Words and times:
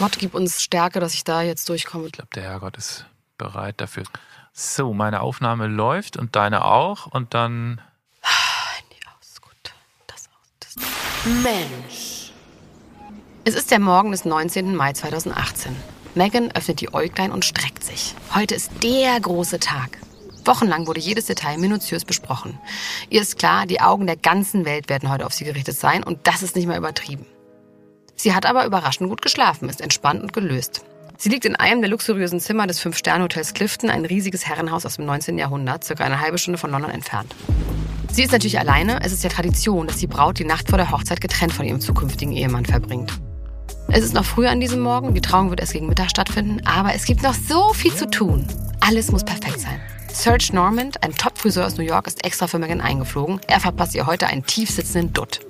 Gott, 0.00 0.16
gib 0.18 0.32
uns 0.32 0.62
Stärke, 0.62 0.98
dass 0.98 1.12
ich 1.12 1.24
da 1.24 1.42
jetzt 1.42 1.68
durchkomme. 1.68 2.06
Ich 2.06 2.12
glaube, 2.12 2.30
der 2.34 2.44
Herrgott 2.44 2.78
ist 2.78 3.04
bereit 3.36 3.82
dafür. 3.82 4.04
So, 4.54 4.94
meine 4.94 5.20
Aufnahme 5.20 5.66
läuft 5.66 6.16
und 6.16 6.36
deine 6.36 6.64
auch. 6.64 7.04
Und 7.04 7.34
dann. 7.34 7.82
Handy 8.22 8.96
aus, 9.04 9.42
gut. 9.42 9.74
Das 10.06 10.30
aus. 10.30 10.54
Das. 10.58 10.76
Mensch. 11.42 12.32
Es 13.44 13.54
ist 13.54 13.70
der 13.70 13.78
Morgen 13.78 14.12
des 14.12 14.24
19. 14.24 14.74
Mai 14.74 14.94
2018. 14.94 15.76
Megan 16.14 16.50
öffnet 16.52 16.80
die 16.80 16.94
Äuglein 16.94 17.30
und 17.30 17.44
streckt 17.44 17.84
sich. 17.84 18.14
Heute 18.34 18.54
ist 18.54 18.70
der 18.82 19.20
große 19.20 19.60
Tag. 19.60 19.98
Wochenlang 20.46 20.86
wurde 20.86 21.00
jedes 21.00 21.26
Detail 21.26 21.58
minutiös 21.58 22.06
besprochen. 22.06 22.58
Ihr 23.10 23.20
ist 23.20 23.38
klar, 23.38 23.66
die 23.66 23.82
Augen 23.82 24.06
der 24.06 24.16
ganzen 24.16 24.64
Welt 24.64 24.88
werden 24.88 25.10
heute 25.10 25.26
auf 25.26 25.34
sie 25.34 25.44
gerichtet 25.44 25.76
sein 25.76 26.02
und 26.02 26.26
das 26.26 26.42
ist 26.42 26.56
nicht 26.56 26.66
mehr 26.66 26.78
übertrieben. 26.78 27.26
Sie 28.22 28.34
hat 28.34 28.44
aber 28.44 28.66
überraschend 28.66 29.08
gut 29.08 29.22
geschlafen, 29.22 29.70
ist 29.70 29.80
entspannt 29.80 30.22
und 30.22 30.34
gelöst. 30.34 30.82
Sie 31.16 31.30
liegt 31.30 31.46
in 31.46 31.56
einem 31.56 31.80
der 31.80 31.88
luxuriösen 31.88 32.38
Zimmer 32.38 32.66
des 32.66 32.78
Fünf-Sterne-Hotels 32.78 33.54
Clifton, 33.54 33.88
ein 33.88 34.04
riesiges 34.04 34.46
Herrenhaus 34.46 34.84
aus 34.84 34.96
dem 34.96 35.06
19. 35.06 35.38
Jahrhundert, 35.38 35.84
circa 35.84 36.04
eine 36.04 36.20
halbe 36.20 36.36
Stunde 36.36 36.58
von 36.58 36.70
London 36.70 36.90
entfernt. 36.90 37.34
Sie 38.12 38.22
ist 38.22 38.32
natürlich 38.32 38.58
alleine. 38.58 39.00
Es 39.02 39.12
ist 39.12 39.24
ja 39.24 39.30
Tradition, 39.30 39.86
dass 39.86 39.96
die 39.96 40.06
Braut 40.06 40.38
die 40.38 40.44
Nacht 40.44 40.68
vor 40.68 40.76
der 40.76 40.90
Hochzeit 40.90 41.22
getrennt 41.22 41.54
von 41.54 41.64
ihrem 41.64 41.80
zukünftigen 41.80 42.34
Ehemann 42.34 42.66
verbringt. 42.66 43.10
Es 43.88 44.04
ist 44.04 44.12
noch 44.12 44.26
früh 44.26 44.46
an 44.46 44.60
diesem 44.60 44.80
Morgen, 44.80 45.14
die 45.14 45.22
Trauung 45.22 45.48
wird 45.48 45.60
erst 45.60 45.72
gegen 45.72 45.86
Mittag 45.86 46.10
stattfinden, 46.10 46.60
aber 46.66 46.94
es 46.94 47.06
gibt 47.06 47.22
noch 47.22 47.32
so 47.32 47.72
viel 47.72 47.94
zu 47.94 48.06
tun. 48.10 48.46
Alles 48.80 49.10
muss 49.10 49.24
perfekt 49.24 49.60
sein. 49.60 49.80
Serge 50.12 50.50
Normand, 50.52 51.02
ein 51.02 51.14
Top-Friseur 51.14 51.66
aus 51.66 51.78
New 51.78 51.84
York, 51.84 52.06
ist 52.06 52.22
extra 52.22 52.48
für 52.48 52.58
Megan 52.58 52.82
eingeflogen. 52.82 53.40
Er 53.46 53.60
verpasst 53.60 53.94
ihr 53.94 54.04
heute 54.04 54.26
einen 54.26 54.44
tief 54.44 54.68
sitzenden 54.68 55.14
Dutt. 55.14 55.40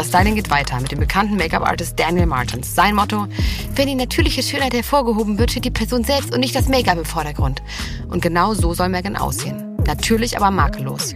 Das 0.00 0.08
Styling 0.08 0.34
geht 0.34 0.48
weiter 0.48 0.80
mit 0.80 0.90
dem 0.90 0.98
bekannten 0.98 1.36
Make-up-Artist 1.36 2.00
Daniel 2.00 2.24
Martins. 2.24 2.74
Sein 2.74 2.94
Motto, 2.94 3.26
wenn 3.74 3.86
die 3.86 3.94
natürliche 3.94 4.42
Schönheit 4.42 4.72
hervorgehoben 4.72 5.38
wird, 5.38 5.50
steht 5.50 5.66
die 5.66 5.70
Person 5.70 6.04
selbst 6.04 6.32
und 6.32 6.40
nicht 6.40 6.54
das 6.54 6.68
Make-up 6.68 6.96
im 6.96 7.04
Vordergrund. 7.04 7.60
Und 8.08 8.22
genau 8.22 8.54
so 8.54 8.72
soll 8.72 8.88
Megan 8.88 9.14
aussehen. 9.14 9.76
Natürlich, 9.84 10.38
aber 10.38 10.50
makellos. 10.50 11.14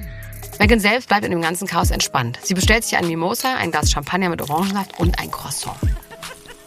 Megan 0.61 0.81
selbst 0.81 1.09
bleibt 1.09 1.25
in 1.25 1.31
dem 1.31 1.41
ganzen 1.41 1.67
Chaos 1.67 1.91
entspannt. 1.91 2.39
Sie 2.43 2.53
bestellt 2.53 2.85
sich 2.85 2.99
ein 2.99 3.09
Mimosa, 3.09 3.55
ein 3.55 3.71
Glas 3.71 3.91
Champagner 3.91 4.29
mit 4.29 4.43
Orangensaft 4.43 5.01
und 5.01 5.19
ein 5.19 5.31
Croissant. 5.31 5.79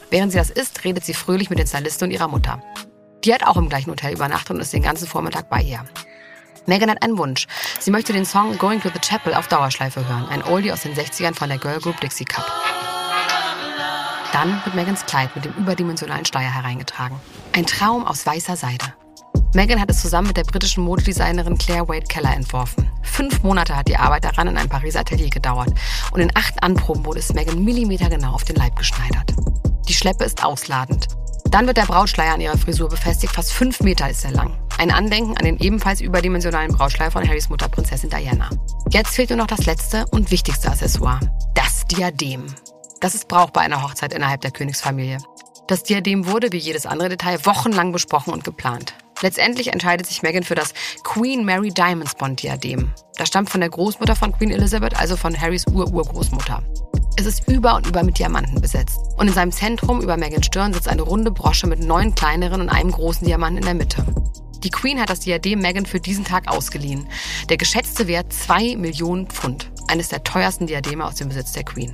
Während 0.10 0.32
sie 0.32 0.40
das 0.40 0.50
isst, 0.50 0.84
redet 0.86 1.06
sie 1.06 1.14
fröhlich 1.14 1.52
mit 1.52 1.60
den 1.60 1.68
Stylisten 1.68 2.08
und 2.08 2.16
ihrer 2.16 2.30
Mutter. 2.30 2.64
Die 3.26 3.32
hat 3.32 3.46
auch 3.46 3.58
im 3.58 3.70
gleichen 3.70 3.92
Hotel 3.92 4.16
übernachtet 4.16 4.56
und 4.56 4.62
ist 4.62 4.74
den 4.74 4.82
ganzen 4.82 5.08
Vormittag 5.08 5.52
bei 5.52 5.62
ihr. 5.62 5.86
Megan 6.68 6.90
hat 6.90 7.02
einen 7.02 7.18
Wunsch. 7.18 7.48
Sie 7.80 7.92
möchte 7.92 8.12
den 8.12 8.26
Song 8.26 8.58
Going 8.58 8.82
to 8.82 8.90
the 8.90 9.00
Chapel 9.00 9.34
auf 9.34 9.48
Dauerschleife 9.48 10.06
hören. 10.06 10.28
Ein 10.30 10.44
Oldie 10.44 10.74
aus 10.74 10.82
den 10.82 10.94
60ern 10.94 11.34
von 11.34 11.48
der 11.48 11.58
Girl 11.58 11.80
Group 11.80 12.00
Dixie 12.02 12.26
Cup. 12.26 12.46
Dann 14.34 14.62
wird 14.66 14.76
Megans 14.76 15.06
Kleid 15.06 15.34
mit 15.34 15.46
dem 15.46 15.54
überdimensionalen 15.54 16.26
Steier 16.26 16.54
hereingetragen. 16.54 17.18
Ein 17.54 17.66
Traum 17.66 18.06
aus 18.06 18.26
weißer 18.26 18.58
Seide. 18.58 18.86
Megan 19.54 19.80
hat 19.80 19.90
es 19.90 20.02
zusammen 20.02 20.28
mit 20.28 20.36
der 20.36 20.44
britischen 20.44 20.84
Modedesignerin 20.84 21.58
Claire 21.58 21.88
Wade 21.88 22.06
Keller 22.06 22.36
entworfen. 22.36 22.92
Fünf 23.02 23.44
Monate 23.44 23.76
hat 23.76 23.88
die 23.88 23.96
Arbeit 23.96 24.26
daran 24.26 24.50
in 24.50 24.58
einem 24.58 24.70
Pariser 24.70 25.00
Atelier 25.00 25.30
gedauert. 25.30 25.70
Und 26.12 26.20
in 26.20 26.32
acht 26.36 26.62
Anproben 26.62 27.06
wurde 27.06 27.20
es 27.20 27.34
Megan 27.34 27.64
millimetergenau 27.64 28.34
auf 28.34 28.44
den 28.44 28.58
Leib 28.58 28.76
geschneidert. 28.76 29.34
Die 29.88 29.94
Schleppe 29.94 30.26
ist 30.26 30.44
ausladend. 30.44 31.08
Dann 31.50 31.66
wird 31.66 31.78
der 31.78 31.86
Brautschleier 31.86 32.34
an 32.34 32.42
ihrer 32.42 32.58
Frisur 32.58 32.90
befestigt. 32.90 33.34
Fast 33.34 33.54
fünf 33.54 33.80
Meter 33.80 34.10
ist 34.10 34.26
er 34.26 34.32
lang. 34.32 34.58
Ein 34.78 34.92
Andenken 34.92 35.38
an 35.38 35.46
den 35.46 35.58
ebenfalls 35.60 36.02
überdimensionalen 36.02 36.74
Brautschleier 36.74 37.10
von 37.10 37.28
Harrys 37.28 37.50
Mutter 37.50 37.70
Prinzessin 37.70 38.10
Diana. 38.10 38.50
Jetzt 38.90 39.16
fehlt 39.16 39.30
nur 39.30 39.38
noch 39.38 39.48
das 39.48 39.66
letzte 39.66 40.06
und 40.12 40.30
wichtigste 40.30 40.70
Accessoire. 40.70 41.20
Das 41.54 41.86
Diadem. 41.88 42.46
Das 43.00 43.16
ist 43.16 43.28
brauchbar 43.28 43.64
einer 43.64 43.82
Hochzeit 43.82 44.14
innerhalb 44.14 44.42
der 44.42 44.52
Königsfamilie. 44.52 45.20
Das 45.68 45.84
Diadem 45.84 46.28
wurde, 46.28 46.52
wie 46.52 46.58
jedes 46.58 46.86
andere 46.86 47.10
Detail, 47.10 47.46
wochenlang 47.46 47.92
besprochen 47.92 48.34
und 48.34 48.44
geplant. 48.44 48.94
Letztendlich 49.22 49.74
entscheidet 49.74 50.06
sich 50.06 50.22
Meghan 50.22 50.44
für 50.44 50.56
das 50.56 50.74
Queen 51.04 51.44
Mary 51.44 51.70
Diamonds 51.70 52.16
Bond 52.16 52.44
Diadem. 52.44 52.94
Das 53.16 53.30
stammt 53.30 53.50
von 53.50 53.62
der 53.62 53.70
Großmutter 53.70 54.16
von 54.16 54.32
Queen 54.32 54.52
Elizabeth, 54.52 54.96
also 54.96 55.18
von 55.18 55.40
Harrys 55.40 55.66
Ur-Urgroßmutter. 55.68 56.62
Es 57.20 57.26
ist 57.26 57.48
über 57.48 57.76
und 57.76 57.88
über 57.88 58.04
mit 58.04 58.20
Diamanten 58.20 58.62
besetzt. 58.62 59.00
Und 59.18 59.28
in 59.28 59.34
seinem 59.34 59.52
Zentrum 59.52 60.02
über 60.02 60.18
Megans 60.18 60.46
Stirn 60.46 60.72
sitzt 60.72 60.88
eine 60.88 61.02
runde 61.02 61.32
Brosche 61.32 61.66
mit 61.66 61.80
neun 61.80 62.14
kleineren 62.14 62.62
und 62.62 62.70
einem 62.70 62.92
großen 62.92 63.26
Diamanten 63.26 63.58
in 63.58 63.66
der 63.66 63.74
Mitte. 63.74 64.06
Die 64.64 64.70
Queen 64.70 65.00
hat 65.00 65.10
das 65.10 65.22
Diadem 65.22 65.60
Meghan 65.60 65.88
für 65.88 66.00
diesen 66.00 66.26
Tag 66.26 66.48
ausgeliehen. 66.48 67.08
Der 67.50 67.58
geschätzte 67.58 68.08
Wert 68.08 68.32
2 68.32 68.76
Millionen 68.76 69.26
Pfund. 69.26 69.72
Eines 69.88 70.10
der 70.10 70.24
teuersten 70.24 70.68
Diademe 70.68 71.06
aus 71.06 71.16
dem 71.16 71.30
Besitz 71.30 71.54
der 71.54 71.64
Queen. 71.64 71.92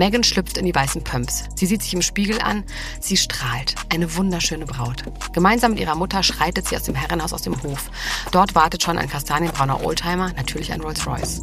Megan 0.00 0.24
schlüpft 0.24 0.56
in 0.56 0.64
die 0.64 0.74
weißen 0.74 1.04
Pumps. 1.04 1.44
Sie 1.56 1.66
sieht 1.66 1.82
sich 1.82 1.92
im 1.92 2.00
Spiegel 2.00 2.40
an. 2.40 2.64
Sie 3.00 3.18
strahlt. 3.18 3.74
Eine 3.92 4.16
wunderschöne 4.16 4.64
Braut. 4.64 5.04
Gemeinsam 5.34 5.72
mit 5.72 5.80
ihrer 5.80 5.94
Mutter 5.94 6.22
schreitet 6.22 6.66
sie 6.66 6.76
aus 6.76 6.84
dem 6.84 6.94
Herrenhaus 6.94 7.34
aus 7.34 7.42
dem 7.42 7.62
Hof. 7.62 7.90
Dort 8.32 8.54
wartet 8.54 8.82
schon 8.82 8.96
ein 8.96 9.10
kastanienbrauner 9.10 9.84
Oldtimer, 9.84 10.32
natürlich 10.38 10.72
ein 10.72 10.80
Rolls-Royce. 10.80 11.42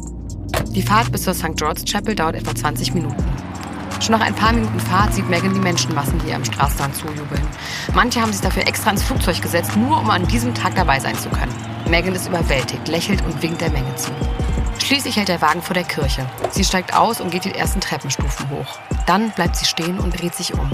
Die 0.70 0.82
Fahrt 0.82 1.12
bis 1.12 1.22
zur 1.22 1.34
St. 1.34 1.54
George's 1.54 1.84
Chapel 1.84 2.16
dauert 2.16 2.34
etwa 2.34 2.52
20 2.52 2.94
Minuten. 2.94 3.24
Schon 4.00 4.18
nach 4.18 4.26
ein 4.26 4.34
paar 4.34 4.52
Minuten 4.52 4.80
Fahrt 4.80 5.14
sieht 5.14 5.30
Megan 5.30 5.54
die 5.54 5.60
Menschenmassen, 5.60 6.18
die 6.18 6.30
ihr 6.30 6.34
am 6.34 6.44
Straßenrand 6.44 6.96
zujubeln. 6.96 7.46
Manche 7.94 8.20
haben 8.20 8.32
sich 8.32 8.40
dafür 8.40 8.66
extra 8.66 8.90
ins 8.90 9.04
Flugzeug 9.04 9.40
gesetzt, 9.40 9.76
nur 9.76 10.00
um 10.00 10.10
an 10.10 10.26
diesem 10.26 10.52
Tag 10.52 10.74
dabei 10.74 10.98
sein 10.98 11.16
zu 11.16 11.28
können. 11.28 11.54
Megan 11.88 12.16
ist 12.16 12.26
überwältigt, 12.26 12.88
lächelt 12.88 13.24
und 13.24 13.40
winkt 13.40 13.60
der 13.60 13.70
Menge 13.70 13.94
zu. 13.94 14.10
Schließlich 14.82 15.16
hält 15.16 15.28
der 15.28 15.42
Wagen 15.42 15.62
vor 15.62 15.74
der 15.74 15.84
Kirche. 15.84 16.28
Sie 16.50 16.64
steigt 16.64 16.94
aus 16.94 17.20
und 17.20 17.30
geht 17.30 17.44
die 17.44 17.54
ersten 17.54 17.80
Treppenstufen 17.80 18.48
hoch. 18.50 18.78
Dann 19.06 19.30
bleibt 19.32 19.56
sie 19.56 19.66
stehen 19.66 19.98
und 19.98 20.18
dreht 20.18 20.34
sich 20.34 20.54
um. 20.54 20.70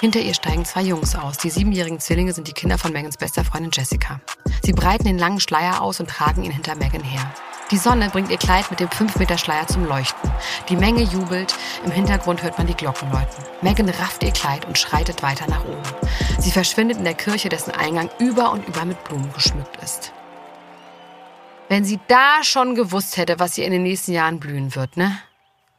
Hinter 0.00 0.20
ihr 0.20 0.34
steigen 0.34 0.66
zwei 0.66 0.82
Jungs 0.82 1.14
aus. 1.14 1.38
Die 1.38 1.48
siebenjährigen 1.48 2.00
Zwillinge 2.00 2.34
sind 2.34 2.48
die 2.48 2.52
Kinder 2.52 2.76
von 2.76 2.92
Megans 2.92 3.16
bester 3.16 3.44
Freundin 3.44 3.70
Jessica. 3.72 4.20
Sie 4.62 4.72
breiten 4.72 5.04
den 5.04 5.18
langen 5.18 5.40
Schleier 5.40 5.80
aus 5.80 6.00
und 6.00 6.10
tragen 6.10 6.42
ihn 6.42 6.52
hinter 6.52 6.74
Megan 6.74 7.02
her. 7.02 7.32
Die 7.70 7.78
Sonne 7.78 8.10
bringt 8.10 8.30
ihr 8.30 8.36
Kleid 8.36 8.70
mit 8.70 8.78
dem 8.78 8.90
5 8.90 9.16
Meter 9.16 9.38
Schleier 9.38 9.66
zum 9.66 9.86
Leuchten. 9.86 10.30
Die 10.68 10.76
Menge 10.76 11.02
jubelt, 11.02 11.54
im 11.84 11.90
Hintergrund 11.90 12.42
hört 12.42 12.58
man 12.58 12.66
die 12.66 12.74
Glocken 12.74 13.10
läuten. 13.10 13.42
Megan 13.62 13.88
rafft 13.88 14.22
ihr 14.22 14.32
Kleid 14.32 14.66
und 14.66 14.78
schreitet 14.78 15.22
weiter 15.22 15.48
nach 15.48 15.64
oben. 15.64 15.82
Sie 16.38 16.52
verschwindet 16.52 16.98
in 16.98 17.04
der 17.04 17.14
Kirche, 17.14 17.48
dessen 17.48 17.72
Eingang 17.72 18.10
über 18.18 18.52
und 18.52 18.68
über 18.68 18.84
mit 18.84 19.02
Blumen 19.04 19.32
geschmückt 19.32 19.82
ist. 19.82 20.12
Wenn 21.68 21.84
sie 21.84 21.98
da 22.06 22.44
schon 22.44 22.76
gewusst 22.76 23.16
hätte, 23.16 23.40
was 23.40 23.58
ihr 23.58 23.64
in 23.64 23.72
den 23.72 23.82
nächsten 23.82 24.12
Jahren 24.12 24.38
blühen 24.38 24.74
wird, 24.76 24.96
ne? 24.96 25.18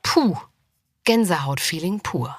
Puh, 0.04 0.36
Gänsehaut-Feeling 1.06 2.02
pur. 2.02 2.38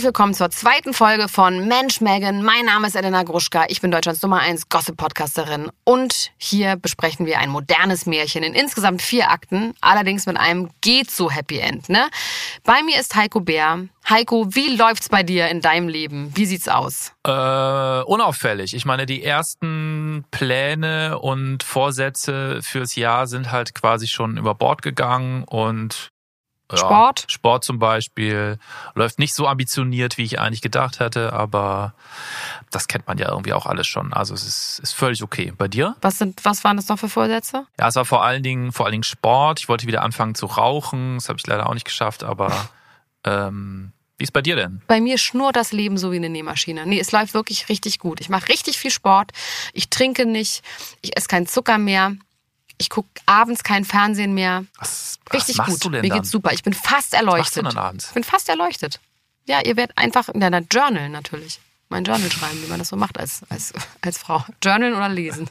Herzlich 0.00 0.14
willkommen 0.14 0.32
zur 0.32 0.48
zweiten 0.48 0.94
Folge 0.94 1.28
von 1.28 1.68
Mensch 1.68 2.00
Megan. 2.00 2.42
Mein 2.42 2.64
Name 2.64 2.86
ist 2.86 2.96
Elena 2.96 3.22
Gruschka. 3.22 3.66
Ich 3.68 3.82
bin 3.82 3.90
Deutschlands 3.90 4.22
Nummer 4.22 4.38
1 4.38 4.70
Gossip-Podcasterin. 4.70 5.68
Und 5.84 6.30
hier 6.38 6.76
besprechen 6.76 7.26
wir 7.26 7.38
ein 7.38 7.50
modernes 7.50 8.06
Märchen 8.06 8.42
in 8.42 8.54
insgesamt 8.54 9.02
vier 9.02 9.30
Akten, 9.30 9.74
allerdings 9.82 10.24
mit 10.24 10.38
einem 10.38 10.70
geht 10.80 11.10
so 11.10 11.30
Happy 11.30 11.58
End. 11.58 11.90
Ne? 11.90 12.08
Bei 12.64 12.82
mir 12.82 12.98
ist 12.98 13.14
Heiko 13.14 13.40
Bär. 13.40 13.88
Heiko, 14.08 14.46
wie 14.54 14.74
läuft's 14.74 15.10
bei 15.10 15.22
dir 15.22 15.48
in 15.48 15.60
deinem 15.60 15.88
Leben? 15.88 16.32
Wie 16.34 16.46
sieht's 16.46 16.68
aus? 16.68 17.12
Äh, 17.26 17.30
unauffällig. 17.30 18.72
Ich 18.72 18.86
meine, 18.86 19.04
die 19.04 19.22
ersten 19.22 20.24
Pläne 20.30 21.18
und 21.18 21.62
Vorsätze 21.62 22.60
fürs 22.62 22.96
Jahr 22.96 23.26
sind 23.26 23.52
halt 23.52 23.74
quasi 23.74 24.06
schon 24.06 24.38
über 24.38 24.54
Bord 24.54 24.80
gegangen 24.80 25.44
und 25.44 26.10
Ja, 26.70 26.78
Sport? 26.78 27.24
Sport 27.28 27.64
zum 27.64 27.78
Beispiel. 27.78 28.58
Läuft 28.94 29.18
nicht 29.18 29.34
so 29.34 29.46
ambitioniert, 29.46 30.18
wie 30.18 30.24
ich 30.24 30.40
eigentlich 30.40 30.62
gedacht 30.62 31.00
hätte, 31.00 31.32
aber 31.32 31.94
das 32.70 32.88
kennt 32.88 33.06
man 33.06 33.18
ja 33.18 33.28
irgendwie 33.28 33.52
auch 33.52 33.66
alles 33.66 33.86
schon. 33.86 34.12
Also 34.12 34.34
es 34.34 34.46
ist, 34.46 34.80
ist 34.80 34.92
völlig 34.92 35.22
okay. 35.22 35.52
Bei 35.56 35.68
dir? 35.68 35.96
Was 36.00 36.18
sind, 36.18 36.44
was 36.44 36.64
waren 36.64 36.76
das 36.76 36.88
noch 36.88 36.98
für 36.98 37.08
Vorsätze? 37.08 37.66
Ja, 37.78 37.88
es 37.88 37.96
war 37.96 38.04
vor 38.04 38.24
allen 38.24 38.42
Dingen, 38.42 38.72
vor 38.72 38.86
allen 38.86 38.92
Dingen 38.92 39.02
Sport. 39.02 39.60
Ich 39.60 39.68
wollte 39.68 39.86
wieder 39.86 40.02
anfangen 40.02 40.34
zu 40.34 40.46
rauchen. 40.46 41.16
Das 41.16 41.28
habe 41.28 41.38
ich 41.38 41.46
leider 41.46 41.68
auch 41.68 41.74
nicht 41.74 41.84
geschafft, 41.86 42.22
aber 42.22 42.52
ähm, 43.24 43.92
wie 44.20 44.24
ist 44.24 44.32
bei 44.32 44.42
dir 44.42 44.54
denn? 44.54 44.82
Bei 44.86 45.00
mir 45.00 45.16
schnurrt 45.16 45.56
das 45.56 45.72
Leben 45.72 45.96
so 45.96 46.12
wie 46.12 46.16
eine 46.16 46.28
Nähmaschine. 46.28 46.84
Nee, 46.86 47.00
es 47.00 47.10
läuft 47.10 47.32
wirklich 47.32 47.70
richtig 47.70 47.98
gut. 47.98 48.20
Ich 48.20 48.28
mache 48.28 48.50
richtig 48.50 48.76
viel 48.76 48.90
Sport. 48.90 49.32
Ich 49.72 49.88
trinke 49.88 50.26
nicht. 50.26 50.62
Ich 51.00 51.16
esse 51.16 51.26
keinen 51.26 51.46
Zucker 51.46 51.78
mehr. 51.78 52.12
Ich 52.80 52.88
gucke 52.88 53.08
abends 53.26 53.62
kein 53.62 53.84
Fernsehen 53.84 54.32
mehr. 54.32 54.64
Was, 54.78 55.18
Richtig 55.34 55.58
was 55.58 55.66
gut. 55.68 55.84
denn 55.92 56.00
Mir 56.00 56.08
geht's 56.08 56.30
super. 56.30 56.50
Ich 56.54 56.62
bin 56.62 56.72
fast 56.72 56.88
Was 56.88 56.96
machst 56.96 57.12
du 57.12 57.16
erleuchtet. 57.16 57.66
dann 57.66 57.76
abends? 57.76 58.06
Ich 58.08 58.14
bin 58.14 58.24
fast 58.24 58.48
erleuchtet. 58.48 59.00
Ja, 59.44 59.60
ihr 59.62 59.76
werdet 59.76 59.98
einfach 59.98 60.30
in 60.30 60.40
deiner 60.40 60.60
Journal 60.62 61.10
natürlich. 61.10 61.60
Mein 61.90 62.04
Journal 62.04 62.30
schreiben, 62.32 62.62
wie 62.62 62.68
man 62.68 62.78
das 62.78 62.88
so 62.88 62.96
macht 62.96 63.18
als, 63.18 63.42
als, 63.50 63.74
als 64.00 64.16
Frau. 64.16 64.44
Journal 64.64 64.94
oder 64.94 65.10
lesen. 65.10 65.50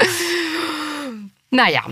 naja. 1.50 1.82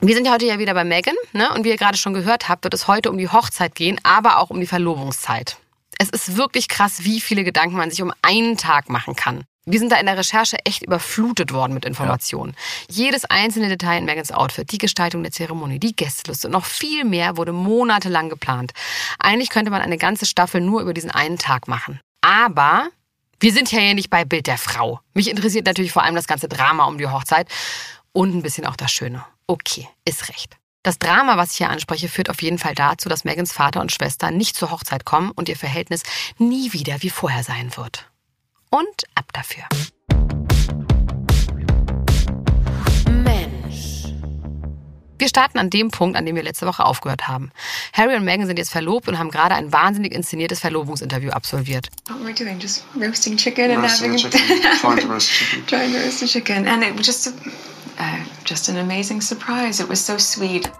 Wir 0.00 0.14
sind 0.14 0.24
ja 0.26 0.32
heute 0.32 0.46
ja 0.46 0.58
wieder 0.58 0.72
bei 0.72 0.84
Megan, 0.84 1.14
ne? 1.34 1.52
Und 1.52 1.64
wie 1.64 1.68
ihr 1.70 1.76
gerade 1.76 1.98
schon 1.98 2.14
gehört 2.14 2.48
habt, 2.48 2.64
wird 2.64 2.72
es 2.72 2.86
heute 2.88 3.10
um 3.10 3.18
die 3.18 3.28
Hochzeit 3.28 3.74
gehen, 3.74 4.00
aber 4.04 4.38
auch 4.38 4.48
um 4.48 4.58
die 4.58 4.66
Verlobungszeit. 4.66 5.58
Es 5.98 6.10
ist 6.10 6.36
wirklich 6.36 6.68
krass, 6.68 7.04
wie 7.04 7.20
viele 7.20 7.44
Gedanken 7.44 7.76
man 7.76 7.90
sich 7.90 8.02
um 8.02 8.12
einen 8.22 8.56
Tag 8.56 8.90
machen 8.90 9.16
kann. 9.16 9.44
Wir 9.68 9.80
sind 9.80 9.90
da 9.90 9.96
in 9.96 10.06
der 10.06 10.16
Recherche 10.16 10.58
echt 10.64 10.84
überflutet 10.84 11.52
worden 11.52 11.74
mit 11.74 11.84
Informationen. 11.84 12.54
Jedes 12.88 13.24
einzelne 13.24 13.68
Detail 13.68 13.98
in 13.98 14.04
Megans 14.04 14.30
Outfit, 14.30 14.70
die 14.70 14.78
Gestaltung 14.78 15.24
der 15.24 15.32
Zeremonie, 15.32 15.80
die 15.80 15.96
Gästeliste 15.96 16.46
und 16.46 16.52
noch 16.52 16.64
viel 16.64 17.04
mehr 17.04 17.36
wurde 17.36 17.52
monatelang 17.52 18.28
geplant. 18.28 18.72
Eigentlich 19.18 19.50
könnte 19.50 19.72
man 19.72 19.82
eine 19.82 19.98
ganze 19.98 20.24
Staffel 20.24 20.60
nur 20.60 20.82
über 20.82 20.94
diesen 20.94 21.10
einen 21.10 21.38
Tag 21.38 21.66
machen. 21.66 21.98
Aber 22.20 22.88
wir 23.40 23.52
sind 23.52 23.72
ja 23.72 23.80
hier 23.80 23.94
nicht 23.94 24.08
bei 24.08 24.24
Bild 24.24 24.46
der 24.46 24.58
Frau. 24.58 25.00
Mich 25.14 25.28
interessiert 25.28 25.66
natürlich 25.66 25.90
vor 25.90 26.04
allem 26.04 26.14
das 26.14 26.28
ganze 26.28 26.48
Drama 26.48 26.84
um 26.84 26.98
die 26.98 27.08
Hochzeit 27.08 27.48
und 28.12 28.36
ein 28.36 28.42
bisschen 28.42 28.66
auch 28.66 28.76
das 28.76 28.92
Schöne. 28.92 29.24
Okay, 29.48 29.88
ist 30.04 30.28
recht. 30.28 30.56
Das 30.86 31.00
Drama, 31.00 31.36
was 31.36 31.50
ich 31.50 31.56
hier 31.56 31.68
anspreche, 31.68 32.08
führt 32.08 32.30
auf 32.30 32.40
jeden 32.42 32.58
Fall 32.58 32.76
dazu, 32.76 33.08
dass 33.08 33.24
Megans 33.24 33.52
Vater 33.52 33.80
und 33.80 33.90
Schwester 33.90 34.30
nicht 34.30 34.54
zur 34.54 34.70
Hochzeit 34.70 35.04
kommen 35.04 35.32
und 35.32 35.48
ihr 35.48 35.56
Verhältnis 35.56 36.04
nie 36.38 36.72
wieder 36.72 37.02
wie 37.02 37.10
vorher 37.10 37.42
sein 37.42 37.76
wird. 37.76 38.08
Und 38.70 39.02
ab 39.16 39.24
dafür. 39.32 39.64
Starten 45.36 45.58
an 45.58 45.68
dem 45.68 45.90
Punkt, 45.90 46.16
an 46.16 46.24
dem 46.24 46.34
wir 46.34 46.42
letzte 46.42 46.66
Woche 46.66 46.86
aufgehört 46.86 47.28
haben. 47.28 47.50
Harry 47.92 48.16
und 48.16 48.24
Meghan 48.24 48.46
sind 48.46 48.58
jetzt 48.58 48.70
verlobt 48.70 49.06
und 49.06 49.18
haben 49.18 49.30
gerade 49.30 49.54
ein 49.54 49.70
wahnsinnig 49.70 50.14
inszeniertes 50.14 50.60
Verlobungsinterview 50.60 51.28
absolviert. 51.28 51.90
What 52.08 52.20
we're 52.20 52.34
doing, 52.34 52.58
just 52.58 52.84
roasting 52.98 53.36
chicken 53.36 53.70
and 53.70 53.82
Roasting 53.82 54.12
having 54.12 54.30
chicken. 54.30 54.40
Trying 54.80 55.00
to 55.00 55.12
roast 55.12 55.30
chicken. 55.30 55.66
trying 55.66 55.92
to 55.92 55.98
roast 55.98 56.26
chicken, 56.26 56.66
and 56.66 56.82
it 56.82 56.96
was 56.96 57.06
just 57.06 57.26
a, 57.26 57.30
uh, 58.00 58.16
just 58.46 58.70
an 58.70 58.78
amazing 58.78 59.20
surprise. 59.20 59.82
It 59.82 59.90
was 59.90 60.00
so 60.00 60.16
sweet. 60.16 60.70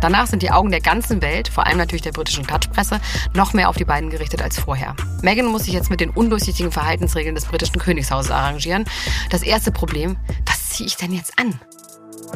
Danach 0.00 0.26
sind 0.26 0.42
die 0.42 0.50
Augen 0.50 0.72
der 0.72 0.80
ganzen 0.80 1.22
Welt, 1.22 1.46
vor 1.46 1.64
allem 1.68 1.78
natürlich 1.78 2.02
der 2.02 2.10
britischen 2.10 2.44
Klatschpresse, 2.44 3.00
noch 3.32 3.52
mehr 3.52 3.68
auf 3.68 3.76
die 3.76 3.84
beiden 3.84 4.10
gerichtet 4.10 4.42
als 4.42 4.58
vorher. 4.58 4.96
Meghan 5.22 5.46
muss 5.46 5.66
sich 5.66 5.74
jetzt 5.74 5.90
mit 5.90 6.00
den 6.00 6.10
undurchsichtigen 6.10 6.72
Verhaltensregeln 6.72 7.36
des 7.36 7.44
britischen 7.44 7.78
Königshauses 7.78 8.32
arrangieren. 8.32 8.86
Das 9.30 9.42
erste 9.42 9.70
Problem, 9.70 10.16
was 10.46 10.70
ziehe 10.70 10.88
ich 10.88 10.96
denn 10.96 11.12
jetzt 11.12 11.38
an? 11.38 11.60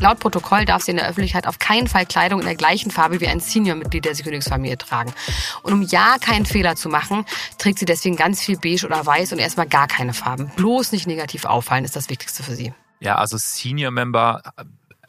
Laut 0.01 0.21
Protokoll 0.21 0.65
darf 0.65 0.83
sie 0.83 0.91
in 0.91 0.99
der 0.99 1.09
Öffentlichkeit 1.09 1.47
auf 1.47 1.59
keinen 1.59 1.87
Fall 1.87 2.07
Kleidung 2.07 2.41
in 2.41 2.47
der 2.47 2.55
gleichen 2.55 2.91
Farbe 2.91 3.21
wie 3.21 3.27
ein 3.27 3.41
Senior-Mitglied 3.41 4.05
der 4.05 4.15
Königsfamilie 4.15 4.77
tragen. 4.77 5.13
Und 5.63 5.73
um 5.73 5.83
ja 5.83 6.17
keinen 6.21 6.47
Fehler 6.47 6.77
zu 6.77 6.89
machen, 6.89 7.25
trägt 7.59 7.79
sie 7.79 7.87
deswegen 7.87 8.17
ganz 8.17 8.43
viel 8.43 8.59
beige 8.59 8.87
oder 8.87 9.05
weiß 9.05 9.33
und 9.33 9.39
erstmal 9.39 9.67
gar 9.67 9.87
keine 9.87 10.13
Farben. 10.13 10.51
Bloß 10.57 10.93
nicht 10.93 11.07
negativ 11.07 11.45
auffallen 11.45 11.85
ist 11.85 11.97
das 11.97 12.11
Wichtigste 12.11 12.43
für 12.43 12.55
sie. 12.55 12.73
Ja, 13.01 13.17
also 13.17 13.37
Senior 13.39 13.91
Member 13.91 14.43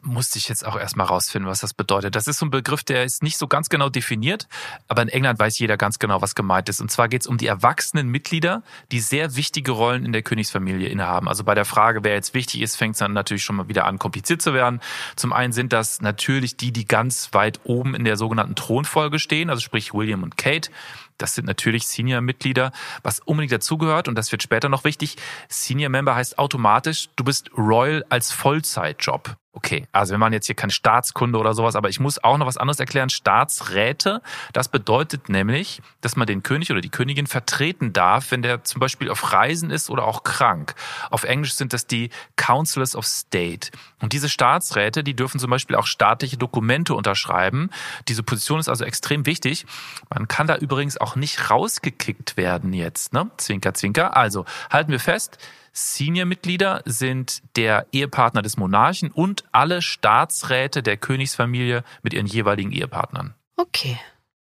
musste 0.08 0.40
ich 0.40 0.50
jetzt 0.50 0.66
auch 0.66 0.78
erstmal 0.78 1.08
rausfinden, 1.08 1.50
was 1.50 1.60
das 1.60 1.74
bedeutet. 1.74 2.16
Das 2.16 2.28
ist 2.28 2.40
so 2.40 2.46
ein 2.46 2.50
Begriff, 2.50 2.84
der 2.84 3.04
ist 3.04 3.22
nicht 3.22 3.38
so 3.38 3.48
ganz 3.48 3.70
genau 3.70 3.90
definiert, 3.90 4.48
aber 4.88 5.02
in 5.02 5.10
England 5.10 5.40
weiß 5.40 5.60
jeder 5.60 5.78
ganz 5.78 6.00
genau, 6.00 6.22
was 6.22 6.34
gemeint 6.34 6.70
ist. 6.70 6.82
Und 6.82 6.90
zwar 6.90 7.08
geht 7.08 7.22
es 7.22 7.28
um 7.28 7.38
die 7.38 7.48
erwachsenen 7.48 8.08
Mitglieder, 8.08 8.64
die 8.92 9.00
sehr 9.00 9.36
wichtige 9.36 9.72
Rollen 9.72 10.06
in 10.06 10.14
der 10.14 10.24
Königsfamilie 10.24 10.88
innehaben. 10.88 11.28
Also 11.28 11.44
bei 11.44 11.54
der 11.54 11.66
Frage, 11.66 12.04
wer 12.04 12.14
jetzt 12.14 12.34
wichtig 12.34 12.62
ist, 12.62 12.76
fängt 12.76 12.96
es 12.96 13.00
dann 13.00 13.14
natürlich 13.14 13.44
schon 13.44 13.58
mal 13.58 13.68
wieder 13.68 13.86
an, 13.86 14.00
kompliziert 14.00 14.42
zu 14.42 14.54
werden. 14.54 14.82
Zum 15.16 15.34
einen 15.34 15.54
sind 15.54 15.74
das 15.74 16.02
natürlich 16.02 16.58
die, 16.58 16.72
die 16.72 16.88
ganz 16.88 17.30
weit 17.34 17.60
oben 17.66 17.94
in 17.94 18.06
der 18.06 18.18
sogenannten 18.18 18.56
Thronfolge 18.56 19.20
stehen, 19.20 19.50
also 19.50 19.62
sprich 19.62 19.94
William 19.94 20.24
und 20.24 20.38
Kate. 20.38 20.72
Das 21.18 21.34
sind 21.34 21.46
natürlich 21.46 21.88
Senior-Mitglieder, 21.88 22.72
was 23.02 23.20
unbedingt 23.20 23.52
dazugehört 23.52 24.08
und 24.08 24.16
das 24.16 24.32
wird 24.32 24.44
später 24.44 24.70
noch 24.70 24.84
wichtig. 24.84 25.18
Senior-Member 25.50 26.16
heißt 26.16 26.38
automatisch, 26.38 27.10
du 27.16 27.24
bist 27.24 27.50
Royal 27.58 28.06
als 28.10 28.32
Vollzeitjob. 28.32 29.36
Okay, 29.58 29.88
also 29.92 30.12
wir 30.12 30.20
machen 30.20 30.34
jetzt 30.34 30.46
hier 30.46 30.54
keine 30.54 30.72
Staatskunde 30.72 31.40
oder 31.40 31.56
sowas, 31.56 31.76
aber 31.76 31.90
ich 31.90 32.00
muss 32.00 32.24
auch 32.24 32.38
noch 32.38 32.46
was 32.46 32.58
anderes 32.58 32.80
erklären. 32.80 33.10
Staatsräte, 33.10 34.22
das 34.54 34.68
bedeutet 34.70 35.30
nämlich, 35.30 35.82
dass 36.02 36.16
man 36.16 36.28
den 36.28 36.44
König 36.44 36.70
oder 36.70 36.80
die 36.80 36.92
Königin 36.92 37.26
vertreten 37.26 37.92
darf, 37.92 38.30
wenn 38.30 38.44
der 38.44 38.64
zum 38.66 38.80
Beispiel 38.80 39.10
auf 39.10 39.34
Reisen 39.34 39.72
ist 39.72 39.90
oder 39.90 40.06
auch 40.06 40.22
krank. 40.22 40.76
Auf 41.10 41.24
Englisch 41.24 41.56
sind 41.56 41.74
das 41.74 41.88
die 41.88 42.12
Councillors 42.36 42.96
of 42.96 43.08
State. 43.08 43.72
Und 44.00 44.14
diese 44.14 44.30
Staatsräte, 44.30 45.04
die 45.04 45.16
dürfen 45.16 45.40
zum 45.40 45.50
Beispiel 45.50 45.76
auch 45.76 45.88
staatliche 45.88 46.38
Dokumente 46.38 46.94
unterschreiben. 46.94 47.72
Diese 48.08 48.22
Position 48.22 48.60
ist 48.60 48.70
also 48.70 48.86
extrem 48.86 49.26
wichtig. 49.26 49.66
Man 50.14 50.28
kann 50.28 50.46
da 50.46 50.56
übrigens 50.58 51.02
auch 51.02 51.16
nicht 51.16 51.50
rausgekickt 51.50 52.38
werden 52.38 52.74
jetzt, 52.74 53.12
ne? 53.12 53.32
Zwinker, 53.38 53.74
zwinker. 53.74 54.16
Also 54.16 54.46
halten 54.70 54.92
wir 54.92 55.00
fest. 55.00 55.40
Senior-Mitglieder 55.78 56.82
sind 56.86 57.44
der 57.56 57.86
Ehepartner 57.92 58.42
des 58.42 58.58
Monarchen 58.58 59.12
und 59.12 59.44
alle 59.52 59.84
Staatsräte 59.84 60.82
der 60.82 60.98
Königsfamilie 60.98 61.84
mit 62.02 62.16
ihren 62.16 62.26
jeweiligen 62.26 62.72
Ehepartnern. 62.72 63.36
Okay. 63.58 64.00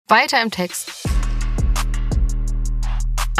Weiter 0.08 0.42
im 0.42 0.50
Text. 0.50 1.08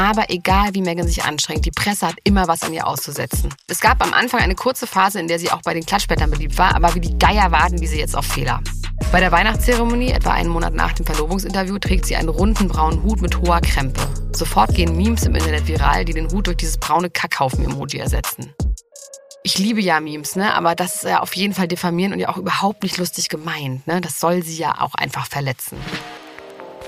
Aber 0.00 0.31
egal, 0.31 0.70
wie 0.73 0.81
Meghan 0.81 1.06
sich 1.06 1.25
anstrengt, 1.25 1.67
die 1.67 1.70
Presse 1.70 2.06
hat 2.06 2.17
immer 2.25 2.49
was 2.49 2.62
an 2.62 2.73
ihr 2.73 2.87
auszusetzen. 2.87 3.52
Es 3.67 3.81
gab 3.81 4.02
am 4.02 4.14
Anfang 4.14 4.41
eine 4.41 4.55
kurze 4.55 4.87
Phase, 4.87 5.20
in 5.20 5.29
der 5.29 5.38
sie 5.38 5.52
auch 5.52 5.61
bei 5.61 5.75
den 5.75 5.85
Klatschblättern 5.85 6.31
beliebt 6.31 6.56
war, 6.56 6.75
aber 6.75 6.94
wie 6.94 7.00
die 7.00 7.19
Geier 7.19 7.52
warten 7.52 7.76
diese 7.76 7.97
jetzt 7.97 8.17
auf 8.17 8.25
Fehler. 8.25 8.62
Bei 9.12 9.20
der 9.20 9.31
Weihnachtszeremonie, 9.31 10.12
etwa 10.12 10.31
einen 10.31 10.49
Monat 10.49 10.73
nach 10.73 10.94
dem 10.94 11.05
Verlobungsinterview, 11.05 11.79
trägt 11.79 12.06
sie 12.06 12.17
einen 12.17 12.31
runden 12.31 12.67
braunen 12.67 13.02
Hut 13.02 13.20
mit 13.20 13.37
hoher 13.43 13.61
Krempe. 13.61 14.00
Sofort 14.32 14.75
gehen 14.75 14.97
Memes 14.97 15.25
im 15.25 15.35
Internet 15.35 15.69
viral, 15.69 16.06
die 16.06 16.15
den 16.15 16.32
Hut 16.32 16.46
durch 16.46 16.56
dieses 16.56 16.79
braune 16.79 17.10
Kackhaufen-Emoji 17.10 17.98
ersetzen. 17.98 18.55
Ich 19.43 19.58
liebe 19.58 19.82
ja 19.82 20.01
Memes, 20.01 20.34
ne? 20.34 20.55
Aber 20.55 20.75
das 20.75 20.94
ist 20.94 21.05
ja 21.05 21.20
auf 21.20 21.36
jeden 21.36 21.53
Fall 21.53 21.69
diffamierend 21.69 22.15
und 22.15 22.20
ja 22.20 22.31
auch 22.31 22.39
überhaupt 22.39 22.84
nicht 22.84 22.96
lustig 22.96 23.29
gemeint, 23.29 23.86
ne? 23.86 24.01
Das 24.01 24.19
soll 24.19 24.43
sie 24.43 24.56
ja 24.56 24.81
auch 24.81 24.94
einfach 24.94 25.27
verletzen. 25.27 25.77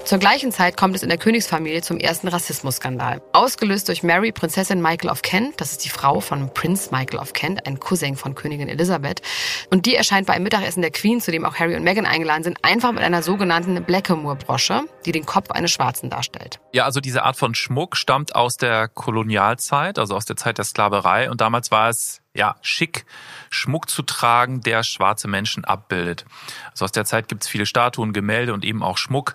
Zur 0.04 0.18
gleichen 0.18 0.50
Zeit 0.50 0.76
kommt 0.76 0.96
es 0.96 1.04
in 1.04 1.08
der 1.08 1.16
Königsfamilie 1.16 1.80
zum 1.80 1.96
ersten 1.96 2.26
Rassismusskandal. 2.26 3.22
Ausgelöst 3.32 3.88
durch 3.88 4.02
Mary, 4.02 4.32
Prinzessin 4.32 4.82
Michael 4.82 5.10
of 5.10 5.22
Kent, 5.22 5.60
das 5.60 5.70
ist 5.72 5.84
die 5.84 5.88
Frau 5.90 6.20
von 6.20 6.52
Prince 6.52 6.90
Michael 6.90 7.20
of 7.20 7.32
Kent, 7.32 7.66
ein 7.66 7.78
Cousin 7.78 8.16
von 8.16 8.34
Königin 8.34 8.68
Elisabeth. 8.68 9.22
Und 9.70 9.86
die 9.86 9.94
erscheint 9.94 10.26
bei 10.26 10.34
einem 10.34 10.42
Mittagessen 10.42 10.82
der 10.82 10.90
Queen, 10.90 11.20
zu 11.20 11.30
dem 11.30 11.44
auch 11.44 11.54
Harry 11.54 11.76
und 11.76 11.84
Meghan 11.84 12.04
eingeladen 12.04 12.42
sind, 12.42 12.58
einfach 12.62 12.90
mit 12.90 13.02
einer 13.02 13.22
sogenannten 13.22 13.82
Blackamoor-Brosche, 13.84 14.82
die 15.06 15.12
den 15.12 15.24
Kopf 15.24 15.52
eines 15.52 15.70
Schwarzen 15.70 16.10
darstellt. 16.10 16.58
Ja, 16.72 16.84
also 16.84 17.00
diese 17.00 17.22
Art 17.22 17.36
von 17.36 17.54
Schmuck 17.54 17.96
stammt 17.96 18.34
aus 18.34 18.56
der 18.56 18.88
Kolonialzeit, 18.88 20.00
also 20.00 20.16
aus 20.16 20.24
der 20.24 20.36
Zeit 20.36 20.58
der 20.58 20.64
Sklaverei. 20.64 21.30
Und 21.30 21.40
damals 21.40 21.70
war 21.70 21.88
es 21.88 22.20
ja 22.34 22.56
schick, 22.60 23.04
Schmuck 23.50 23.88
zu 23.88 24.02
tragen, 24.02 24.62
der 24.62 24.82
schwarze 24.82 25.28
Menschen 25.28 25.64
abbildet. 25.64 26.24
Also 26.72 26.86
aus 26.86 26.92
der 26.92 27.04
Zeit 27.04 27.28
gibt 27.28 27.44
es 27.44 27.48
viele 27.48 27.66
Statuen, 27.66 28.12
Gemälde 28.12 28.52
und 28.52 28.64
eben 28.64 28.82
auch 28.82 28.98
Schmuck. 28.98 29.34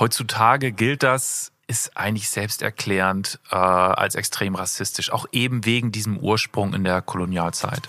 Heutzutage 0.00 0.72
gilt 0.72 1.02
das, 1.02 1.52
ist 1.66 1.94
eigentlich 1.94 2.30
selbsterklärend 2.30 3.38
äh, 3.50 3.54
als 3.54 4.14
extrem 4.14 4.54
rassistisch, 4.54 5.12
auch 5.12 5.26
eben 5.30 5.66
wegen 5.66 5.92
diesem 5.92 6.16
Ursprung 6.16 6.72
in 6.72 6.84
der 6.84 7.02
Kolonialzeit. 7.02 7.82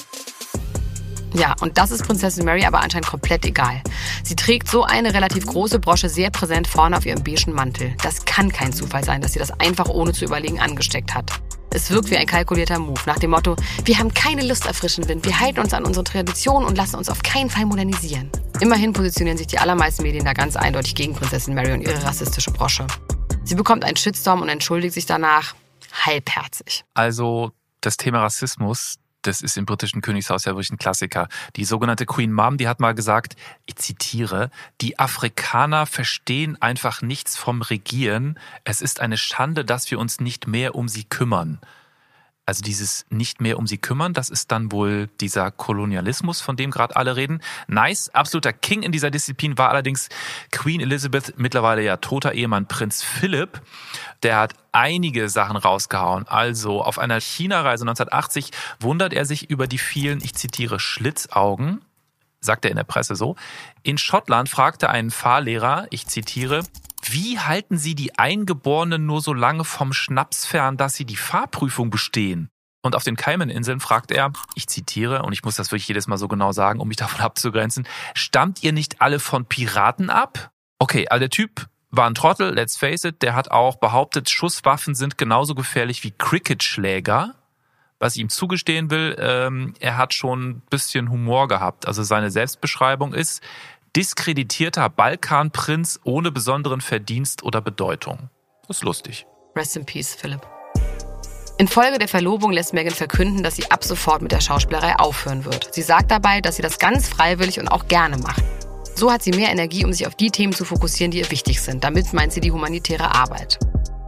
Ja, 1.33 1.55
und 1.61 1.77
das 1.77 1.91
ist 1.91 2.05
Prinzessin 2.05 2.43
Mary 2.43 2.65
aber 2.65 2.81
anscheinend 2.81 3.07
komplett 3.07 3.45
egal. 3.45 3.81
Sie 4.23 4.35
trägt 4.35 4.67
so 4.67 4.83
eine 4.83 5.13
relativ 5.13 5.45
große 5.45 5.79
Brosche 5.79 6.09
sehr 6.09 6.29
präsent 6.29 6.67
vorne 6.67 6.97
auf 6.97 7.05
ihrem 7.05 7.23
beigen 7.23 7.53
Mantel. 7.53 7.95
Das 8.03 8.25
kann 8.25 8.51
kein 8.51 8.73
Zufall 8.73 9.05
sein, 9.05 9.21
dass 9.21 9.31
sie 9.31 9.39
das 9.39 9.57
einfach 9.59 9.87
ohne 9.87 10.11
zu 10.11 10.25
überlegen 10.25 10.59
angesteckt 10.59 11.15
hat. 11.15 11.31
Es 11.73 11.89
wirkt 11.89 12.11
wie 12.11 12.17
ein 12.17 12.25
kalkulierter 12.25 12.79
Move 12.79 12.99
nach 13.05 13.17
dem 13.17 13.31
Motto, 13.31 13.55
wir 13.85 13.97
haben 13.97 14.13
keine 14.13 14.45
Lust 14.45 14.67
auf 14.67 14.75
frischen 14.75 15.07
Wind, 15.07 15.25
wir 15.25 15.39
halten 15.39 15.61
uns 15.61 15.73
an 15.73 15.85
unsere 15.85 16.03
Tradition 16.03 16.65
und 16.65 16.77
lassen 16.77 16.97
uns 16.97 17.07
auf 17.07 17.23
keinen 17.23 17.49
Fall 17.49 17.65
modernisieren. 17.65 18.29
Immerhin 18.59 18.91
positionieren 18.91 19.37
sich 19.37 19.47
die 19.47 19.57
allermeisten 19.57 20.03
Medien 20.03 20.25
da 20.25 20.33
ganz 20.33 20.57
eindeutig 20.57 20.95
gegen 20.95 21.13
Prinzessin 21.13 21.53
Mary 21.55 21.71
und 21.71 21.81
ihre 21.81 22.03
rassistische 22.03 22.51
Brosche. 22.51 22.85
Sie 23.45 23.55
bekommt 23.55 23.85
einen 23.85 23.95
Shitstorm 23.95 24.41
und 24.41 24.49
entschuldigt 24.49 24.93
sich 24.93 25.05
danach 25.05 25.55
halbherzig. 25.93 26.83
Also 26.93 27.51
das 27.79 27.95
Thema 27.95 28.21
Rassismus, 28.23 28.95
das 29.21 29.41
ist 29.41 29.57
im 29.57 29.65
britischen 29.65 30.01
Königshaus 30.01 30.45
ja 30.45 30.53
wirklich 30.53 30.71
ein 30.71 30.77
Klassiker. 30.77 31.27
Die 31.55 31.65
sogenannte 31.65 32.05
Queen 32.05 32.31
Mom, 32.31 32.57
die 32.57 32.67
hat 32.67 32.79
mal 32.79 32.93
gesagt, 32.93 33.35
ich 33.65 33.75
zitiere, 33.75 34.51
die 34.81 34.99
Afrikaner 34.99 35.85
verstehen 35.85 36.61
einfach 36.61 37.01
nichts 37.01 37.37
vom 37.37 37.61
Regieren. 37.61 38.39
Es 38.63 38.81
ist 38.81 38.99
eine 38.99 39.17
Schande, 39.17 39.65
dass 39.65 39.89
wir 39.91 39.99
uns 39.99 40.19
nicht 40.19 40.47
mehr 40.47 40.75
um 40.75 40.87
sie 40.87 41.03
kümmern. 41.03 41.59
Also 42.51 42.63
dieses 42.63 43.05
nicht 43.09 43.39
mehr 43.39 43.57
um 43.57 43.65
sie 43.65 43.77
kümmern, 43.77 44.11
das 44.11 44.29
ist 44.29 44.51
dann 44.51 44.73
wohl 44.73 45.07
dieser 45.21 45.51
Kolonialismus, 45.51 46.41
von 46.41 46.57
dem 46.57 46.69
gerade 46.69 46.97
alle 46.97 47.15
reden. 47.15 47.39
Nice, 47.69 48.09
absoluter 48.09 48.51
King 48.51 48.83
in 48.83 48.91
dieser 48.91 49.09
Disziplin 49.09 49.57
war 49.57 49.69
allerdings 49.69 50.09
Queen 50.51 50.81
Elizabeth, 50.81 51.35
mittlerweile 51.37 51.81
ja 51.81 51.95
toter 51.95 52.33
Ehemann 52.33 52.67
Prinz 52.67 53.03
Philipp. 53.03 53.61
Der 54.21 54.35
hat 54.35 54.53
einige 54.73 55.29
Sachen 55.29 55.55
rausgehauen. 55.55 56.27
Also 56.27 56.83
auf 56.83 56.99
einer 56.99 57.21
China-Reise 57.21 57.85
1980 57.85 58.51
wundert 58.81 59.13
er 59.13 59.23
sich 59.23 59.49
über 59.49 59.65
die 59.65 59.77
vielen, 59.77 60.21
ich 60.21 60.35
zitiere, 60.35 60.77
Schlitzaugen 60.77 61.79
sagt 62.41 62.65
er 62.65 62.71
in 62.71 62.77
der 62.77 62.83
Presse 62.83 63.15
so. 63.15 63.37
In 63.83 63.97
Schottland 63.97 64.49
fragte 64.49 64.89
ein 64.89 65.09
Fahrlehrer, 65.09 65.87
ich 65.89 66.07
zitiere, 66.07 66.63
wie 67.03 67.39
halten 67.39 67.77
Sie 67.77 67.95
die 67.95 68.17
Eingeborenen 68.17 69.05
nur 69.05 69.21
so 69.21 69.33
lange 69.33 69.63
vom 69.63 69.93
Schnaps 69.93 70.45
fern, 70.45 70.77
dass 70.77 70.95
sie 70.95 71.05
die 71.05 71.15
Fahrprüfung 71.15 71.89
bestehen? 71.89 72.49
Und 72.81 72.95
auf 72.95 73.03
den 73.03 73.15
Cayman-Inseln 73.15 73.79
fragt 73.79 74.11
er, 74.11 74.31
ich 74.55 74.67
zitiere, 74.67 75.21
und 75.21 75.33
ich 75.33 75.43
muss 75.43 75.55
das 75.55 75.71
wirklich 75.71 75.87
jedes 75.87 76.07
Mal 76.07 76.17
so 76.17 76.27
genau 76.27 76.51
sagen, 76.51 76.79
um 76.79 76.87
mich 76.87 76.97
davon 76.97 77.21
abzugrenzen, 77.21 77.87
stammt 78.15 78.63
ihr 78.63 78.73
nicht 78.73 79.01
alle 79.01 79.19
von 79.19 79.45
Piraten 79.45 80.09
ab? 80.09 80.51
Okay, 80.79 81.07
also 81.07 81.19
der 81.19 81.29
Typ 81.29 81.67
war 81.91 82.07
ein 82.07 82.15
Trottel, 82.15 82.53
let's 82.53 82.77
face 82.77 83.03
it, 83.03 83.21
der 83.21 83.35
hat 83.35 83.51
auch 83.51 83.75
behauptet, 83.75 84.29
Schusswaffen 84.29 84.95
sind 84.95 85.17
genauso 85.17 85.55
gefährlich 85.55 86.03
wie 86.03 86.11
Cricketschläger. 86.11 87.35
Was 87.99 88.15
ich 88.15 88.21
ihm 88.21 88.29
zugestehen 88.29 88.89
will, 88.89 89.15
ähm, 89.19 89.75
er 89.79 89.97
hat 89.97 90.15
schon 90.15 90.49
ein 90.49 90.61
bisschen 90.71 91.11
Humor 91.11 91.47
gehabt. 91.47 91.87
Also 91.87 92.01
seine 92.01 92.31
Selbstbeschreibung 92.31 93.13
ist, 93.13 93.43
diskreditierter 93.95 94.89
Balkanprinz 94.89 95.99
ohne 96.03 96.31
besonderen 96.31 96.81
Verdienst 96.81 97.43
oder 97.43 97.61
Bedeutung. 97.61 98.29
Das 98.67 98.77
ist 98.77 98.83
lustig. 98.83 99.25
Rest 99.55 99.75
in 99.75 99.85
Peace, 99.85 100.15
Philipp. 100.15 100.41
Infolge 101.57 101.99
der 101.99 102.07
Verlobung 102.07 102.51
lässt 102.51 102.73
Megan 102.73 102.93
verkünden, 102.93 103.43
dass 103.43 103.57
sie 103.57 103.69
ab 103.69 103.83
sofort 103.83 104.21
mit 104.21 104.31
der 104.31 104.41
Schauspielerei 104.41 104.95
aufhören 104.97 105.45
wird. 105.45 105.73
Sie 105.73 105.81
sagt 105.81 106.09
dabei, 106.09 106.41
dass 106.41 106.55
sie 106.55 106.61
das 106.61 106.79
ganz 106.79 107.07
freiwillig 107.07 107.59
und 107.59 107.67
auch 107.67 107.87
gerne 107.87 108.17
macht. 108.17 108.43
So 108.95 109.11
hat 109.11 109.21
sie 109.21 109.31
mehr 109.31 109.51
Energie, 109.51 109.85
um 109.85 109.93
sich 109.93 110.07
auf 110.07 110.15
die 110.15 110.31
Themen 110.31 110.53
zu 110.53 110.65
fokussieren, 110.65 111.11
die 111.11 111.19
ihr 111.19 111.29
wichtig 111.29 111.61
sind. 111.61 111.83
Damit 111.83 112.13
meint 112.13 112.33
sie 112.33 112.41
die 112.41 112.51
humanitäre 112.51 113.13
Arbeit. 113.13 113.59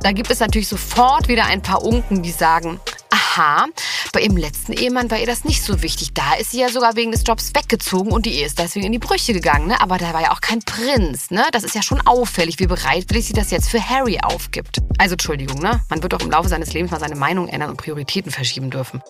Da 0.03 0.11
gibt 0.11 0.29
es 0.29 0.41
natürlich 0.41 0.67
sofort 0.67 1.29
wieder 1.29 1.45
ein 1.45 1.61
paar 1.61 1.81
Unken, 1.81 2.21
die 2.23 2.31
sagen, 2.31 2.77
aha, 3.09 3.67
bei 4.11 4.19
ihrem 4.19 4.35
letzten 4.35 4.73
Ehemann 4.73 5.09
war 5.09 5.17
ihr 5.17 5.25
das 5.25 5.45
nicht 5.45 5.63
so 5.63 5.81
wichtig. 5.81 6.13
Da 6.13 6.33
ist 6.33 6.51
sie 6.51 6.59
ja 6.59 6.67
sogar 6.67 6.97
wegen 6.97 7.11
des 7.11 7.23
Jobs 7.25 7.51
weggezogen 7.55 8.11
und 8.11 8.25
die 8.25 8.33
Ehe 8.33 8.45
ist 8.45 8.59
deswegen 8.59 8.85
in 8.85 8.91
die 8.91 8.99
Brüche 8.99 9.31
gegangen. 9.31 9.67
Ne? 9.67 9.79
Aber 9.79 9.97
da 9.97 10.13
war 10.13 10.21
ja 10.21 10.31
auch 10.31 10.41
kein 10.41 10.59
Prinz. 10.59 11.31
Ne? 11.31 11.45
Das 11.53 11.63
ist 11.63 11.73
ja 11.73 11.81
schon 11.81 12.01
auffällig, 12.05 12.59
wie 12.59 12.67
bereitwillig 12.67 13.27
sie 13.27 13.33
das 13.33 13.49
jetzt 13.49 13.69
für 13.69 13.81
Harry 13.81 14.19
aufgibt. 14.21 14.81
Also 14.97 15.13
Entschuldigung, 15.13 15.59
ne? 15.59 15.81
man 15.89 16.03
wird 16.03 16.11
doch 16.11 16.21
im 16.21 16.31
Laufe 16.31 16.49
seines 16.49 16.73
Lebens 16.73 16.91
mal 16.91 16.99
seine 16.99 17.15
Meinung 17.15 17.47
ändern 17.47 17.69
und 17.69 17.77
Prioritäten 17.77 18.29
verschieben 18.29 18.69
dürfen. 18.69 19.01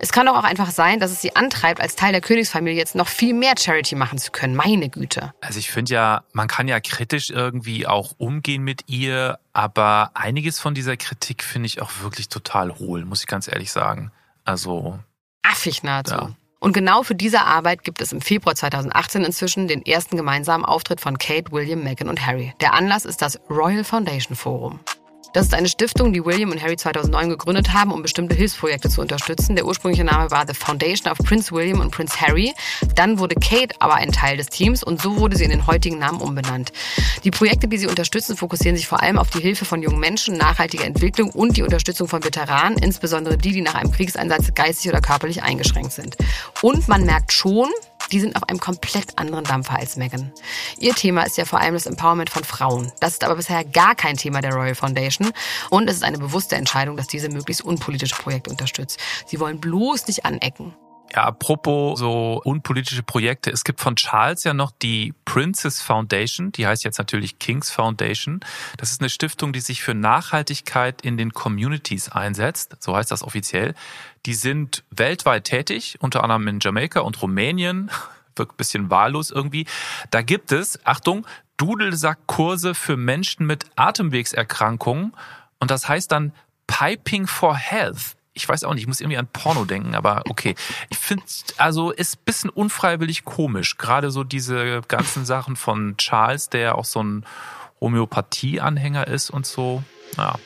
Es 0.00 0.12
kann 0.12 0.26
doch 0.26 0.36
auch 0.36 0.44
einfach 0.44 0.70
sein, 0.70 1.00
dass 1.00 1.10
es 1.10 1.20
sie 1.20 1.34
antreibt, 1.34 1.80
als 1.80 1.96
Teil 1.96 2.12
der 2.12 2.20
Königsfamilie 2.20 2.78
jetzt 2.78 2.94
noch 2.94 3.08
viel 3.08 3.34
mehr 3.34 3.54
Charity 3.58 3.96
machen 3.96 4.18
zu 4.18 4.30
können. 4.30 4.54
Meine 4.54 4.88
Güte. 4.88 5.34
Also 5.40 5.58
ich 5.58 5.70
finde 5.70 5.92
ja, 5.92 6.22
man 6.32 6.46
kann 6.46 6.68
ja 6.68 6.78
kritisch 6.78 7.30
irgendwie 7.30 7.86
auch 7.86 8.14
umgehen 8.16 8.62
mit 8.62 8.84
ihr, 8.86 9.40
aber 9.52 10.12
einiges 10.14 10.60
von 10.60 10.74
dieser 10.74 10.96
Kritik 10.96 11.42
finde 11.42 11.66
ich 11.66 11.82
auch 11.82 11.90
wirklich 12.02 12.28
total 12.28 12.78
hohl, 12.78 13.04
muss 13.04 13.20
ich 13.20 13.26
ganz 13.26 13.48
ehrlich 13.48 13.72
sagen. 13.72 14.12
Also. 14.44 15.00
Affig 15.42 15.82
nahezu. 15.82 16.14
Ja. 16.14 16.30
Und 16.60 16.72
genau 16.72 17.02
für 17.02 17.14
diese 17.14 17.42
Arbeit 17.42 17.82
gibt 17.82 18.00
es 18.00 18.12
im 18.12 18.20
Februar 18.20 18.54
2018 18.54 19.24
inzwischen 19.24 19.68
den 19.68 19.84
ersten 19.84 20.16
gemeinsamen 20.16 20.64
Auftritt 20.64 21.00
von 21.00 21.18
Kate, 21.18 21.50
William, 21.52 21.82
Meghan 21.82 22.08
und 22.08 22.24
Harry. 22.24 22.52
Der 22.60 22.74
Anlass 22.74 23.04
ist 23.04 23.22
das 23.22 23.40
Royal 23.48 23.84
Foundation 23.84 24.36
Forum. 24.36 24.80
Das 25.34 25.44
ist 25.44 25.54
eine 25.54 25.68
Stiftung, 25.68 26.12
die 26.14 26.24
William 26.24 26.50
und 26.50 26.62
Harry 26.62 26.76
2009 26.76 27.28
gegründet 27.28 27.74
haben, 27.74 27.92
um 27.92 28.00
bestimmte 28.00 28.34
Hilfsprojekte 28.34 28.88
zu 28.88 29.02
unterstützen. 29.02 29.56
Der 29.56 29.66
ursprüngliche 29.66 30.04
Name 30.04 30.30
war 30.30 30.46
The 30.46 30.54
Foundation 30.54 31.12
of 31.12 31.18
Prince 31.18 31.52
William 31.52 31.80
und 31.80 31.90
Prince 31.90 32.18
Harry. 32.20 32.54
Dann 32.94 33.18
wurde 33.18 33.34
Kate 33.34 33.74
aber 33.78 33.96
ein 33.96 34.10
Teil 34.10 34.38
des 34.38 34.46
Teams 34.46 34.82
und 34.82 35.02
so 35.02 35.16
wurde 35.18 35.36
sie 35.36 35.44
in 35.44 35.50
den 35.50 35.66
heutigen 35.66 35.98
Namen 35.98 36.20
umbenannt. 36.20 36.72
Die 37.24 37.30
Projekte, 37.30 37.68
die 37.68 37.76
sie 37.76 37.86
unterstützen, 37.86 38.36
fokussieren 38.36 38.76
sich 38.76 38.86
vor 38.86 39.02
allem 39.02 39.18
auf 39.18 39.28
die 39.30 39.40
Hilfe 39.40 39.66
von 39.66 39.82
jungen 39.82 40.00
Menschen, 40.00 40.36
nachhaltige 40.38 40.84
Entwicklung 40.84 41.30
und 41.30 41.56
die 41.56 41.62
Unterstützung 41.62 42.08
von 42.08 42.24
Veteranen, 42.24 42.78
insbesondere 42.78 43.36
die, 43.36 43.52
die 43.52 43.60
nach 43.60 43.74
einem 43.74 43.92
Kriegseinsatz 43.92 44.54
geistig 44.54 44.90
oder 44.90 45.02
körperlich 45.02 45.42
eingeschränkt 45.42 45.92
sind. 45.92 46.16
Und 46.62 46.88
man 46.88 47.04
merkt 47.04 47.32
schon, 47.32 47.68
die 48.12 48.20
sind 48.20 48.36
auf 48.36 48.48
einem 48.48 48.60
komplett 48.60 49.18
anderen 49.18 49.44
Dampfer 49.44 49.78
als 49.78 49.96
Meghan. 49.96 50.32
Ihr 50.78 50.94
Thema 50.94 51.22
ist 51.22 51.36
ja 51.36 51.44
vor 51.44 51.60
allem 51.60 51.74
das 51.74 51.86
Empowerment 51.86 52.30
von 52.30 52.44
Frauen. 52.44 52.92
Das 53.00 53.12
ist 53.12 53.24
aber 53.24 53.36
bisher 53.36 53.64
gar 53.64 53.94
kein 53.94 54.16
Thema 54.16 54.40
der 54.40 54.52
Royal 54.52 54.74
Foundation. 54.74 55.32
Und 55.70 55.88
es 55.88 55.96
ist 55.96 56.04
eine 56.04 56.18
bewusste 56.18 56.56
Entscheidung, 56.56 56.96
dass 56.96 57.06
diese 57.06 57.28
möglichst 57.28 57.64
unpolitische 57.64 58.16
Projekte 58.16 58.50
unterstützt. 58.50 58.98
Sie 59.26 59.40
wollen 59.40 59.60
bloß 59.60 60.06
nicht 60.06 60.24
anecken. 60.24 60.74
Ja, 61.14 61.24
apropos 61.24 61.98
so 61.98 62.40
unpolitische 62.44 63.02
Projekte. 63.02 63.50
Es 63.50 63.64
gibt 63.64 63.80
von 63.80 63.96
Charles 63.96 64.44
ja 64.44 64.52
noch 64.52 64.70
die 64.70 65.14
Princess 65.24 65.80
Foundation. 65.80 66.52
Die 66.52 66.66
heißt 66.66 66.84
jetzt 66.84 66.98
natürlich 66.98 67.38
Kings 67.38 67.70
Foundation. 67.70 68.40
Das 68.76 68.90
ist 68.90 69.00
eine 69.00 69.08
Stiftung, 69.08 69.52
die 69.52 69.60
sich 69.60 69.82
für 69.82 69.94
Nachhaltigkeit 69.94 71.00
in 71.00 71.16
den 71.16 71.32
Communities 71.32 72.10
einsetzt. 72.10 72.76
So 72.80 72.94
heißt 72.94 73.10
das 73.10 73.22
offiziell. 73.22 73.74
Die 74.26 74.34
sind 74.34 74.84
weltweit 74.90 75.44
tätig, 75.44 75.96
unter 76.00 76.22
anderem 76.22 76.46
in 76.46 76.60
Jamaika 76.60 77.00
und 77.00 77.20
Rumänien. 77.22 77.90
Wirkt 78.36 78.52
ein 78.52 78.56
bisschen 78.56 78.90
wahllos 78.90 79.30
irgendwie. 79.30 79.66
Da 80.10 80.20
gibt 80.20 80.52
es, 80.52 80.78
Achtung, 80.84 81.26
Dudelsackkurse 81.56 82.74
für 82.74 82.96
Menschen 82.96 83.46
mit 83.46 83.64
Atemwegserkrankungen. 83.76 85.14
Und 85.58 85.70
das 85.70 85.88
heißt 85.88 86.12
dann 86.12 86.32
Piping 86.66 87.26
for 87.26 87.56
Health 87.56 88.17
ich 88.38 88.48
weiß 88.48 88.64
auch 88.64 88.72
nicht, 88.72 88.82
ich 88.82 88.88
muss 88.88 89.00
irgendwie 89.00 89.18
an 89.18 89.26
Porno 89.26 89.64
denken, 89.64 89.94
aber 89.94 90.22
okay. 90.28 90.54
Ich 90.90 90.98
finde, 90.98 91.24
also 91.56 91.90
ist 91.90 92.16
ein 92.16 92.24
bisschen 92.24 92.50
unfreiwillig 92.50 93.24
komisch. 93.24 93.76
Gerade 93.76 94.10
so 94.10 94.24
diese 94.24 94.80
ganzen 94.88 95.24
Sachen 95.24 95.56
von 95.56 95.96
Charles, 95.96 96.48
der 96.48 96.76
auch 96.76 96.84
so 96.84 97.02
ein 97.02 97.26
Homöopathie-Anhänger 97.80 99.06
ist 99.08 99.30
und 99.30 99.46
so. 99.46 99.82
Ja. 100.16 100.36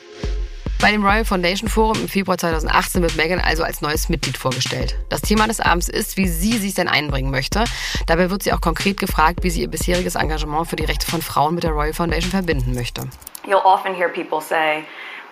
Bei 0.81 0.91
dem 0.91 1.05
Royal 1.05 1.23
Foundation 1.23 1.69
Forum 1.69 1.97
im 2.01 2.09
Februar 2.09 2.37
2018 2.37 3.01
wird 3.01 3.15
Meghan 3.15 3.39
also 3.39 3.63
als 3.63 3.79
neues 3.79 4.09
Mitglied 4.09 4.37
vorgestellt. 4.37 4.97
Das 5.07 5.21
Thema 5.21 5.47
des 5.47 5.61
Abends 5.61 5.87
ist, 5.87 6.17
wie 6.17 6.27
sie 6.27 6.57
sich 6.57 6.73
denn 6.73 6.89
einbringen 6.89 7.31
möchte. 7.31 7.63
Dabei 8.05 8.29
wird 8.29 8.43
sie 8.43 8.51
auch 8.51 8.59
konkret 8.59 8.99
gefragt, 8.99 9.43
wie 9.43 9.49
sie 9.49 9.61
ihr 9.61 9.69
bisheriges 9.69 10.15
Engagement 10.15 10.67
für 10.67 10.75
die 10.75 10.83
Rechte 10.83 11.09
von 11.09 11.21
Frauen 11.21 11.55
mit 11.55 11.63
der 11.63 11.71
Royal 11.71 11.93
Foundation 11.93 12.31
verbinden 12.31 12.73
möchte. 12.73 13.07
You'll 13.45 13.63
often 13.63 13.95
hear 13.95 14.09
people 14.09 14.41
say, 14.41 14.83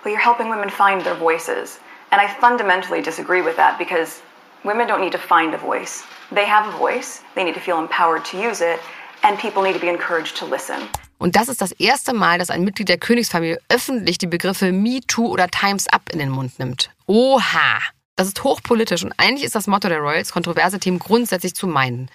well, 0.06 0.14
you're 0.14 0.24
helping 0.24 0.50
women 0.50 0.70
find 0.70 1.04
their 1.04 1.18
voices. 1.18 1.80
And 2.12 2.20
I 2.20 2.28
fundamentally 2.28 3.02
disagree 3.02 3.42
with 3.42 3.56
that 3.56 3.78
because 3.78 4.22
women 4.64 4.88
don't 4.88 5.00
need 5.00 5.14
to 5.14 5.18
find 5.18 5.54
a 5.54 5.58
voice. 5.58 6.04
They 6.32 6.46
have 6.46 6.68
a 6.68 6.78
voice, 6.78 7.22
they 7.36 7.44
need 7.44 7.54
to 7.54 7.62
feel 7.62 7.80
empowered 7.80 8.26
to 8.32 8.38
use 8.38 8.62
it, 8.62 8.80
and 9.24 9.40
people 9.40 9.64
need 9.64 9.74
to 9.74 9.80
be 9.80 9.90
encouraged 9.90 10.38
to 10.38 10.46
listen. 10.46 10.76
Und 11.20 11.36
das 11.36 11.50
ist 11.50 11.62
das 11.62 11.72
erste 11.74 12.14
Mal, 12.14 12.40
dass 12.40 12.50
ein 12.50 12.64
Mitglied 12.64 12.90
der 12.90 12.98
Königsfamilie 12.98 13.60
öffentlich 13.70 14.18
die 14.18 14.28
Begriffe 14.28 14.72
Me 14.72 15.02
Too 15.08 15.28
oder 15.28 15.48
Times 15.48 15.88
Up 15.88 16.10
in 16.12 16.20
den 16.20 16.30
Mund 16.30 16.58
nimmt. 16.60 16.90
Oha! 17.06 17.80
Das 18.18 18.28
ist 18.28 18.44
hochpolitisch 18.44 19.04
und 19.04 19.14
eigentlich 19.18 19.46
ist 19.46 19.56
das 19.56 19.68
Motto 19.68 19.88
der 19.88 20.00
Royals, 20.00 20.34
kontroverse 20.34 20.80
Themen 20.80 21.00
grundsätzlich 21.00 21.56
zu 21.56 21.66
meinen. 21.66 22.10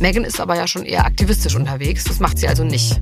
Meghan 0.00 0.24
ist 0.24 0.40
aber 0.40 0.56
ja 0.56 0.66
schon 0.66 0.84
eher 0.84 1.04
aktivistisch 1.04 1.54
unterwegs, 1.54 2.04
das 2.04 2.20
macht 2.20 2.38
sie 2.38 2.48
also 2.48 2.64
nicht. 2.64 3.00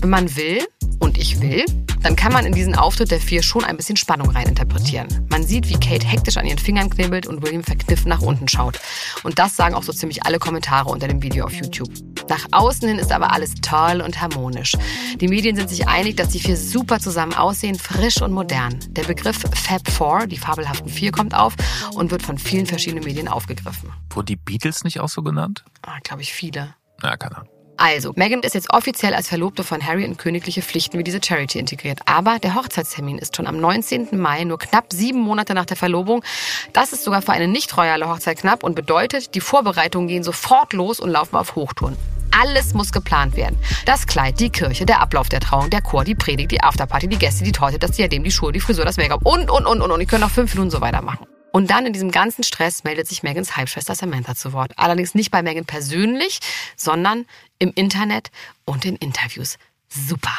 Wenn 0.00 0.10
man 0.10 0.36
will, 0.36 0.66
und 1.00 1.18
ich 1.18 1.40
will, 1.40 1.64
dann 2.02 2.16
kann 2.16 2.32
man 2.32 2.44
in 2.46 2.52
diesen 2.52 2.74
Auftritt 2.74 3.10
der 3.10 3.20
vier 3.20 3.42
schon 3.42 3.64
ein 3.64 3.76
bisschen 3.76 3.96
Spannung 3.96 4.30
reininterpretieren. 4.30 5.26
Man 5.30 5.44
sieht, 5.44 5.68
wie 5.68 5.74
Kate 5.78 6.06
hektisch 6.06 6.36
an 6.36 6.46
ihren 6.46 6.58
Fingern 6.58 6.90
knibbelt 6.90 7.26
und 7.26 7.42
William 7.42 7.62
verkniffen 7.62 8.08
nach 8.08 8.20
unten 8.20 8.48
schaut. 8.48 8.80
Und 9.22 9.38
das 9.38 9.56
sagen 9.56 9.74
auch 9.74 9.82
so 9.82 9.92
ziemlich 9.92 10.24
alle 10.24 10.38
Kommentare 10.38 10.88
unter 10.90 11.08
dem 11.08 11.22
Video 11.22 11.44
auf 11.44 11.52
YouTube. 11.52 11.90
Nach 12.28 12.46
außen 12.52 12.88
hin 12.88 12.98
ist 12.98 13.12
aber 13.12 13.32
alles 13.32 13.54
toll 13.62 14.00
und 14.04 14.20
harmonisch. 14.20 14.72
Die 15.20 15.28
Medien 15.28 15.56
sind 15.56 15.70
sich 15.70 15.88
einig, 15.88 16.16
dass 16.16 16.28
die 16.28 16.40
vier 16.40 16.56
super 16.56 17.00
zusammen 17.00 17.34
aussehen, 17.34 17.76
frisch 17.76 18.20
und 18.20 18.32
modern. 18.32 18.78
Der 18.90 19.04
Begriff 19.04 19.38
Fab 19.54 19.90
Four, 19.90 20.26
die 20.26 20.36
fabelhaften 20.36 20.88
vier, 20.88 21.10
kommt 21.10 21.34
auf 21.34 21.54
und 21.94 22.10
wird 22.10 22.22
von 22.22 22.38
vielen 22.38 22.66
verschiedenen 22.66 23.04
Medien 23.04 23.28
aufgegriffen. 23.28 23.92
Wurden 24.10 24.26
die 24.26 24.36
Beatles 24.36 24.84
nicht 24.84 25.00
auch 25.00 25.08
so 25.08 25.22
genannt? 25.22 25.64
Ah, 25.82 25.98
Glaube 26.02 26.22
ich, 26.22 26.32
viele. 26.32 26.74
Ja, 27.02 27.16
keine 27.16 27.38
Ahnung. 27.38 27.57
Also, 27.80 28.12
Meghan 28.16 28.40
ist 28.40 28.56
jetzt 28.56 28.74
offiziell 28.74 29.14
als 29.14 29.28
Verlobte 29.28 29.62
von 29.62 29.86
Harry 29.86 30.04
in 30.04 30.16
königliche 30.16 30.62
Pflichten 30.62 30.98
wie 30.98 31.04
diese 31.04 31.20
Charity 31.24 31.60
integriert. 31.60 32.00
Aber 32.06 32.40
der 32.40 32.56
Hochzeitstermin 32.56 33.18
ist 33.18 33.36
schon 33.36 33.46
am 33.46 33.60
19. 33.60 34.08
Mai, 34.18 34.42
nur 34.42 34.58
knapp 34.58 34.86
sieben 34.92 35.20
Monate 35.20 35.54
nach 35.54 35.64
der 35.64 35.76
Verlobung. 35.76 36.24
Das 36.72 36.92
ist 36.92 37.04
sogar 37.04 37.22
für 37.22 37.30
eine 37.30 37.46
nicht 37.46 37.76
royale 37.76 38.08
Hochzeit 38.08 38.38
knapp 38.38 38.64
und 38.64 38.74
bedeutet, 38.74 39.36
die 39.36 39.40
Vorbereitungen 39.40 40.08
gehen 40.08 40.24
sofort 40.24 40.72
los 40.72 40.98
und 40.98 41.10
laufen 41.10 41.36
auf 41.36 41.54
Hochtouren. 41.54 41.96
Alles 42.32 42.74
muss 42.74 42.90
geplant 42.90 43.36
werden. 43.36 43.56
Das 43.86 44.08
Kleid, 44.08 44.40
die 44.40 44.50
Kirche, 44.50 44.84
der 44.84 45.00
Ablauf 45.00 45.28
der 45.28 45.38
Trauung, 45.38 45.70
der 45.70 45.80
Chor, 45.80 46.02
die 46.02 46.16
Predigt, 46.16 46.50
die 46.50 46.60
Afterparty, 46.60 47.06
die 47.06 47.16
Gäste, 47.16 47.44
die 47.44 47.52
Torte, 47.52 47.78
das 47.78 47.92
Diadem, 47.92 48.24
die 48.24 48.32
Schuhe, 48.32 48.50
die 48.50 48.60
Frisur, 48.60 48.84
das 48.84 48.96
Make-up 48.96 49.24
und, 49.24 49.52
und, 49.52 49.66
und, 49.66 49.82
und, 49.82 49.90
und. 49.92 50.00
Ich 50.00 50.08
könnte 50.08 50.26
noch 50.26 50.32
fünf 50.32 50.52
Minuten 50.52 50.72
so 50.72 50.80
weitermachen. 50.80 51.26
Und 51.58 51.70
dann 51.70 51.86
in 51.86 51.92
diesem 51.92 52.12
ganzen 52.12 52.44
Stress 52.44 52.84
meldet 52.84 53.08
sich 53.08 53.24
Megans 53.24 53.56
Halbschwester 53.56 53.96
Samantha 53.96 54.36
zu 54.36 54.52
Wort. 54.52 54.70
Allerdings 54.76 55.16
nicht 55.16 55.32
bei 55.32 55.42
Megan 55.42 55.64
persönlich, 55.64 56.38
sondern 56.76 57.26
im 57.58 57.72
Internet 57.74 58.30
und 58.64 58.84
in 58.84 58.94
Interviews. 58.94 59.58
Super. 59.88 60.30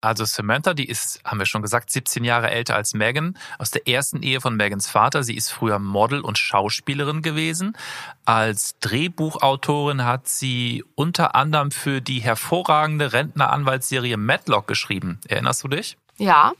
Also 0.00 0.24
Samantha, 0.24 0.72
die 0.72 0.88
ist, 0.88 1.20
haben 1.26 1.38
wir 1.38 1.44
schon 1.44 1.60
gesagt, 1.60 1.90
17 1.90 2.24
Jahre 2.24 2.50
älter 2.50 2.74
als 2.74 2.94
Megan, 2.94 3.36
aus 3.58 3.70
der 3.70 3.86
ersten 3.86 4.22
Ehe 4.22 4.40
von 4.40 4.56
Megans 4.56 4.88
Vater. 4.88 5.22
Sie 5.24 5.36
ist 5.36 5.50
früher 5.50 5.78
Model 5.78 6.22
und 6.22 6.38
Schauspielerin 6.38 7.20
gewesen. 7.20 7.76
Als 8.24 8.78
Drehbuchautorin 8.80 10.06
hat 10.06 10.26
sie 10.26 10.84
unter 10.94 11.34
anderem 11.34 11.70
für 11.70 12.00
die 12.00 12.20
hervorragende 12.20 13.12
Rentneranwaltsserie 13.12 14.16
Matlock 14.16 14.68
geschrieben. 14.68 15.20
Erinnerst 15.28 15.64
du 15.64 15.68
dich? 15.68 15.98
Ja, 16.16 16.54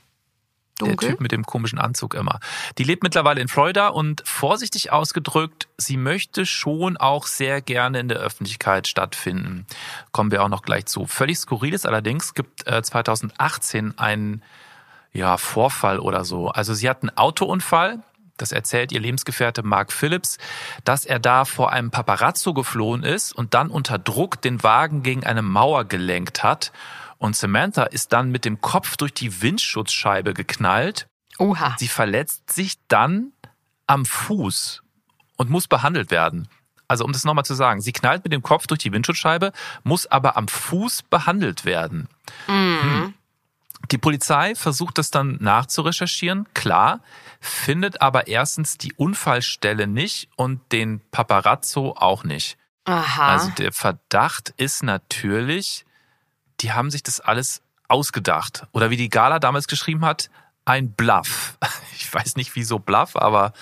Dunkel. 0.79 0.95
Der 0.97 1.09
Typ 1.09 1.21
mit 1.21 1.31
dem 1.31 1.45
komischen 1.45 1.77
Anzug 1.77 2.15
immer. 2.15 2.39
Die 2.77 2.83
lebt 2.83 3.03
mittlerweile 3.03 3.41
in 3.41 3.47
Florida 3.47 3.89
und 3.89 4.23
vorsichtig 4.25 4.91
ausgedrückt, 4.91 5.67
sie 5.77 5.97
möchte 5.97 6.45
schon 6.45 6.97
auch 6.97 7.27
sehr 7.27 7.61
gerne 7.61 7.99
in 7.99 8.07
der 8.07 8.17
Öffentlichkeit 8.17 8.87
stattfinden. 8.87 9.67
Kommen 10.11 10.31
wir 10.31 10.43
auch 10.43 10.49
noch 10.49 10.63
gleich 10.63 10.85
zu. 10.85 11.05
Völlig 11.05 11.37
skurril 11.37 11.73
ist 11.73 11.85
allerdings, 11.85 12.33
gibt 12.33 12.61
2018 12.61 13.91
äh, 13.91 14.01
einen 14.01 14.43
ja, 15.11 15.37
Vorfall 15.37 15.99
oder 15.99 16.25
so. 16.25 16.49
Also 16.49 16.73
sie 16.73 16.89
hat 16.89 17.03
einen 17.03 17.15
Autounfall, 17.15 17.99
das 18.37 18.51
erzählt 18.51 18.91
ihr 18.91 18.99
Lebensgefährte 18.99 19.61
Mark 19.61 19.93
Phillips, 19.93 20.39
dass 20.83 21.05
er 21.05 21.19
da 21.19 21.45
vor 21.45 21.71
einem 21.71 21.91
Paparazzo 21.91 22.53
geflohen 22.53 23.03
ist 23.03 23.31
und 23.31 23.53
dann 23.53 23.69
unter 23.69 23.99
Druck 23.99 24.41
den 24.41 24.63
Wagen 24.63 25.03
gegen 25.03 25.23
eine 25.23 25.43
Mauer 25.43 25.85
gelenkt 25.85 26.41
hat 26.41 26.71
und 27.23 27.37
Samantha 27.37 27.83
ist 27.83 28.11
dann 28.11 28.31
mit 28.31 28.43
dem 28.43 28.59
Kopf 28.59 28.97
durch 28.97 29.13
die 29.13 29.41
Windschutzscheibe 29.41 30.33
geknallt. 30.33 31.07
Oha. 31.39 31.73
Sie 31.79 31.87
verletzt 31.87 32.51
sich 32.51 32.73
dann 32.89 33.31
am 33.87 34.03
Fuß 34.03 34.83
und 35.37 35.49
muss 35.49 35.69
behandelt 35.69 36.11
werden. 36.11 36.49
Also 36.89 37.05
um 37.05 37.13
das 37.13 37.23
nochmal 37.23 37.45
zu 37.45 37.53
sagen, 37.53 37.79
sie 37.79 37.93
knallt 37.93 38.25
mit 38.25 38.33
dem 38.33 38.43
Kopf 38.43 38.67
durch 38.67 38.81
die 38.81 38.91
Windschutzscheibe, 38.91 39.53
muss 39.85 40.05
aber 40.05 40.35
am 40.35 40.49
Fuß 40.49 41.03
behandelt 41.03 41.63
werden. 41.63 42.09
Mhm. 42.49 42.81
Hm. 42.81 43.13
Die 43.89 43.97
Polizei 43.97 44.53
versucht 44.53 44.97
das 44.97 45.09
dann 45.09 45.37
nachzurecherchieren, 45.39 46.45
klar, 46.53 46.99
findet 47.39 48.01
aber 48.01 48.27
erstens 48.27 48.77
die 48.77 48.91
Unfallstelle 48.95 49.87
nicht 49.87 50.27
und 50.35 50.59
den 50.73 50.99
Paparazzo 51.11 51.95
auch 51.97 52.25
nicht. 52.25 52.57
Aha. 52.83 53.27
Also 53.27 53.49
der 53.51 53.71
Verdacht 53.71 54.53
ist 54.57 54.83
natürlich, 54.83 55.85
die 56.63 56.71
haben 56.71 56.89
sich 56.89 57.03
das 57.03 57.19
alles 57.19 57.61
ausgedacht. 57.87 58.65
Oder 58.71 58.89
wie 58.89 58.97
die 58.97 59.09
Gala 59.09 59.39
damals 59.39 59.67
geschrieben 59.67 60.05
hat, 60.05 60.29
ein 60.65 60.93
Bluff. 60.93 61.57
Ich 61.95 62.11
weiß 62.13 62.35
nicht 62.35 62.55
wieso 62.55 62.79
Bluff, 62.79 63.15
aber 63.15 63.53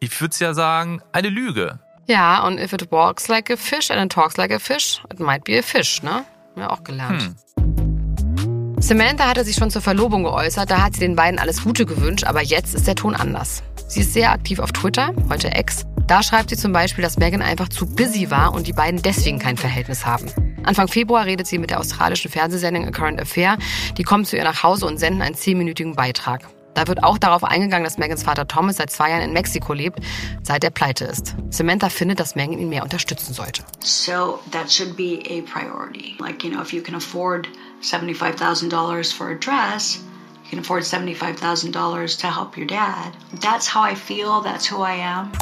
ich 0.00 0.20
würde 0.20 0.32
es 0.32 0.38
ja 0.38 0.54
sagen, 0.54 1.02
eine 1.12 1.28
Lüge. 1.28 1.80
Ja, 2.06 2.44
und 2.44 2.58
if 2.58 2.72
it 2.72 2.92
walks 2.92 3.26
like 3.26 3.50
a 3.50 3.56
fish 3.56 3.90
and 3.90 4.04
it 4.04 4.12
talks 4.12 4.36
like 4.36 4.52
a 4.52 4.58
fish, 4.58 5.02
it 5.12 5.18
might 5.18 5.44
be 5.44 5.58
a 5.58 5.62
fish, 5.62 6.02
ne? 6.02 6.24
Ja, 6.56 6.70
auch 6.70 6.84
gelernt. 6.84 7.34
Hm. 7.56 8.80
Samantha 8.80 9.28
hatte 9.28 9.44
sich 9.44 9.56
schon 9.56 9.70
zur 9.70 9.82
Verlobung 9.82 10.24
geäußert, 10.24 10.70
da 10.70 10.82
hat 10.82 10.94
sie 10.94 11.00
den 11.00 11.16
beiden 11.16 11.40
alles 11.40 11.64
Gute 11.64 11.86
gewünscht, 11.86 12.24
aber 12.24 12.42
jetzt 12.42 12.74
ist 12.74 12.86
der 12.86 12.94
Ton 12.94 13.16
anders. 13.16 13.62
Sie 13.88 14.00
ist 14.00 14.12
sehr 14.12 14.30
aktiv 14.30 14.58
auf 14.58 14.72
Twitter, 14.72 15.12
heute 15.30 15.50
Ex. 15.52 15.84
Da 16.06 16.22
schreibt 16.22 16.50
sie 16.50 16.56
zum 16.56 16.72
Beispiel, 16.72 17.02
dass 17.02 17.18
Megan 17.18 17.42
einfach 17.42 17.68
zu 17.68 17.86
busy 17.86 18.30
war 18.30 18.52
und 18.52 18.66
die 18.66 18.72
beiden 18.72 19.02
deswegen 19.02 19.38
kein 19.38 19.56
Verhältnis 19.56 20.06
haben. 20.06 20.30
Anfang 20.66 20.88
Februar 20.88 21.24
redet 21.24 21.46
sie 21.46 21.58
mit 21.58 21.70
der 21.70 21.78
australischen 21.78 22.30
Fernsehsendung 22.30 22.86
A 22.86 22.90
Current 22.90 23.20
Affair. 23.20 23.56
Die 23.96 24.02
kommen 24.02 24.24
zu 24.24 24.36
ihr 24.36 24.44
nach 24.44 24.62
Hause 24.62 24.86
und 24.86 24.98
senden 24.98 25.22
einen 25.22 25.36
zehnminütigen 25.36 25.94
Beitrag. 25.94 26.48
Da 26.74 26.86
wird 26.88 27.04
auch 27.04 27.16
darauf 27.16 27.42
eingegangen, 27.42 27.84
dass 27.84 27.96
Megans 27.96 28.24
Vater 28.24 28.46
Thomas 28.46 28.76
seit 28.76 28.90
zwei 28.90 29.10
Jahren 29.10 29.22
in 29.22 29.32
Mexiko 29.32 29.72
lebt, 29.72 30.00
seit 30.42 30.62
er 30.62 30.70
pleite 30.70 31.06
ist. 31.06 31.34
Samantha 31.48 31.88
findet, 31.88 32.20
dass 32.20 32.34
Megan 32.34 32.58
ihn 32.58 32.68
mehr 32.68 32.82
unterstützen 32.82 33.32
sollte. 33.32 33.62
So 33.80 34.40
that 34.50 34.70
should 34.70 34.94
be 34.94 35.22
a 35.30 35.40
priority. 35.42 36.16
Like, 36.18 36.44
you 36.44 36.50
know, 36.50 36.60
if 36.60 36.72
you 36.72 36.82
can 36.82 36.96
afford 36.96 37.48
$75,000 37.82 39.14
for 39.14 39.30
a 39.30 39.38
dress, 39.38 40.00
you 40.44 40.50
can 40.50 40.58
afford 40.58 40.82
$75,000 40.82 42.20
to 42.20 42.26
help 42.26 42.58
your 42.58 42.66
dad. 42.66 43.16
That's 43.40 43.72
how 43.72 43.82
I 43.82 43.94
feel, 43.94 44.42
that's 44.42 44.66
who 44.70 44.82
I 44.82 44.96
am. 44.96 45.32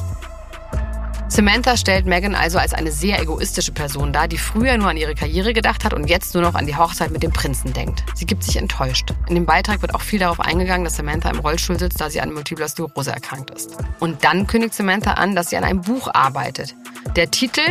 Samantha 1.29 1.77
stellt 1.77 2.07
Megan 2.07 2.35
also 2.35 2.59
als 2.59 2.75
eine 2.75 2.93
sehr 2.93 3.21
egoistische 3.21 3.73
Person 3.73 4.13
dar, 4.13 4.29
die 4.29 4.39
früher 4.39 4.77
nur 4.77 4.89
an 4.89 4.97
ihre 4.97 5.15
Karriere 5.15 5.53
gedacht 5.53 5.85
hat 5.85 5.93
und 5.93 6.09
jetzt 6.09 6.35
nur 6.35 6.43
noch 6.43 6.55
an 6.55 6.67
die 6.67 6.77
Hochzeit 6.77 7.11
mit 7.11 7.23
dem 7.23 7.33
Prinzen 7.33 7.73
denkt. 7.73 8.05
Sie 8.15 8.27
gibt 8.27 8.45
sich 8.45 8.57
enttäuscht. 8.57 9.13
In 9.29 9.35
dem 9.35 9.47
Beitrag 9.47 9.83
wird 9.83 9.95
auch 9.95 10.03
viel 10.03 10.21
darauf 10.21 10.39
eingegangen, 10.39 10.85
dass 10.85 10.97
Samantha 10.97 11.31
im 11.31 11.41
Rollstuhl 11.41 11.79
sitzt, 11.79 12.01
da 12.01 12.11
sie 12.11 12.21
an 12.21 12.33
Multipler 12.33 12.69
Sklerose 12.69 13.11
erkrankt 13.11 13.51
ist. 13.51 13.77
Und 14.01 14.25
dann 14.25 14.47
kündigt 14.47 14.75
Samantha 14.75 15.15
an, 15.15 15.35
dass 15.35 15.51
sie 15.51 15.57
an 15.57 15.65
einem 15.65 15.81
Buch 15.81 16.09
arbeitet. 16.13 16.75
Der 17.17 17.31
Titel, 17.31 17.63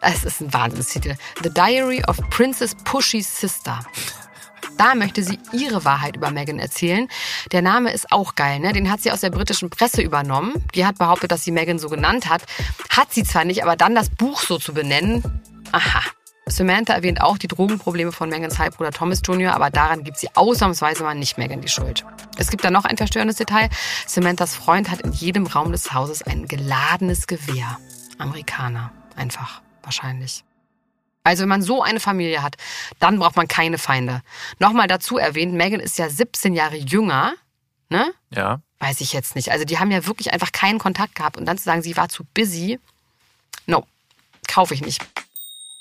es 0.00 0.24
ist 0.24 0.40
ein 0.40 0.52
Wahnsinnstitel, 0.52 1.16
The 1.42 1.50
Diary 1.50 2.02
of 2.08 2.16
Princess 2.30 2.74
Pushy's 2.84 3.40
Sister. 3.40 3.80
Da 4.80 4.94
möchte 4.94 5.22
sie 5.22 5.38
ihre 5.52 5.84
Wahrheit 5.84 6.16
über 6.16 6.30
Meghan 6.30 6.58
erzählen. 6.58 7.06
Der 7.52 7.60
Name 7.60 7.92
ist 7.92 8.10
auch 8.12 8.34
geil, 8.34 8.60
ne? 8.60 8.72
Den 8.72 8.90
hat 8.90 9.02
sie 9.02 9.12
aus 9.12 9.20
der 9.20 9.28
britischen 9.28 9.68
Presse 9.68 10.00
übernommen. 10.00 10.54
Die 10.74 10.86
hat 10.86 10.96
behauptet, 10.96 11.30
dass 11.30 11.44
sie 11.44 11.50
Meghan 11.50 11.78
so 11.78 11.90
genannt 11.90 12.30
hat. 12.30 12.44
Hat 12.88 13.12
sie 13.12 13.22
zwar 13.22 13.44
nicht, 13.44 13.62
aber 13.62 13.76
dann 13.76 13.94
das 13.94 14.08
Buch 14.08 14.40
so 14.40 14.56
zu 14.56 14.72
benennen. 14.72 15.22
Aha. 15.72 16.00
Samantha 16.46 16.94
erwähnt 16.94 17.20
auch 17.20 17.36
die 17.36 17.46
Drogenprobleme 17.46 18.10
von 18.10 18.30
Megans 18.30 18.58
Halbbruder 18.58 18.90
Thomas 18.90 19.20
Jr., 19.22 19.54
aber 19.54 19.68
daran 19.68 20.02
gibt 20.02 20.16
sie 20.16 20.34
ausnahmsweise 20.34 21.02
mal 21.02 21.14
nicht 21.14 21.36
Meghan 21.36 21.60
die 21.60 21.68
Schuld. 21.68 22.06
Es 22.38 22.48
gibt 22.48 22.64
da 22.64 22.70
noch 22.70 22.86
ein 22.86 22.96
verstörendes 22.96 23.36
Detail. 23.36 23.68
Samanthas 24.06 24.54
Freund 24.54 24.90
hat 24.90 25.02
in 25.02 25.12
jedem 25.12 25.46
Raum 25.46 25.72
des 25.72 25.92
Hauses 25.92 26.22
ein 26.22 26.46
geladenes 26.46 27.26
Gewehr. 27.26 27.76
Amerikaner. 28.16 28.92
Einfach. 29.14 29.60
Wahrscheinlich. 29.82 30.42
Also 31.22 31.42
wenn 31.42 31.48
man 31.48 31.62
so 31.62 31.82
eine 31.82 32.00
Familie 32.00 32.42
hat, 32.42 32.56
dann 32.98 33.18
braucht 33.18 33.36
man 33.36 33.46
keine 33.46 33.78
Feinde. 33.78 34.22
Nochmal 34.58 34.86
dazu 34.86 35.18
erwähnt, 35.18 35.52
Megan 35.52 35.80
ist 35.80 35.98
ja 35.98 36.08
17 36.08 36.54
Jahre 36.54 36.76
jünger, 36.76 37.34
ne? 37.88 38.12
Ja. 38.30 38.60
Weiß 38.78 39.02
ich 39.02 39.12
jetzt 39.12 39.36
nicht. 39.36 39.52
Also 39.52 39.66
die 39.66 39.78
haben 39.78 39.90
ja 39.90 40.06
wirklich 40.06 40.32
einfach 40.32 40.52
keinen 40.52 40.78
Kontakt 40.78 41.14
gehabt 41.14 41.36
und 41.36 41.44
dann 41.44 41.58
zu 41.58 41.64
sagen, 41.64 41.82
sie 41.82 41.96
war 41.96 42.08
zu 42.08 42.24
busy, 42.34 42.80
no, 43.66 43.86
kaufe 44.48 44.72
ich 44.72 44.80
nicht. 44.80 45.04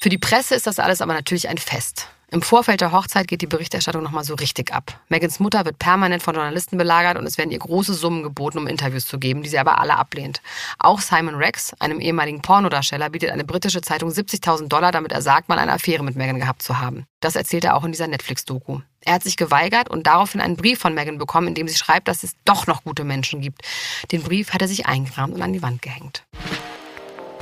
Für 0.01 0.09
die 0.09 0.17
Presse 0.17 0.55
ist 0.55 0.67
das 0.67 0.79
alles 0.79 1.01
aber 1.01 1.13
natürlich 1.13 1.47
ein 1.47 1.57
Fest. 1.57 2.07
Im 2.31 2.43
Vorfeld 2.43 2.81
der 2.81 2.91
Hochzeit 2.91 3.27
geht 3.27 3.41
die 3.41 3.47
Berichterstattung 3.47 4.03
nochmal 4.03 4.23
so 4.23 4.35
richtig 4.35 4.71
ab. 4.71 4.99
Megans 5.09 5.39
Mutter 5.39 5.65
wird 5.65 5.79
permanent 5.79 6.21
von 6.21 6.35
Journalisten 6.35 6.77
belagert 6.77 7.17
und 7.17 7.25
es 7.25 7.39
werden 7.39 7.49
ihr 7.49 7.57
große 7.57 7.95
Summen 7.95 8.21
geboten, 8.21 8.59
um 8.59 8.67
Interviews 8.67 9.07
zu 9.07 9.17
geben, 9.17 9.41
die 9.41 9.49
sie 9.49 9.57
aber 9.57 9.79
alle 9.79 9.97
ablehnt. 9.97 10.41
Auch 10.77 10.99
Simon 10.99 11.35
Rex, 11.35 11.73
einem 11.79 11.99
ehemaligen 11.99 12.43
Pornodarsteller, 12.43 13.09
bietet 13.09 13.31
eine 13.31 13.45
britische 13.45 13.81
Zeitung 13.81 14.09
70.000 14.09 14.67
Dollar, 14.67 14.91
damit 14.91 15.11
er 15.11 15.23
sagt, 15.23 15.49
mal 15.49 15.57
eine 15.57 15.71
Affäre 15.71 16.03
mit 16.03 16.15
Meghan 16.15 16.39
gehabt 16.39 16.61
zu 16.61 16.79
haben. 16.79 17.05
Das 17.19 17.35
erzählt 17.35 17.63
er 17.63 17.75
auch 17.75 17.83
in 17.83 17.91
dieser 17.91 18.07
Netflix-Doku. 18.07 18.81
Er 19.01 19.13
hat 19.13 19.23
sich 19.23 19.35
geweigert 19.35 19.89
und 19.89 20.05
daraufhin 20.05 20.39
einen 20.39 20.55
Brief 20.55 20.77
von 20.77 20.93
Meghan 20.93 21.17
bekommen, 21.17 21.47
in 21.47 21.55
dem 21.55 21.67
sie 21.67 21.77
schreibt, 21.77 22.07
dass 22.07 22.21
es 22.21 22.35
doch 22.45 22.67
noch 22.67 22.83
gute 22.83 23.05
Menschen 23.05 23.41
gibt. 23.41 23.63
Den 24.11 24.21
Brief 24.21 24.53
hat 24.53 24.61
er 24.61 24.67
sich 24.67 24.85
eingerahmt 24.85 25.33
und 25.33 25.41
an 25.41 25.53
die 25.53 25.63
Wand 25.63 25.81
gehängt. 25.81 26.25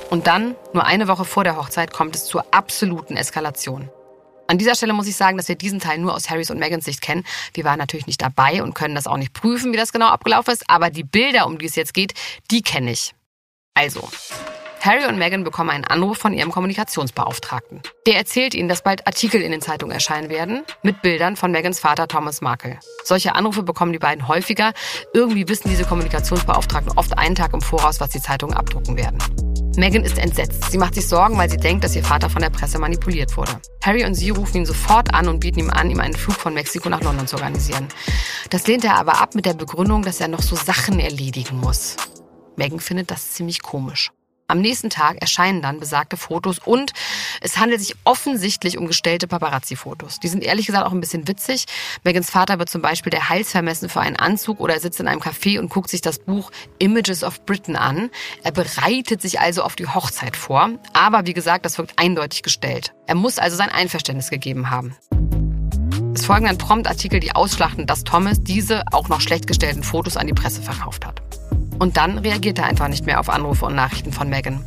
Und 0.10 0.28
dann, 0.28 0.56
nur 0.74 0.86
eine 0.86 1.10
Woche 1.10 1.26
vor 1.26 1.44
der 1.44 1.58
Hochzeit, 1.58 1.92
kommt 1.92 2.16
es 2.16 2.24
zur 2.24 2.46
absoluten 2.54 3.18
Eskalation. 3.18 3.90
An 4.48 4.58
dieser 4.58 4.76
Stelle 4.76 4.94
muss 4.94 5.08
ich 5.08 5.16
sagen, 5.16 5.38
dass 5.38 5.50
wir 5.50 5.56
diesen 5.56 5.80
Teil 5.80 5.98
nur 5.98 6.16
aus 6.16 6.30
Harrys 6.30 6.50
und 6.50 6.58
Megans 6.58 6.86
Sicht 6.86 7.02
kennen. 7.02 7.26
Wir 7.54 7.66
waren 7.66 7.78
natürlich 7.78 8.08
nicht 8.08 8.22
dabei 8.22 8.64
und 8.64 8.74
können 8.74 8.96
das 8.96 9.06
auch 9.06 9.18
nicht 9.18 9.34
prüfen, 9.34 9.74
wie 9.74 9.78
das 9.78 9.92
genau 9.92 10.08
abgelaufen 10.08 10.54
ist, 10.54 10.70
aber 10.70 10.90
die 10.90 11.04
Bilder, 11.04 11.46
um 11.48 11.58
die 11.58 11.66
es 11.66 11.76
jetzt 11.76 11.94
geht, 11.94 12.14
die 12.50 12.62
kenne 12.62 12.92
ich. 12.92 13.14
Also, 13.74 14.08
Harry 14.80 15.06
und 15.06 15.18
Meghan 15.18 15.44
bekommen 15.44 15.70
einen 15.70 15.84
Anruf 15.84 16.18
von 16.18 16.34
ihrem 16.34 16.52
Kommunikationsbeauftragten. 16.52 17.82
Der 18.06 18.16
erzählt 18.16 18.56
ihnen, 18.56 18.70
dass 18.70 18.84
bald 18.84 19.06
Artikel 19.06 19.42
in 19.42 19.52
den 19.52 19.62
Zeitungen 19.62 19.94
erscheinen 19.94 20.30
werden 20.30 20.64
mit 20.82 21.02
Bildern 21.02 21.36
von 21.36 21.52
Megans 21.52 21.80
Vater 21.80 22.08
Thomas 22.08 22.40
Markle. 22.40 22.80
Solche 23.04 23.36
Anrufe 23.36 23.64
bekommen 23.64 23.92
die 23.92 24.00
beiden 24.00 24.30
häufiger. 24.30 24.72
Irgendwie 25.14 25.48
wissen 25.50 25.70
diese 25.70 25.84
Kommunikationsbeauftragten 25.84 26.98
oft 26.98 27.18
einen 27.18 27.36
Tag 27.36 27.54
im 27.54 27.62
Voraus, 27.62 28.00
was 28.00 28.12
die 28.12 28.22
Zeitungen 28.22 28.56
abdrucken 28.56 28.96
werden. 28.96 29.18
Megan 29.78 30.04
ist 30.04 30.18
entsetzt. 30.18 30.72
Sie 30.72 30.80
macht 30.80 30.96
sich 30.96 31.08
Sorgen, 31.08 31.38
weil 31.38 31.52
sie 31.52 31.58
denkt, 31.58 31.84
dass 31.84 31.96
ihr 31.96 32.04
Vater 32.04 32.32
von 32.32 32.42
der 32.42 32.50
Presse 32.50 32.80
manipuliert 32.80 33.38
wurde. 33.38 33.62
Harry 33.84 34.06
und 34.06 34.16
sie 34.16 34.32
rufen 34.32 34.58
ihn 34.58 34.66
sofort 34.66 35.14
an 35.14 35.28
und 35.28 35.40
bieten 35.40 35.60
ihm 35.60 35.70
an, 35.70 35.92
ihm 35.92 36.00
einen 36.00 36.16
Flug 36.16 36.36
von 36.36 36.56
Mexiko 36.56 36.90
nach 36.90 37.02
London 37.02 37.28
zu 37.28 37.36
organisieren. 37.36 37.88
Das 38.50 38.66
lehnt 38.66 38.84
er 38.84 38.96
aber 38.96 39.22
ab 39.22 39.36
mit 39.36 39.46
der 39.46 39.54
Begründung, 39.54 40.02
dass 40.02 40.20
er 40.20 40.30
noch 40.30 40.42
so 40.42 40.56
Sachen 40.56 41.00
erledigen 41.00 41.60
muss. 41.60 41.96
Megan 42.56 42.80
findet 42.80 43.12
das 43.12 43.34
ziemlich 43.34 43.62
komisch. 43.62 44.12
Am 44.50 44.62
nächsten 44.62 44.90
Tag 44.90 45.18
erscheinen 45.20 45.62
dann 45.62 45.82
besagte 45.82 46.16
Fotos 46.16 46.60
und 46.60 46.94
es 47.42 47.58
handelt 47.58 47.82
sich 47.82 47.98
offensichtlich 48.06 48.78
um 48.78 48.88
gestellte 48.88 49.28
Paparazzi-Fotos. 49.28 50.22
Die 50.22 50.30
sind 50.30 50.42
ehrlich 50.42 50.68
gesagt 50.68 50.86
auch 50.86 50.94
ein 50.94 51.02
bisschen 51.02 51.28
witzig. 51.28 51.66
Megans 52.06 52.30
Vater 52.30 52.58
wird 52.58 52.70
zum 52.70 52.82
Beispiel 52.82 53.10
der 53.10 53.28
Hals 53.28 53.52
vermessen 53.52 53.90
für 53.90 54.00
einen 54.00 54.16
Anzug 54.16 54.62
oder 54.62 54.76
er 54.76 54.80
sitzt 54.80 55.02
in 55.02 55.10
einem 55.10 55.20
Café 55.20 55.60
und 55.60 55.70
guckt 55.70 55.90
sich 55.90 56.00
das 56.00 56.20
Buch 56.20 56.50
Images 56.80 57.26
of 57.26 57.46
Britain 57.46 57.76
an. 57.76 58.10
Er 58.42 58.54
bereitet 58.54 59.22
sich 59.22 59.42
also 59.42 59.64
auf 59.64 59.76
die 59.76 59.88
Hochzeit 59.88 60.38
vor. 60.38 60.70
Aber 60.94 61.26
wie 61.26 61.34
gesagt, 61.34 61.66
das 61.66 61.78
wirkt 61.78 62.00
eindeutig 62.00 62.42
gestellt. 62.42 62.94
Er 63.06 63.16
muss 63.16 63.40
also 63.40 63.58
sein 63.58 63.70
Einverständnis 63.70 64.30
gegeben 64.30 64.70
haben. 64.70 64.96
Es 66.16 66.26
folgen 66.26 66.46
dann 66.46 66.58
prompt 66.58 66.88
Artikel, 66.88 67.20
die 67.20 67.36
ausschlachten, 67.36 67.86
dass 67.86 68.06
Thomas 68.06 68.42
diese 68.42 68.84
auch 68.94 69.10
noch 69.10 69.20
schlecht 69.20 69.46
gestellten 69.46 69.84
Fotos 69.84 70.16
an 70.16 70.28
die 70.28 70.34
Presse 70.34 70.62
verkauft 70.62 71.06
hat. 71.06 71.27
Und 71.80 71.98
dann 71.98 72.18
reagiert 72.18 72.60
er 72.60 72.66
einfach 72.66 72.88
nicht 72.88 73.06
mehr 73.06 73.20
auf 73.20 73.30
Anrufe 73.30 73.66
und 73.66 73.76
Nachrichten 73.76 74.12
von 74.12 74.30
Megan. 74.30 74.64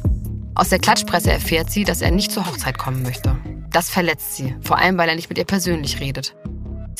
Aus 0.54 0.68
der 0.68 0.78
Klatschpresse 0.78 1.32
erfährt 1.32 1.70
sie, 1.70 1.84
dass 1.84 2.02
er 2.02 2.10
nicht 2.10 2.32
zur 2.32 2.46
Hochzeit 2.46 2.78
kommen 2.78 3.02
möchte. 3.02 3.36
Das 3.70 3.88
verletzt 3.88 4.36
sie, 4.36 4.54
vor 4.62 4.78
allem 4.78 4.98
weil 4.98 5.08
er 5.08 5.14
nicht 5.14 5.28
mit 5.28 5.38
ihr 5.38 5.44
persönlich 5.44 6.00
redet. 6.00 6.34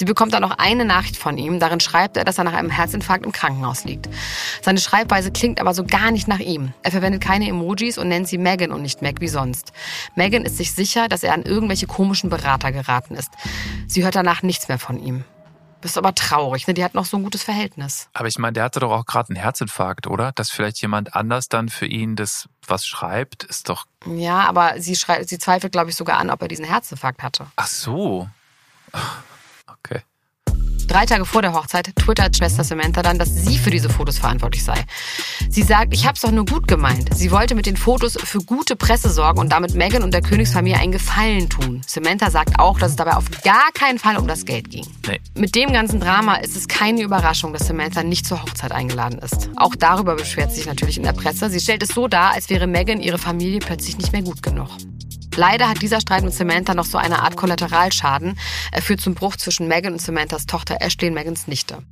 Sie 0.00 0.06
bekommt 0.06 0.32
dann 0.32 0.40
noch 0.40 0.56
eine 0.56 0.86
Nachricht 0.86 1.18
von 1.18 1.36
ihm. 1.36 1.58
Darin 1.60 1.78
schreibt 1.78 2.16
er, 2.16 2.24
dass 2.24 2.38
er 2.38 2.44
nach 2.44 2.54
einem 2.54 2.70
Herzinfarkt 2.70 3.26
im 3.26 3.32
Krankenhaus 3.32 3.84
liegt. 3.84 4.08
Seine 4.62 4.80
Schreibweise 4.80 5.30
klingt 5.30 5.60
aber 5.60 5.74
so 5.74 5.84
gar 5.84 6.10
nicht 6.10 6.26
nach 6.26 6.38
ihm. 6.38 6.72
Er 6.82 6.90
verwendet 6.90 7.20
keine 7.20 7.48
Emojis 7.48 7.98
und 7.98 8.08
nennt 8.08 8.26
sie 8.26 8.38
Megan 8.38 8.72
und 8.72 8.80
nicht 8.80 9.02
Meg 9.02 9.20
wie 9.20 9.28
sonst. 9.28 9.72
Megan 10.14 10.46
ist 10.46 10.56
sich 10.56 10.72
sicher, 10.72 11.08
dass 11.08 11.22
er 11.22 11.34
an 11.34 11.42
irgendwelche 11.42 11.86
komischen 11.86 12.30
Berater 12.30 12.72
geraten 12.72 13.14
ist. 13.14 13.30
Sie 13.88 14.02
hört 14.02 14.14
danach 14.14 14.42
nichts 14.42 14.68
mehr 14.68 14.78
von 14.78 14.98
ihm. 14.98 15.24
Das 15.80 15.92
ist 15.92 15.98
aber 15.98 16.14
traurig, 16.14 16.66
ne? 16.66 16.74
Die 16.74 16.84
hat 16.84 16.94
noch 16.94 17.06
so 17.06 17.16
ein 17.16 17.22
gutes 17.22 17.42
Verhältnis. 17.42 18.08
Aber 18.12 18.28
ich 18.28 18.38
meine, 18.38 18.52
der 18.52 18.64
hatte 18.64 18.80
doch 18.80 18.92
auch 18.92 19.06
gerade 19.06 19.30
einen 19.30 19.40
Herzinfarkt, 19.42 20.06
oder? 20.06 20.32
Dass 20.32 20.50
vielleicht 20.50 20.80
jemand 20.82 21.14
anders 21.14 21.48
dann 21.48 21.68
für 21.68 21.86
ihn 21.86 22.16
das 22.16 22.48
was 22.66 22.86
schreibt, 22.86 23.44
ist 23.44 23.68
doch. 23.68 23.86
Ja, 24.06 24.40
aber 24.40 24.74
sie, 24.80 24.94
schrei 24.94 25.24
sie 25.24 25.38
zweifelt, 25.38 25.72
glaube 25.72 25.90
ich, 25.90 25.96
sogar 25.96 26.18
an, 26.18 26.30
ob 26.30 26.42
er 26.42 26.48
diesen 26.48 26.64
Herzinfarkt 26.64 27.22
hatte. 27.22 27.46
Ach 27.56 27.66
so. 27.66 28.28
Okay. 29.82 30.02
Drei 30.90 31.06
Tage 31.06 31.24
vor 31.24 31.40
der 31.40 31.52
Hochzeit 31.52 31.94
twittert 31.94 32.36
Schwester 32.36 32.64
Samantha 32.64 33.00
dann, 33.00 33.16
dass 33.16 33.32
sie 33.32 33.58
für 33.58 33.70
diese 33.70 33.88
Fotos 33.88 34.18
verantwortlich 34.18 34.64
sei. 34.64 34.74
Sie 35.48 35.62
sagt, 35.62 35.94
ich 35.94 36.04
hab's 36.04 36.22
doch 36.22 36.32
nur 36.32 36.44
gut 36.44 36.66
gemeint. 36.66 37.14
Sie 37.14 37.30
wollte 37.30 37.54
mit 37.54 37.66
den 37.66 37.76
Fotos 37.76 38.18
für 38.20 38.40
gute 38.40 38.74
Presse 38.74 39.08
sorgen 39.08 39.38
und 39.38 39.52
damit 39.52 39.72
Meghan 39.76 40.02
und 40.02 40.12
der 40.12 40.20
Königsfamilie 40.20 40.80
einen 40.80 40.90
Gefallen 40.90 41.48
tun. 41.48 41.82
Samantha 41.86 42.32
sagt 42.32 42.58
auch, 42.58 42.76
dass 42.80 42.90
es 42.90 42.96
dabei 42.96 43.12
auf 43.12 43.26
gar 43.44 43.70
keinen 43.72 44.00
Fall 44.00 44.16
um 44.16 44.26
das 44.26 44.44
Geld 44.44 44.68
ging. 44.68 44.84
Nee. 45.06 45.20
Mit 45.36 45.54
dem 45.54 45.72
ganzen 45.72 46.00
Drama 46.00 46.34
ist 46.34 46.56
es 46.56 46.66
keine 46.66 47.02
Überraschung, 47.02 47.52
dass 47.52 47.68
Samantha 47.68 48.02
nicht 48.02 48.26
zur 48.26 48.42
Hochzeit 48.42 48.72
eingeladen 48.72 49.20
ist. 49.20 49.48
Auch 49.54 49.76
darüber 49.76 50.16
beschwert 50.16 50.50
sich 50.50 50.66
natürlich 50.66 50.96
in 50.96 51.04
der 51.04 51.12
Presse. 51.12 51.50
Sie 51.50 51.60
stellt 51.60 51.84
es 51.84 51.90
so 51.90 52.08
dar, 52.08 52.32
als 52.32 52.50
wäre 52.50 52.66
Meghan 52.66 53.00
ihre 53.00 53.18
Familie 53.18 53.60
plötzlich 53.60 53.96
nicht 53.96 54.10
mehr 54.10 54.22
gut 54.22 54.42
genug. 54.42 54.70
Leider 55.36 55.68
hat 55.68 55.80
dieser 55.80 56.00
Streit 56.00 56.24
mit 56.24 56.34
Samantha 56.34 56.74
noch 56.74 56.84
so 56.84 56.98
eine 56.98 57.22
Art 57.22 57.36
Kollateralschaden. 57.36 58.38
Er 58.72 58.82
führt 58.82 59.00
zum 59.00 59.14
Bruch 59.14 59.36
zwischen 59.36 59.68
Megan 59.68 59.92
und 59.92 60.02
Samanthas 60.02 60.46
Tochter 60.46 60.78
Ashley 60.80 61.08
und 61.08 61.14
Megans 61.14 61.46
Nichte. 61.46 61.82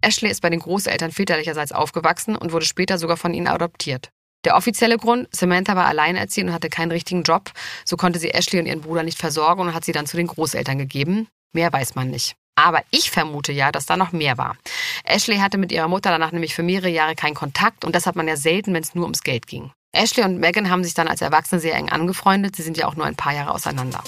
Ashley 0.00 0.30
ist 0.30 0.42
bei 0.42 0.50
den 0.50 0.60
Großeltern 0.60 1.10
väterlicherseits 1.10 1.72
aufgewachsen 1.72 2.36
und 2.36 2.52
wurde 2.52 2.66
später 2.66 2.98
sogar 2.98 3.16
von 3.16 3.34
ihnen 3.34 3.48
adoptiert. 3.48 4.10
Der 4.44 4.56
offizielle 4.56 4.98
Grund, 4.98 5.28
Samantha 5.32 5.74
war 5.74 5.86
alleinerziehend 5.86 6.50
und 6.50 6.54
hatte 6.54 6.68
keinen 6.68 6.92
richtigen 6.92 7.22
Job, 7.22 7.50
so 7.84 7.96
konnte 7.96 8.18
sie 8.18 8.30
Ashley 8.30 8.60
und 8.60 8.66
ihren 8.66 8.82
Bruder 8.82 9.02
nicht 9.02 9.18
versorgen 9.18 9.62
und 9.62 9.74
hat 9.74 9.84
sie 9.84 9.92
dann 9.92 10.06
zu 10.06 10.16
den 10.16 10.26
Großeltern 10.26 10.78
gegeben. 10.78 11.28
Mehr 11.52 11.72
weiß 11.72 11.94
man 11.94 12.10
nicht. 12.10 12.34
Aber 12.56 12.82
ich 12.90 13.10
vermute 13.10 13.52
ja, 13.52 13.72
dass 13.72 13.86
da 13.86 13.96
noch 13.96 14.12
mehr 14.12 14.38
war. 14.38 14.56
Ashley 15.04 15.38
hatte 15.38 15.58
mit 15.58 15.72
ihrer 15.72 15.88
Mutter 15.88 16.10
danach 16.10 16.32
nämlich 16.32 16.54
für 16.54 16.62
mehrere 16.62 16.90
Jahre 16.90 17.14
keinen 17.14 17.34
Kontakt 17.34 17.84
und 17.84 17.94
das 17.94 18.06
hat 18.06 18.16
man 18.16 18.28
ja 18.28 18.36
selten, 18.36 18.74
wenn 18.74 18.82
es 18.82 18.94
nur 18.94 19.04
ums 19.04 19.22
Geld 19.22 19.46
ging. 19.46 19.72
Ashley 19.94 20.24
und 20.24 20.38
Megan 20.38 20.70
haben 20.70 20.82
sich 20.82 20.94
dann 20.94 21.06
als 21.06 21.20
Erwachsene 21.20 21.60
sehr 21.60 21.74
eng 21.76 21.88
angefreundet. 21.88 22.56
Sie 22.56 22.62
sind 22.62 22.76
ja 22.76 22.86
auch 22.86 22.96
nur 22.96 23.06
ein 23.06 23.14
paar 23.14 23.32
Jahre 23.32 23.52
auseinander. 23.52 24.02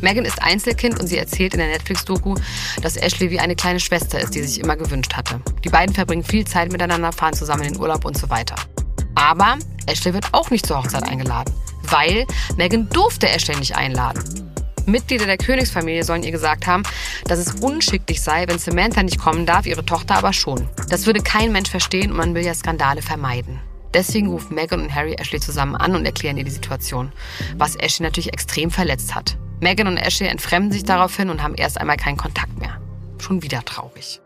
Megan 0.00 0.24
ist 0.24 0.40
Einzelkind 0.42 1.00
und 1.00 1.06
sie 1.06 1.18
erzählt 1.18 1.54
in 1.54 1.60
der 1.60 1.68
Netflix-Doku, 1.68 2.36
dass 2.82 2.96
Ashley 2.96 3.30
wie 3.30 3.40
eine 3.40 3.56
kleine 3.56 3.80
Schwester 3.80 4.20
ist, 4.20 4.34
die 4.34 4.42
sich 4.42 4.60
immer 4.60 4.76
gewünscht 4.76 5.14
hatte. 5.14 5.40
Die 5.64 5.68
beiden 5.68 5.94
verbringen 5.94 6.22
viel 6.22 6.46
Zeit 6.46 6.70
miteinander, 6.70 7.10
fahren 7.10 7.34
zusammen 7.34 7.62
in 7.62 7.72
den 7.72 7.80
Urlaub 7.80 8.04
und 8.04 8.16
so 8.16 8.30
weiter. 8.30 8.54
Aber 9.14 9.58
Ashley 9.86 10.14
wird 10.14 10.28
auch 10.32 10.50
nicht 10.50 10.66
zur 10.66 10.78
Hochzeit 10.78 11.04
eingeladen, 11.04 11.52
weil 11.82 12.26
Megan 12.56 12.88
durfte 12.90 13.28
Ashley 13.28 13.56
nicht 13.56 13.76
einladen. 13.76 14.22
Mitglieder 14.86 15.26
der 15.26 15.38
Königsfamilie 15.38 16.04
sollen 16.04 16.22
ihr 16.22 16.32
gesagt 16.32 16.66
haben, 16.66 16.82
dass 17.26 17.38
es 17.38 17.54
unschicklich 17.54 18.20
sei, 18.20 18.46
wenn 18.46 18.58
Samantha 18.58 19.02
nicht 19.02 19.18
kommen 19.18 19.46
darf, 19.46 19.66
ihre 19.66 19.84
Tochter 19.84 20.16
aber 20.16 20.34
schon. 20.34 20.68
Das 20.90 21.06
würde 21.06 21.22
kein 21.22 21.50
Mensch 21.52 21.70
verstehen 21.70 22.10
und 22.10 22.18
man 22.18 22.34
will 22.34 22.44
ja 22.44 22.54
Skandale 22.54 23.00
vermeiden. 23.00 23.58
Deswegen 23.94 24.28
rufen 24.28 24.56
Meghan 24.56 24.80
und 24.80 24.94
Harry 24.94 25.14
Ashley 25.14 25.40
zusammen 25.40 25.76
an 25.76 25.94
und 25.94 26.04
erklären 26.04 26.36
ihr 26.36 26.44
die 26.44 26.50
Situation, 26.50 27.12
was 27.56 27.76
Ashley 27.76 28.04
natürlich 28.04 28.32
extrem 28.32 28.70
verletzt 28.70 29.14
hat. 29.14 29.36
Meghan 29.60 29.86
und 29.86 29.96
Ashley 29.96 30.28
entfremden 30.28 30.72
sich 30.72 30.82
daraufhin 30.82 31.30
und 31.30 31.42
haben 31.42 31.54
erst 31.54 31.80
einmal 31.80 31.96
keinen 31.96 32.16
Kontakt 32.16 32.58
mehr. 32.58 32.80
Schon 33.18 33.42
wieder 33.42 33.64
traurig. 33.64 34.20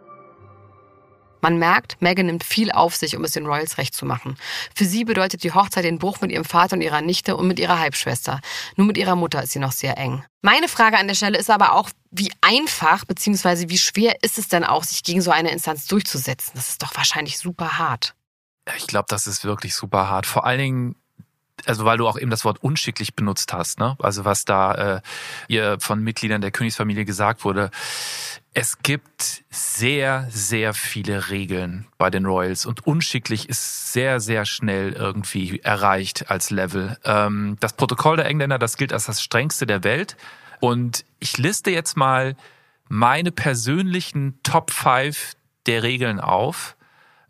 Man 1.41 1.59
merkt, 1.59 2.01
Meghan 2.01 2.27
nimmt 2.27 2.43
viel 2.43 2.73
auf 2.73 2.97
sich, 2.97 3.17
um 3.17 3.23
es 3.25 3.33
den 3.33 3.47
Royals 3.47 3.79
recht 3.79 3.95
zu 3.95 4.05
machen. 4.07 4.37
Für 4.75 4.85
sie 4.85 5.05
bedeutet 5.05 5.45
die 5.45 5.53
Hochzeit 5.53 5.85
den 5.85 5.99
Bruch 5.99 6.21
mit 6.21 6.33
ihrem 6.33 6.45
Vater 6.45 6.75
und 6.75 6.83
ihrer 6.83 7.01
Nichte 7.01 7.37
und 7.37 7.47
mit 7.47 7.61
ihrer 7.61 7.79
Halbschwester. 7.79 8.41
Nur 8.77 8.87
mit 8.87 8.97
ihrer 8.97 9.15
Mutter 9.15 9.43
ist 9.43 9.53
sie 9.53 9.61
noch 9.61 9.73
sehr 9.73 9.99
eng. 9.99 10.25
Meine 10.43 10.67
Frage 10.67 10.99
an 10.99 11.07
der 11.07 11.15
Stelle 11.15 11.39
ist 11.39 11.51
aber 11.51 11.75
auch, 11.75 11.91
wie 12.11 12.33
einfach 12.41 13.05
bzw. 13.05 13.69
wie 13.69 13.79
schwer 13.79 14.17
ist 14.23 14.39
es 14.39 14.49
denn 14.49 14.65
auch, 14.65 14.83
sich 14.83 15.05
gegen 15.05 15.21
so 15.21 15.31
eine 15.31 15.53
Instanz 15.53 15.87
durchzusetzen? 15.87 16.53
Das 16.55 16.71
ist 16.71 16.83
doch 16.83 16.97
wahrscheinlich 16.97 17.39
super 17.39 17.79
hart. 17.79 18.15
Ich 18.77 18.87
glaube, 18.87 19.07
das 19.09 19.27
ist 19.27 19.45
wirklich 19.45 19.75
super 19.75 20.09
hart. 20.09 20.27
Vor 20.27 20.45
allen 20.45 20.59
Dingen, 20.59 20.97
also 21.67 21.85
weil 21.85 21.99
du 21.99 22.07
auch 22.07 22.19
eben 22.19 22.31
das 22.31 22.45
Wort 22.45 22.63
unschicklich 22.63 23.15
benutzt 23.15 23.53
hast, 23.53 23.79
ne? 23.79 23.97
Also 24.01 24.25
was 24.25 24.45
da 24.45 24.97
äh, 24.97 25.01
ihr 25.49 25.79
von 25.81 26.03
Mitgliedern 26.03 26.41
der 26.41 26.51
Königsfamilie 26.51 27.05
gesagt 27.05 27.45
wurde. 27.45 27.71
Es 28.55 28.79
gibt 28.83 29.45
sehr, 29.51 30.27
sehr 30.31 30.75
viele 30.75 31.31
Regeln 31.31 31.87
bei 31.97 32.11
den 32.11 32.27
Royals 32.27 32.67
und 32.67 32.87
unschicklich 32.87 33.49
ist 33.49 33.93
sehr, 33.93 34.21
sehr 34.21 34.45
schnell 34.47 34.93
irgendwie 34.93 35.61
erreicht 35.61 36.31
als 36.31 36.51
Level. 36.51 36.99
Ähm, 37.05 37.57
das 37.61 37.75
Protokoll 37.75 38.17
der 38.17 38.27
Engländer, 38.27 38.59
das 38.59 38.77
gilt 38.77 38.93
als 38.93 39.07
das 39.07 39.23
strengste 39.23 39.67
der 39.67 39.85
Welt. 39.85 40.17
Und 40.61 41.05
ich 41.21 41.39
liste 41.39 41.71
jetzt 41.71 41.97
mal 41.97 42.37
meine 42.89 43.31
persönlichen 43.31 44.41
Top 44.43 44.71
5 44.71 45.35
der 45.67 45.83
Regeln 45.83 46.19
auf 46.19 46.77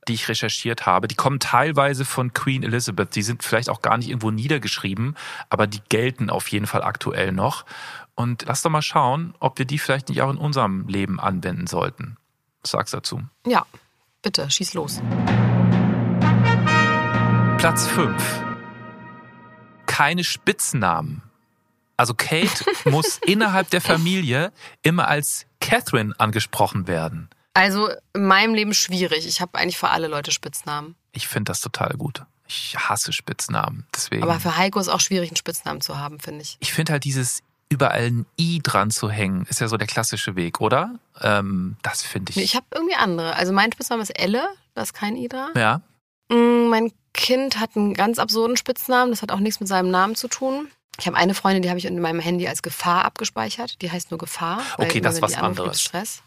die 0.08 0.14
ich 0.14 0.28
recherchiert 0.28 0.86
habe, 0.86 1.08
die 1.08 1.14
kommen 1.14 1.38
teilweise 1.38 2.04
von 2.04 2.32
Queen 2.32 2.62
Elizabeth. 2.62 3.14
Die 3.14 3.22
sind 3.22 3.42
vielleicht 3.42 3.68
auch 3.68 3.82
gar 3.82 3.98
nicht 3.98 4.08
irgendwo 4.08 4.30
niedergeschrieben, 4.30 5.16
aber 5.50 5.66
die 5.66 5.80
gelten 5.88 6.30
auf 6.30 6.48
jeden 6.48 6.66
Fall 6.66 6.82
aktuell 6.82 7.32
noch. 7.32 7.64
Und 8.14 8.44
lass 8.46 8.62
doch 8.62 8.70
mal 8.70 8.82
schauen, 8.82 9.34
ob 9.38 9.58
wir 9.58 9.64
die 9.64 9.78
vielleicht 9.78 10.08
nicht 10.08 10.22
auch 10.22 10.30
in 10.30 10.38
unserem 10.38 10.88
Leben 10.88 11.20
anwenden 11.20 11.66
sollten. 11.66 12.16
Was 12.62 12.72
sagst 12.72 12.92
du 12.92 12.96
dazu? 12.96 13.22
Ja, 13.46 13.64
bitte, 14.22 14.50
schieß 14.50 14.74
los. 14.74 15.00
Platz 17.58 17.86
5. 17.86 18.44
Keine 19.86 20.24
Spitznamen. 20.24 21.22
Also 21.96 22.14
Kate 22.14 22.64
muss 22.90 23.18
innerhalb 23.18 23.70
der 23.70 23.80
Familie 23.80 24.52
immer 24.82 25.08
als 25.08 25.46
Catherine 25.60 26.14
angesprochen 26.18 26.86
werden. 26.86 27.28
Also 27.58 27.90
in 28.14 28.26
meinem 28.26 28.54
Leben 28.54 28.72
schwierig. 28.72 29.26
Ich 29.26 29.40
habe 29.40 29.58
eigentlich 29.58 29.78
für 29.78 29.88
alle 29.88 30.06
Leute 30.06 30.30
Spitznamen. 30.30 30.94
Ich 31.10 31.26
finde 31.26 31.50
das 31.50 31.60
total 31.60 31.90
gut. 31.98 32.22
Ich 32.46 32.76
hasse 32.78 33.12
Spitznamen. 33.12 33.86
Deswegen. 33.94 34.22
Aber 34.22 34.38
für 34.38 34.56
Heiko 34.56 34.78
ist 34.78 34.88
auch 34.88 35.00
schwierig, 35.00 35.30
einen 35.30 35.36
Spitznamen 35.36 35.80
zu 35.80 35.98
haben, 35.98 36.20
finde 36.20 36.42
ich. 36.42 36.56
Ich 36.60 36.72
finde 36.72 36.92
halt 36.92 37.04
dieses 37.04 37.42
überall 37.68 38.06
ein 38.06 38.26
I 38.38 38.60
dran 38.62 38.90
zu 38.90 39.10
hängen, 39.10 39.44
ist 39.50 39.60
ja 39.60 39.66
so 39.66 39.76
der 39.76 39.88
klassische 39.88 40.36
Weg, 40.36 40.60
oder? 40.60 40.94
Ähm, 41.20 41.76
das 41.82 42.02
finde 42.02 42.30
ich. 42.30 42.36
Nee, 42.36 42.44
ich 42.44 42.54
habe 42.54 42.64
irgendwie 42.72 42.94
andere. 42.94 43.34
Also 43.34 43.52
mein 43.52 43.72
Spitzname 43.72 44.02
ist 44.02 44.10
Elle, 44.10 44.46
da 44.74 44.82
ist 44.82 44.94
kein 44.94 45.16
I 45.16 45.28
dran. 45.28 45.50
Ja. 45.56 45.82
Mm, 46.30 46.68
mein 46.68 46.92
Kind 47.12 47.58
hat 47.58 47.76
einen 47.76 47.92
ganz 47.92 48.20
absurden 48.20 48.56
Spitznamen, 48.56 49.10
das 49.10 49.20
hat 49.20 49.32
auch 49.32 49.40
nichts 49.40 49.58
mit 49.58 49.68
seinem 49.68 49.90
Namen 49.90 50.14
zu 50.14 50.28
tun. 50.28 50.68
Ich 51.00 51.06
habe 51.06 51.16
eine 51.16 51.34
Freundin, 51.34 51.62
die 51.62 51.68
habe 51.68 51.78
ich 51.78 51.84
in 51.84 52.00
meinem 52.00 52.20
Handy 52.20 52.48
als 52.48 52.62
Gefahr 52.62 53.04
abgespeichert. 53.04 53.82
Die 53.82 53.90
heißt 53.90 54.10
nur 54.10 54.18
Gefahr. 54.18 54.62
Okay, 54.78 55.00
das 55.00 55.16
ist 55.16 55.22
was 55.22 55.34
anderes. 55.34 55.80
Stress. 55.80 56.22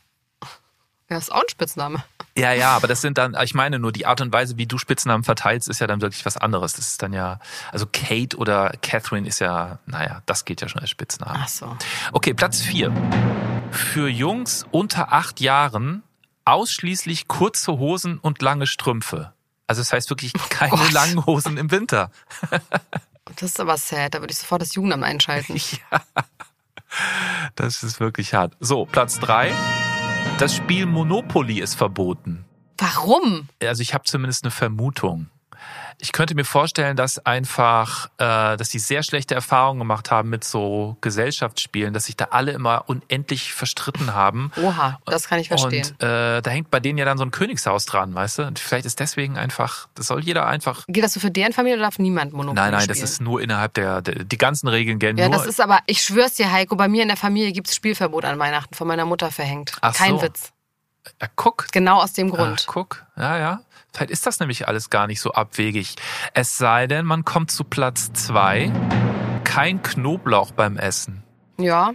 Ja, 1.11 1.17
ist 1.17 1.29
auch 1.29 1.41
ein 1.41 1.49
Spitzname. 1.49 2.05
Ja, 2.37 2.53
ja, 2.53 2.69
aber 2.73 2.87
das 2.87 3.01
sind 3.01 3.17
dann, 3.17 3.35
ich 3.43 3.53
meine 3.53 3.79
nur, 3.79 3.91
die 3.91 4.05
Art 4.05 4.21
und 4.21 4.31
Weise, 4.31 4.55
wie 4.55 4.65
du 4.65 4.77
Spitznamen 4.77 5.25
verteilst, 5.25 5.67
ist 5.67 5.81
ja 5.81 5.87
dann 5.87 5.99
wirklich 5.99 6.25
was 6.25 6.37
anderes. 6.37 6.71
Das 6.71 6.87
ist 6.87 7.03
dann 7.03 7.11
ja, 7.11 7.41
also 7.73 7.85
Kate 7.85 8.37
oder 8.37 8.71
Catherine 8.81 9.27
ist 9.27 9.39
ja, 9.39 9.79
naja, 9.85 10.21
das 10.25 10.45
geht 10.45 10.61
ja 10.61 10.69
schon 10.69 10.79
als 10.79 10.89
Spitzname. 10.89 11.37
Ach 11.37 11.49
so. 11.49 11.75
Okay, 12.13 12.33
Platz 12.33 12.61
vier. 12.61 12.93
Für 13.71 14.07
Jungs 14.07 14.65
unter 14.71 15.11
acht 15.11 15.41
Jahren 15.41 16.01
ausschließlich 16.45 17.27
kurze 17.27 17.73
Hosen 17.73 18.17
und 18.17 18.41
lange 18.41 18.65
Strümpfe. 18.65 19.33
Also 19.67 19.81
das 19.81 19.91
heißt 19.91 20.09
wirklich 20.09 20.31
keine 20.49 20.75
oh 20.75 20.91
langen 20.93 21.25
Hosen 21.25 21.57
im 21.57 21.71
Winter. 21.71 22.09
das 23.35 23.41
ist 23.49 23.59
aber 23.59 23.75
sad, 23.75 24.15
da 24.15 24.21
würde 24.21 24.31
ich 24.31 24.39
sofort 24.39 24.61
das 24.61 24.75
Jugendamt 24.75 25.03
einschalten. 25.03 25.59
Ja. 25.91 26.01
Das 27.55 27.83
ist 27.83 28.01
wirklich 28.01 28.33
hart. 28.33 28.57
So, 28.59 28.85
Platz 28.85 29.17
drei. 29.17 29.53
Das 30.41 30.55
Spiel 30.55 30.87
Monopoly 30.87 31.59
ist 31.59 31.75
verboten. 31.75 32.45
Warum? 32.79 33.47
Also 33.61 33.83
ich 33.83 33.93
habe 33.93 34.05
zumindest 34.05 34.43
eine 34.43 34.49
Vermutung. 34.49 35.29
Ich 36.03 36.13
könnte 36.13 36.33
mir 36.33 36.45
vorstellen, 36.45 36.97
dass 36.97 37.23
einfach, 37.27 38.07
äh, 38.17 38.57
dass 38.57 38.69
die 38.69 38.79
sehr 38.79 39.03
schlechte 39.03 39.35
Erfahrungen 39.35 39.77
gemacht 39.77 40.09
haben 40.09 40.29
mit 40.29 40.43
so 40.43 40.97
Gesellschaftsspielen, 41.01 41.93
dass 41.93 42.05
sich 42.05 42.17
da 42.17 42.29
alle 42.31 42.53
immer 42.53 42.85
unendlich 42.89 43.53
verstritten 43.53 44.15
haben. 44.15 44.51
Oha, 44.59 44.99
das 45.05 45.27
kann 45.27 45.39
ich 45.39 45.49
verstehen. 45.49 45.85
Und 45.85 46.03
äh, 46.03 46.41
da 46.41 46.49
hängt 46.49 46.71
bei 46.71 46.79
denen 46.79 46.97
ja 46.97 47.05
dann 47.05 47.19
so 47.19 47.23
ein 47.23 47.29
Königshaus 47.29 47.85
dran, 47.85 48.15
weißt 48.15 48.39
du? 48.39 48.43
Und 48.47 48.57
vielleicht 48.57 48.87
ist 48.87 48.99
deswegen 48.99 49.37
einfach, 49.37 49.87
das 49.93 50.07
soll 50.07 50.23
jeder 50.23 50.47
einfach. 50.47 50.85
Geht 50.87 51.03
das 51.03 51.13
so 51.13 51.19
für 51.19 51.29
deren 51.29 51.53
Familie 51.53 51.77
oder 51.77 51.85
darf 51.85 51.99
niemand 51.99 52.33
Monopoly 52.33 52.55
Nein, 52.55 52.71
nein, 52.71 52.81
spielen? 52.81 52.99
das 52.99 53.09
ist 53.09 53.21
nur 53.21 53.39
innerhalb 53.39 53.75
der, 53.75 54.01
der 54.01 54.23
die 54.23 54.37
ganzen 54.39 54.67
Regeln 54.69 54.97
gelten 54.97 55.19
Ja, 55.19 55.29
nur. 55.29 55.37
das 55.37 55.45
ist 55.45 55.61
aber, 55.61 55.81
ich 55.85 56.01
schwör's 56.03 56.33
dir, 56.33 56.51
Heiko, 56.51 56.75
bei 56.75 56.87
mir 56.87 57.03
in 57.03 57.09
der 57.09 57.17
Familie 57.17 57.51
gibt's 57.51 57.75
Spielverbot 57.75 58.25
an 58.25 58.39
Weihnachten 58.39 58.73
von 58.73 58.87
meiner 58.87 59.05
Mutter 59.05 59.29
verhängt. 59.29 59.73
Ach 59.81 59.93
Kein 59.93 60.13
so. 60.17 60.23
Witz. 60.23 60.51
Ja, 61.21 61.27
guck. 61.35 61.67
Genau 61.71 62.01
aus 62.01 62.13
dem 62.13 62.31
Grund. 62.31 62.65
Ach, 62.67 62.73
guck. 62.73 63.05
Ja, 63.17 63.37
ja. 63.37 63.61
Vielleicht 63.93 64.11
ist 64.11 64.25
das 64.25 64.39
nämlich 64.39 64.67
alles 64.67 64.89
gar 64.89 65.07
nicht 65.07 65.19
so 65.19 65.33
abwegig. 65.33 65.95
Es 66.33 66.57
sei 66.57 66.87
denn, 66.87 67.05
man 67.05 67.25
kommt 67.25 67.51
zu 67.51 67.63
Platz 67.63 68.11
zwei. 68.13 68.71
Kein 69.43 69.81
Knoblauch 69.81 70.51
beim 70.51 70.77
Essen. 70.77 71.23
Ja, 71.57 71.91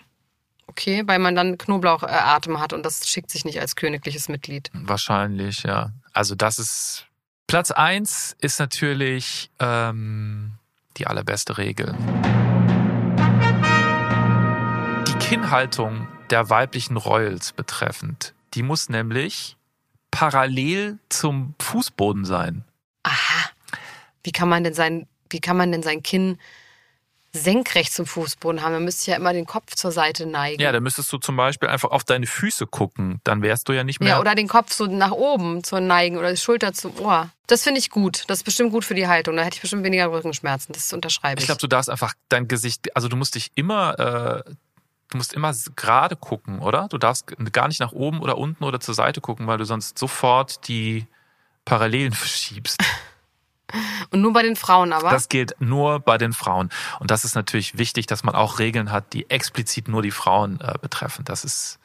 okay, 0.66 1.02
weil 1.06 1.18
man 1.18 1.34
dann 1.34 1.56
Knoblauchatem 1.56 2.60
hat 2.60 2.72
und 2.72 2.84
das 2.84 3.08
schickt 3.08 3.30
sich 3.30 3.44
nicht 3.44 3.60
als 3.60 3.76
königliches 3.76 4.28
Mitglied. 4.28 4.70
Wahrscheinlich, 4.74 5.62
ja. 5.62 5.92
Also 6.12 6.34
das 6.34 6.58
ist 6.58 7.06
Platz 7.46 7.70
eins 7.70 8.36
ist 8.40 8.58
natürlich 8.58 9.50
ähm, 9.60 10.58
die 10.96 11.06
allerbeste 11.06 11.58
Regel. 11.58 11.94
Die 15.08 15.14
Kinnhaltung 15.18 16.08
der 16.30 16.50
weiblichen 16.50 16.96
Royals 16.96 17.52
betreffend, 17.52 18.34
die 18.54 18.62
muss 18.62 18.88
nämlich 18.88 19.55
parallel 20.16 20.98
zum 21.10 21.54
Fußboden 21.60 22.24
sein. 22.24 22.64
Aha. 23.02 23.50
Wie 24.22 24.32
kann 24.32 24.48
man 24.48 24.64
denn 24.64 24.72
sein, 24.72 25.06
wie 25.28 25.40
kann 25.40 25.58
man 25.58 25.70
denn 25.72 25.82
sein 25.82 26.02
Kinn 26.02 26.38
senkrecht 27.32 27.92
zum 27.92 28.06
Fußboden 28.06 28.62
haben? 28.62 28.72
Man 28.72 28.84
müsste 28.84 29.10
ja 29.10 29.18
immer 29.18 29.34
den 29.34 29.44
Kopf 29.44 29.74
zur 29.74 29.92
Seite 29.92 30.24
neigen. 30.24 30.62
Ja, 30.62 30.72
dann 30.72 30.82
müsstest 30.82 31.12
du 31.12 31.18
zum 31.18 31.36
Beispiel 31.36 31.68
einfach 31.68 31.90
auf 31.90 32.02
deine 32.02 32.26
Füße 32.26 32.66
gucken. 32.66 33.20
Dann 33.24 33.42
wärst 33.42 33.68
du 33.68 33.74
ja 33.74 33.84
nicht 33.84 34.00
mehr. 34.00 34.08
Ja, 34.08 34.20
oder 34.20 34.34
den 34.34 34.48
Kopf 34.48 34.72
so 34.72 34.86
nach 34.86 35.12
oben 35.12 35.62
zur 35.62 35.80
Neigen 35.80 36.16
oder 36.16 36.30
die 36.30 36.38
Schulter 36.38 36.72
zum 36.72 36.98
Ohr. 36.98 37.30
Das 37.46 37.62
finde 37.62 37.78
ich 37.78 37.90
gut. 37.90 38.24
Das 38.28 38.38
ist 38.38 38.44
bestimmt 38.44 38.72
gut 38.72 38.86
für 38.86 38.94
die 38.94 39.06
Haltung. 39.06 39.36
Da 39.36 39.42
hätte 39.44 39.56
ich 39.56 39.60
bestimmt 39.60 39.84
weniger 39.84 40.10
Rückenschmerzen. 40.10 40.72
Das 40.72 40.92
unterschreibe 40.94 41.38
ich. 41.38 41.42
Ich 41.42 41.46
glaube, 41.46 41.60
du 41.60 41.68
darfst 41.68 41.90
einfach 41.90 42.14
dein 42.30 42.48
Gesicht, 42.48 42.96
also 42.96 43.08
du 43.08 43.16
musst 43.16 43.34
dich 43.34 43.52
immer, 43.54 44.44
äh, 44.46 44.50
du 45.10 45.18
musst 45.18 45.34
immer 45.34 45.52
gerade 45.76 46.16
gucken, 46.16 46.60
oder? 46.60 46.88
Du 46.88 46.98
darfst 46.98 47.26
gar 47.52 47.68
nicht 47.68 47.80
nach 47.80 47.92
oben 47.92 48.20
oder 48.20 48.38
unten 48.38 48.64
oder 48.64 48.80
zur 48.80 48.94
Seite 48.94 49.20
gucken, 49.20 49.46
weil 49.46 49.58
du 49.58 49.64
sonst 49.64 49.98
sofort 49.98 50.68
die 50.68 51.06
Parallelen 51.64 52.12
verschiebst. 52.12 52.82
Und 54.10 54.20
nur 54.20 54.32
bei 54.32 54.42
den 54.42 54.54
Frauen 54.54 54.92
aber? 54.92 55.10
Das 55.10 55.28
gilt 55.28 55.56
nur 55.58 55.98
bei 55.98 56.18
den 56.18 56.32
Frauen. 56.32 56.70
Und 57.00 57.10
das 57.10 57.24
ist 57.24 57.34
natürlich 57.34 57.76
wichtig, 57.76 58.06
dass 58.06 58.22
man 58.22 58.36
auch 58.36 58.60
Regeln 58.60 58.92
hat, 58.92 59.12
die 59.12 59.28
explizit 59.28 59.88
nur 59.88 60.02
die 60.02 60.12
Frauen 60.12 60.60
äh, 60.60 60.74
betreffen. 60.80 61.24
Das 61.24 61.44
ist 61.44 61.80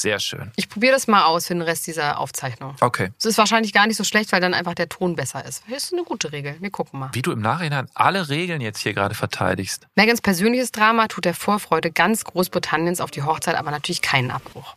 sehr 0.00 0.18
schön. 0.18 0.50
Ich 0.56 0.68
probiere 0.68 0.92
das 0.92 1.06
mal 1.06 1.24
aus 1.24 1.46
für 1.46 1.54
den 1.54 1.62
Rest 1.62 1.86
dieser 1.86 2.18
Aufzeichnung. 2.18 2.74
Okay. 2.80 3.10
Es 3.18 3.26
ist 3.26 3.38
wahrscheinlich 3.38 3.72
gar 3.72 3.86
nicht 3.86 3.96
so 3.96 4.04
schlecht, 4.04 4.32
weil 4.32 4.40
dann 4.40 4.54
einfach 4.54 4.74
der 4.74 4.88
Ton 4.88 5.16
besser 5.16 5.44
ist. 5.44 5.62
Das 5.68 5.84
ist 5.84 5.92
eine 5.92 6.04
gute 6.04 6.32
Regel. 6.32 6.56
Wir 6.60 6.70
gucken 6.70 7.00
mal. 7.00 7.10
Wie 7.12 7.22
du 7.22 7.32
im 7.32 7.40
Nachhinein 7.40 7.88
alle 7.94 8.28
Regeln 8.28 8.60
jetzt 8.60 8.78
hier 8.80 8.94
gerade 8.94 9.14
verteidigst. 9.14 9.86
Megans 9.94 10.20
persönliches 10.20 10.72
Drama 10.72 11.08
tut 11.08 11.24
der 11.24 11.34
Vorfreude 11.34 11.90
ganz 11.90 12.24
Großbritanniens 12.24 13.00
auf 13.00 13.10
die 13.10 13.22
Hochzeit 13.22 13.56
aber 13.56 13.70
natürlich 13.70 14.02
keinen 14.02 14.30
Abbruch. 14.30 14.76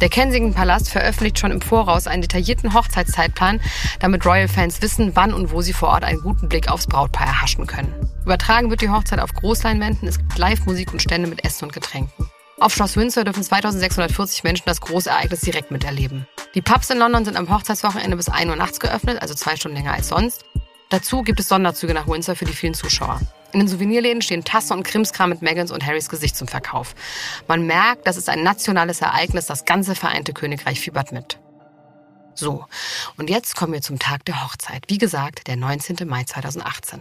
Der 0.00 0.08
Kensington 0.08 0.54
Palast 0.54 0.90
veröffentlicht 0.90 1.38
schon 1.38 1.50
im 1.50 1.60
Voraus 1.60 2.06
einen 2.06 2.22
detaillierten 2.22 2.74
Hochzeitszeitplan, 2.74 3.60
damit 4.00 4.26
Royal-Fans 4.26 4.82
wissen, 4.82 5.12
wann 5.14 5.32
und 5.32 5.52
wo 5.52 5.62
sie 5.62 5.72
vor 5.72 5.90
Ort 5.90 6.04
einen 6.04 6.20
guten 6.20 6.48
Blick 6.48 6.68
aufs 6.68 6.86
Brautpaar 6.86 7.26
erhaschen 7.26 7.66
können. 7.66 7.92
Übertragen 8.24 8.70
wird 8.70 8.80
die 8.80 8.90
Hochzeit 8.90 9.20
auf 9.20 9.32
Großleinwänden, 9.32 10.08
es 10.08 10.18
gibt 10.18 10.36
Live-Musik 10.38 10.92
und 10.92 11.02
Stände 11.02 11.28
mit 11.28 11.44
Essen 11.44 11.66
und 11.66 11.72
Getränken. 11.72 12.26
Auf 12.62 12.72
Schloss 12.72 12.96
Windsor 12.96 13.24
dürfen 13.24 13.42
2640 13.42 14.44
Menschen 14.44 14.62
das 14.66 14.80
Großereignis 14.80 15.40
direkt 15.40 15.72
miterleben. 15.72 16.28
Die 16.54 16.62
Pubs 16.62 16.90
in 16.90 16.98
London 16.98 17.24
sind 17.24 17.36
am 17.36 17.52
Hochzeitswochenende 17.52 18.16
bis 18.16 18.28
1 18.28 18.48
Uhr 18.48 18.54
nachts 18.54 18.78
geöffnet, 18.78 19.20
also 19.20 19.34
zwei 19.34 19.56
Stunden 19.56 19.76
länger 19.76 19.94
als 19.94 20.06
sonst. 20.06 20.44
Dazu 20.88 21.22
gibt 21.22 21.40
es 21.40 21.48
Sonderzüge 21.48 21.92
nach 21.92 22.06
Windsor 22.06 22.36
für 22.36 22.44
die 22.44 22.52
vielen 22.52 22.74
Zuschauer. 22.74 23.20
In 23.52 23.58
den 23.58 23.68
Souvenirläden 23.68 24.22
stehen 24.22 24.44
Tassen 24.44 24.74
und 24.74 24.84
Krimskram 24.84 25.30
mit 25.30 25.42
Megans 25.42 25.72
und 25.72 25.84
Harrys 25.84 26.08
Gesicht 26.08 26.36
zum 26.36 26.46
Verkauf. 26.46 26.94
Man 27.48 27.66
merkt, 27.66 28.06
das 28.06 28.16
ist 28.16 28.28
ein 28.28 28.44
nationales 28.44 29.00
Ereignis, 29.00 29.46
das 29.46 29.64
ganze 29.64 29.96
Vereinte 29.96 30.32
Königreich 30.32 30.78
fiebert 30.78 31.10
mit. 31.10 31.40
So, 32.36 32.64
und 33.16 33.28
jetzt 33.28 33.56
kommen 33.56 33.72
wir 33.72 33.82
zum 33.82 33.98
Tag 33.98 34.24
der 34.26 34.44
Hochzeit. 34.44 34.84
Wie 34.86 34.98
gesagt, 34.98 35.48
der 35.48 35.56
19. 35.56 35.96
Mai 36.06 36.22
2018. 36.22 37.00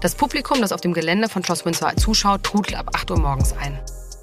Das 0.00 0.16
Publikum, 0.16 0.60
das 0.60 0.72
auf 0.72 0.80
dem 0.80 0.92
Gelände 0.92 1.28
von 1.28 1.44
Schloss 1.44 1.64
Windsor 1.64 1.96
zuschaut, 1.96 2.42
trudelt 2.42 2.74
ab 2.74 2.90
8 2.94 3.12
Uhr 3.12 3.20
morgens 3.20 3.52
ein. 3.52 3.80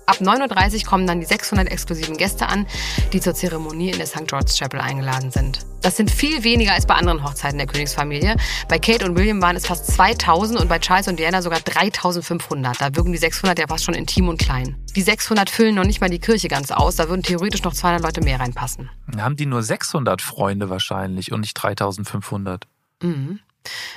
Ab 0.09 0.21
9.30 0.21 0.77
Uhr 0.77 0.89
kommen 0.89 1.05
dann 1.05 1.19
die 1.19 1.27
600 1.27 1.69
exklusiven 1.69 2.17
Gäste 2.17 2.49
an, 2.49 2.65
die 3.13 3.21
zur 3.21 3.35
Zeremonie 3.35 3.91
in 3.91 3.99
der 3.99 4.07
St. 4.07 4.25
George's 4.25 4.57
Chapel 4.57 4.81
eingeladen 4.81 5.29
sind. 5.29 5.67
Das 5.83 5.97
sind 5.97 6.09
viel 6.09 6.43
weniger 6.43 6.73
als 6.73 6.87
bei 6.87 6.95
anderen 6.95 7.23
Hochzeiten 7.23 7.59
der 7.59 7.67
Königsfamilie. 7.67 8.35
Bei 8.67 8.79
Kate 8.79 9.05
und 9.05 9.15
William 9.15 9.39
waren 9.39 9.55
es 9.55 9.67
fast 9.67 9.85
2000 9.85 10.59
und 10.59 10.67
bei 10.67 10.79
Charles 10.79 11.07
und 11.07 11.19
Diana 11.19 11.43
sogar 11.43 11.59
3500. 11.59 12.81
Da 12.81 12.95
wirken 12.95 13.11
die 13.11 13.19
600 13.19 13.59
ja 13.59 13.67
fast 13.67 13.83
schon 13.83 13.93
intim 13.93 14.29
und 14.29 14.39
klein. 14.39 14.77
Die 14.95 15.03
600 15.03 15.47
füllen 15.47 15.75
noch 15.75 15.85
nicht 15.85 16.01
mal 16.01 16.09
die 16.09 16.17
Kirche 16.17 16.47
ganz 16.47 16.71
aus. 16.71 16.95
Da 16.95 17.07
würden 17.07 17.21
theoretisch 17.21 17.61
noch 17.61 17.75
200 17.75 18.01
Leute 18.01 18.21
mehr 18.21 18.39
reinpassen. 18.39 18.89
Haben 19.15 19.35
die 19.35 19.45
nur 19.45 19.61
600 19.61 20.23
Freunde 20.23 20.71
wahrscheinlich 20.71 21.31
und 21.31 21.41
nicht 21.41 21.53
3500. 21.53 22.65
Mhm. 23.03 23.41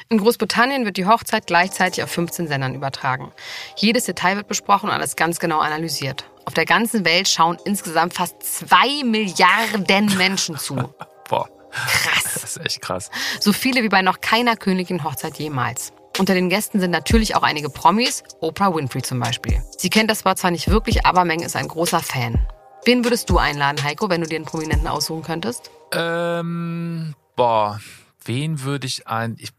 In 0.08 0.18
Großbritannien 0.18 0.84
wird 0.84 0.96
die 0.96 1.06
Hochzeit 1.06 1.46
gleichzeitig 1.46 2.02
auf 2.02 2.10
15 2.10 2.48
Sendern 2.48 2.74
übertragen. 2.74 3.32
Jedes 3.76 4.04
Detail 4.04 4.36
wird 4.36 4.48
besprochen 4.48 4.88
und 4.88 4.94
alles 4.94 5.16
ganz 5.16 5.38
genau 5.38 5.60
analysiert. 5.60 6.30
Auf 6.44 6.54
der 6.54 6.64
ganzen 6.64 7.04
Welt 7.04 7.28
schauen 7.28 7.56
insgesamt 7.64 8.14
fast 8.14 8.42
zwei 8.42 9.04
Milliarden 9.04 10.16
Menschen 10.16 10.58
zu. 10.58 10.74
Boah. 11.28 11.48
Krass. 11.70 12.34
Das 12.34 12.44
ist 12.44 12.66
echt 12.66 12.82
krass. 12.82 13.10
So 13.40 13.52
viele 13.52 13.82
wie 13.82 13.88
bei 13.88 14.02
noch 14.02 14.20
keiner 14.20 14.56
königlichen 14.56 15.04
Hochzeit 15.04 15.38
jemals. 15.38 15.92
Unter 16.18 16.34
den 16.34 16.50
Gästen 16.50 16.78
sind 16.78 16.90
natürlich 16.90 17.34
auch 17.36 17.42
einige 17.42 17.70
Promis, 17.70 18.22
Oprah 18.40 18.74
Winfrey 18.74 19.00
zum 19.00 19.18
Beispiel. 19.18 19.62
Sie 19.78 19.88
kennt 19.88 20.10
das 20.10 20.26
Wort 20.26 20.38
zwar 20.38 20.50
nicht 20.50 20.68
wirklich, 20.68 21.06
aber 21.06 21.24
Meng 21.24 21.40
ist 21.40 21.56
ein 21.56 21.68
großer 21.68 22.00
Fan. 22.00 22.46
Wen 22.84 23.04
würdest 23.04 23.30
du 23.30 23.38
einladen, 23.38 23.82
Heiko, 23.82 24.10
wenn 24.10 24.20
du 24.20 24.26
dir 24.26 24.36
einen 24.36 24.44
Prominenten 24.44 24.88
aussuchen 24.88 25.22
könntest? 25.22 25.70
Ähm, 25.92 27.14
boah, 27.36 27.80
wen 28.24 28.62
würde 28.62 28.86
ich 28.86 29.06
ein? 29.06 29.36
Ich, 29.38 29.50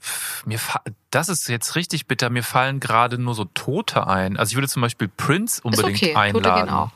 mir 0.45 0.60
das 1.12 1.30
ist 1.30 1.47
jetzt 1.47 1.76
richtig 1.76 2.08
bitter. 2.08 2.30
Mir 2.30 2.43
fallen 2.43 2.80
gerade 2.80 3.17
nur 3.17 3.36
so 3.36 3.45
Tote 3.45 4.08
ein. 4.08 4.38
Also 4.38 4.52
ich 4.52 4.56
würde 4.56 4.67
zum 4.67 4.82
Beispiel 4.82 5.08
Prince 5.08 5.62
unbedingt 5.62 6.02
ist 6.02 6.10
okay. 6.10 6.15
einladen. 6.15 6.43
Tote 6.43 6.65
gehen 6.65 6.69
auch. 6.69 6.91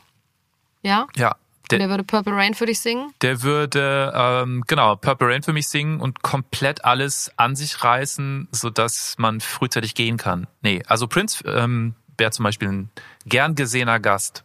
Ja? 0.82 1.06
Ja. 1.16 1.36
Der, 1.70 1.80
der, 1.80 1.90
würde 1.90 2.04
Purple 2.04 2.34
Rain 2.34 2.54
für 2.54 2.64
dich 2.64 2.80
singen? 2.80 3.12
Der 3.20 3.42
würde 3.42 4.12
ähm, 4.16 4.64
genau 4.66 4.96
Purple 4.96 5.28
Rain 5.28 5.42
für 5.42 5.52
mich 5.52 5.68
singen 5.68 6.00
und 6.00 6.22
komplett 6.22 6.84
alles 6.84 7.30
an 7.36 7.56
sich 7.56 7.84
reißen, 7.84 8.48
sodass 8.52 9.16
man 9.18 9.40
frühzeitig 9.40 9.94
gehen 9.94 10.16
kann. 10.16 10.46
Nee, 10.62 10.82
also 10.86 11.06
Prince 11.06 11.44
ähm, 11.44 11.94
wäre 12.16 12.30
zum 12.30 12.44
Beispiel 12.44 12.68
ein 12.68 12.90
gern 13.26 13.54
gesehener 13.54 14.00
Gast. 14.00 14.44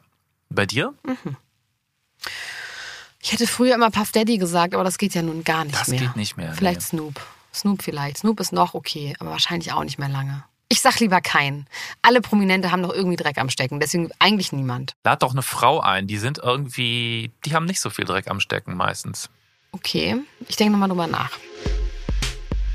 Bei 0.50 0.66
dir? 0.66 0.94
Mhm. 1.06 1.38
Ich 3.24 3.32
hätte 3.32 3.48
früher 3.48 3.74
immer 3.76 3.90
Puff 3.90 4.12
Daddy 4.12 4.38
gesagt, 4.38 4.74
aber 4.74 4.84
das 4.84 4.98
geht 4.98 5.16
ja 5.16 5.22
nun 5.22 5.46
gar 5.46 5.64
nicht 5.64 5.80
das 5.80 5.88
mehr. 5.88 6.00
Das 6.00 6.10
geht 6.10 6.16
nicht 6.18 6.36
mehr. 6.36 6.54
Vielleicht 6.54 6.82
nee. 6.82 6.86
Snoop. 6.88 7.22
Snoop 7.54 7.82
vielleicht. 7.82 8.18
Snoop 8.18 8.38
ist 8.42 8.52
noch 8.52 8.74
okay, 8.74 9.16
aber 9.18 9.32
wahrscheinlich 9.32 9.72
auch 9.72 9.86
nicht 9.86 9.98
mehr 9.98 10.10
lange. 10.10 10.44
Ich 10.68 10.82
sag 10.82 11.00
lieber 11.00 11.22
keinen. 11.22 11.66
Alle 12.02 12.20
Prominente 12.20 12.72
haben 12.72 12.84
doch 12.84 12.94
irgendwie 12.94 13.16
Dreck 13.16 13.38
am 13.38 13.50
Stecken, 13.50 13.80
deswegen 13.80 14.10
eigentlich 14.20 14.52
niemand. 14.52 14.96
Lad 15.06 15.24
doch 15.24 15.32
eine 15.32 15.42
Frau 15.42 15.80
ein, 15.80 16.06
die 16.06 16.18
sind 16.18 16.38
irgendwie, 16.40 17.32
die 17.46 17.56
haben 17.56 17.66
nicht 17.66 17.80
so 17.80 17.90
viel 17.90 18.04
Dreck 18.04 18.28
am 18.28 18.42
Stecken 18.42 18.76
meistens. 18.76 19.30
Okay, 19.72 20.18
ich 20.50 20.58
denke 20.58 20.74
nochmal 20.74 20.90
drüber 20.90 21.08
nach. 21.08 21.32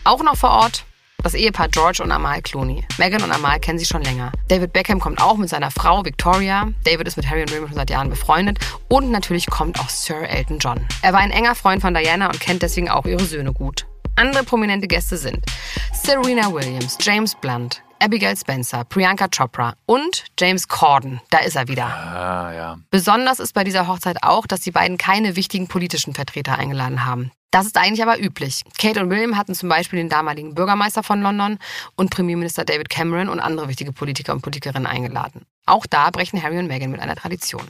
Auch 0.05 0.23
noch 0.23 0.37
vor 0.37 0.51
Ort 0.51 0.87
das 1.25 1.35
Ehepaar 1.35 1.69
George 1.69 2.01
und 2.03 2.13
Amal 2.13 2.41
Clooney. 2.43 2.85
Meghan 2.97 3.23
und 3.23 3.33
Amal 3.33 3.59
kennen 3.59 3.79
sich 3.79 3.89
schon 3.89 4.03
länger. 4.03 4.31
David 4.47 4.73
Beckham 4.73 5.01
kommt 5.01 5.21
auch 5.21 5.37
mit 5.37 5.49
seiner 5.49 5.73
Frau 5.73 6.05
Victoria. 6.05 6.69
David 6.85 7.09
ist 7.09 7.17
mit 7.17 7.29
Harry 7.29 7.41
und 7.41 7.51
William 7.51 7.67
schon 7.67 7.75
seit 7.75 7.91
Jahren 7.91 8.09
befreundet. 8.09 8.59
Und 8.89 9.11
natürlich 9.11 9.47
kommt 9.47 9.81
auch 9.81 9.89
Sir 9.89 10.29
Elton 10.29 10.61
John. 10.61 10.87
Er 11.03 11.13
war 11.13 11.21
ein 11.21 11.33
enger 11.33 11.57
Freund 11.57 11.83
von 11.83 11.93
Diana 11.93 12.27
und 12.27 12.39
kennt 12.39 12.63
deswegen 12.63 12.89
auch 12.89 13.05
ihre 13.05 13.25
Söhne 13.25 13.53
gut. 13.53 13.87
Andere 14.15 14.45
prominente 14.45 14.87
Gäste 14.87 15.17
sind 15.17 15.45
Serena 15.93 16.53
Williams, 16.53 16.97
James 17.01 17.35
Blunt, 17.35 17.83
Abigail 18.01 18.37
Spencer, 18.37 18.85
Priyanka 18.85 19.29
Chopra 19.29 19.75
und 19.87 20.25
James 20.39 20.69
Corden. 20.69 21.21
Da 21.31 21.39
ist 21.39 21.57
er 21.57 21.69
wieder. 21.69 21.87
Ah, 21.87 22.53
ja. 22.55 22.79
Besonders 22.91 23.41
ist 23.41 23.53
bei 23.55 23.65
dieser 23.65 23.87
Hochzeit 23.87 24.23
auch, 24.23 24.47
dass 24.47 24.61
die 24.61 24.71
beiden 24.71 24.99
keine 24.99 25.37
wichtigen 25.37 25.69
politischen 25.69 26.15
Vertreter 26.15 26.59
eingeladen 26.59 27.05
haben. 27.05 27.33
Das 27.51 27.65
ist 27.65 27.79
eigentlich 27.79 28.03
aber 28.03 28.21
üblich. 28.21 28.63
Kate 28.79 29.01
und 29.01 29.11
William 29.11 29.37
hatten 29.37 29.55
zum 29.55 29.69
Beispiel 29.69 29.99
den 29.99 30.11
damaligen 30.11 30.55
Bürgermeister 30.55 31.03
von 31.03 31.23
London 31.23 31.59
und 31.97 32.11
Premierminister 32.11 32.65
David 32.65 32.91
Cameron 32.91 33.29
und 33.29 33.41
andere 33.41 33.69
wichtige 33.69 33.93
Politiker 33.93 34.35
und 34.35 34.43
Politikerinnen 34.43 34.87
eingeladen. 34.87 35.47
Auch 35.65 35.87
da 35.87 36.11
brechen 36.11 36.43
Harry 36.43 36.59
und 36.59 36.67
Meghan 36.67 36.91
mit 36.91 37.01
einer 37.01 37.17
Tradition. 37.17 37.67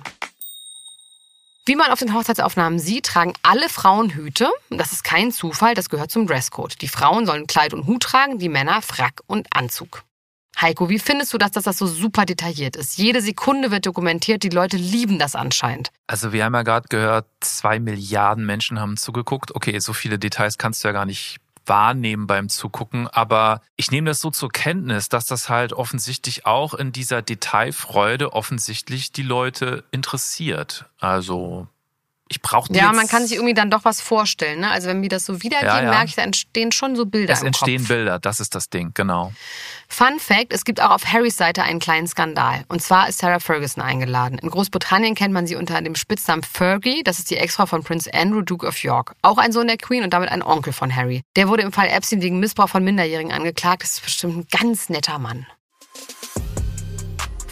Wie 1.69 1.77
man 1.77 1.91
auf 1.91 1.99
den 1.99 2.15
Hochzeitsaufnahmen 2.15 2.79
sieht, 2.79 3.05
tragen 3.05 3.35
alle 3.43 3.69
Frauen 3.69 4.11
Hüte. 4.15 4.49
Das 4.71 4.93
ist 4.93 5.05
kein 5.05 5.31
Zufall, 5.31 5.75
das 5.75 5.91
gehört 5.91 6.11
zum 6.11 6.27
Dresscode. 6.27 6.81
Die 6.81 6.89
Frauen 6.89 7.27
sollen 7.27 7.47
Kleid 7.47 7.75
und 7.75 7.87
Hut 7.87 8.03
tragen, 8.03 8.39
die 8.39 8.49
Männer 8.49 8.81
Frack 8.81 9.21
und 9.27 9.47
Anzug. 9.55 10.03
Heiko, 10.61 10.89
wie 10.89 10.99
findest 10.99 11.33
du 11.33 11.39
das, 11.39 11.53
dass 11.53 11.65
das 11.65 11.79
so 11.79 11.87
super 11.87 12.25
detailliert 12.25 12.77
ist? 12.77 12.99
Jede 12.99 13.21
Sekunde 13.21 13.71
wird 13.71 13.87
dokumentiert, 13.87 14.43
die 14.43 14.49
Leute 14.49 14.77
lieben 14.77 15.19
das 15.19 15.35
anscheinend. 15.37 15.91
Also 16.07 16.33
wir 16.33 16.45
haben 16.45 16.55
ja 16.55 16.63
gerade 16.63 16.89
gehört, 16.89 17.27
zwei 17.41 17.79
Milliarden 17.79 18.45
Menschen 18.45 18.81
haben 18.81 18.97
zugeguckt. 18.97 19.55
Okay, 19.55 19.79
so 19.79 19.93
viele 19.93 20.19
Details 20.19 20.59
kannst 20.59 20.83
du 20.83 20.89
ja 20.89 20.93
gar 20.93 21.07
nicht 21.07 21.39
wahrnehmen 21.69 22.27
beim 22.27 22.49
Zugucken, 22.49 23.09
aber 23.09 23.61
ich 23.77 23.91
nehme 23.91 24.09
das 24.09 24.21
so 24.21 24.31
zur 24.31 24.49
Kenntnis, 24.49 25.09
dass 25.09 25.27
das 25.27 25.49
halt 25.49 25.73
offensichtlich 25.73 26.47
auch 26.47 26.75
in 26.75 26.93
dieser 26.93 27.23
Detailfreude 27.23 28.33
offensichtlich 28.33 29.13
die 29.13 29.23
Leute 29.23 29.85
interessiert. 29.91 30.87
Also 30.99 31.69
ich 32.29 32.43
brauche 32.43 32.73
Ja, 32.73 32.93
man 32.93 33.07
kann 33.09 33.27
sich 33.27 33.37
irgendwie 33.37 33.55
dann 33.55 33.71
doch 33.71 33.85
was 33.85 34.01
vorstellen. 34.01 34.61
Ne? 34.61 34.71
Also 34.71 34.89
wenn 34.89 35.03
wir 35.03 35.09
das 35.09 35.25
so 35.25 35.43
wiedergeben, 35.43 35.69
Ja, 35.75 35.83
ja. 35.83 35.91
merke 35.91 36.07
ich, 36.07 36.15
da 36.15 36.23
entstehen 36.23 36.73
schon 36.73 36.97
so 36.97 37.07
Bilder 37.07 37.33
Es 37.33 37.43
entstehen 37.43 37.79
Kopf. 37.81 37.89
Bilder, 37.89 38.19
das 38.19 38.41
ist 38.41 38.55
das 38.55 38.69
Ding, 38.71 38.93
genau. 38.95 39.33
Fun 39.89 40.19
Fact, 40.19 40.53
es 40.53 40.65
gibt 40.65 40.83
auch 40.83 40.91
auf 40.91 41.07
Harrys 41.07 41.37
Seite 41.37 41.63
einen 41.63 41.79
kleinen 41.81 42.07
Skandal. 42.07 42.65
Und 42.69 42.83
zwar 42.83 43.09
ist 43.09 43.19
Sarah 43.19 43.41
Ferguson 43.41 43.83
eingeladen. 43.83 44.39
In 44.39 44.51
Großbritannien 44.51 45.15
kennt 45.15 45.33
man 45.33 45.47
sie 45.47 45.57
unter 45.57 45.81
dem 45.81 45.95
Spitznamen 45.95 46.43
Fergie. 46.43 47.03
Das 47.05 47.19
ist 47.19 47.31
die 47.31 47.37
Ex-Frau 47.37 47.67
von 47.67 47.83
Prince 47.83 48.13
Andrew, 48.13 48.43
Duke 48.43 48.67
of 48.67 48.83
York. 48.83 49.15
Auch 49.23 49.39
ein 49.39 49.53
Sohn 49.53 49.67
der 49.67 49.79
Queen 49.79 50.05
und 50.05 50.13
damit 50.13 50.29
ein 50.31 50.43
Onkel 50.43 50.73
von 50.75 50.95
Harry. 50.95 51.23
Der 51.37 51.49
wurde 51.49 51.63
im 51.63 51.73
Fall 51.73 51.89
Epstein 51.89 52.21
wegen 52.21 52.39
Missbrauch 52.39 52.69
von 52.69 52.85
Minderjährigen 52.85 53.33
angeklagt. 53.33 53.83
Das 53.83 53.93
ist 53.93 54.05
bestimmt 54.05 54.37
ein 54.37 54.47
ganz 54.59 54.91
netter 54.91 55.19
Mann. 55.19 55.47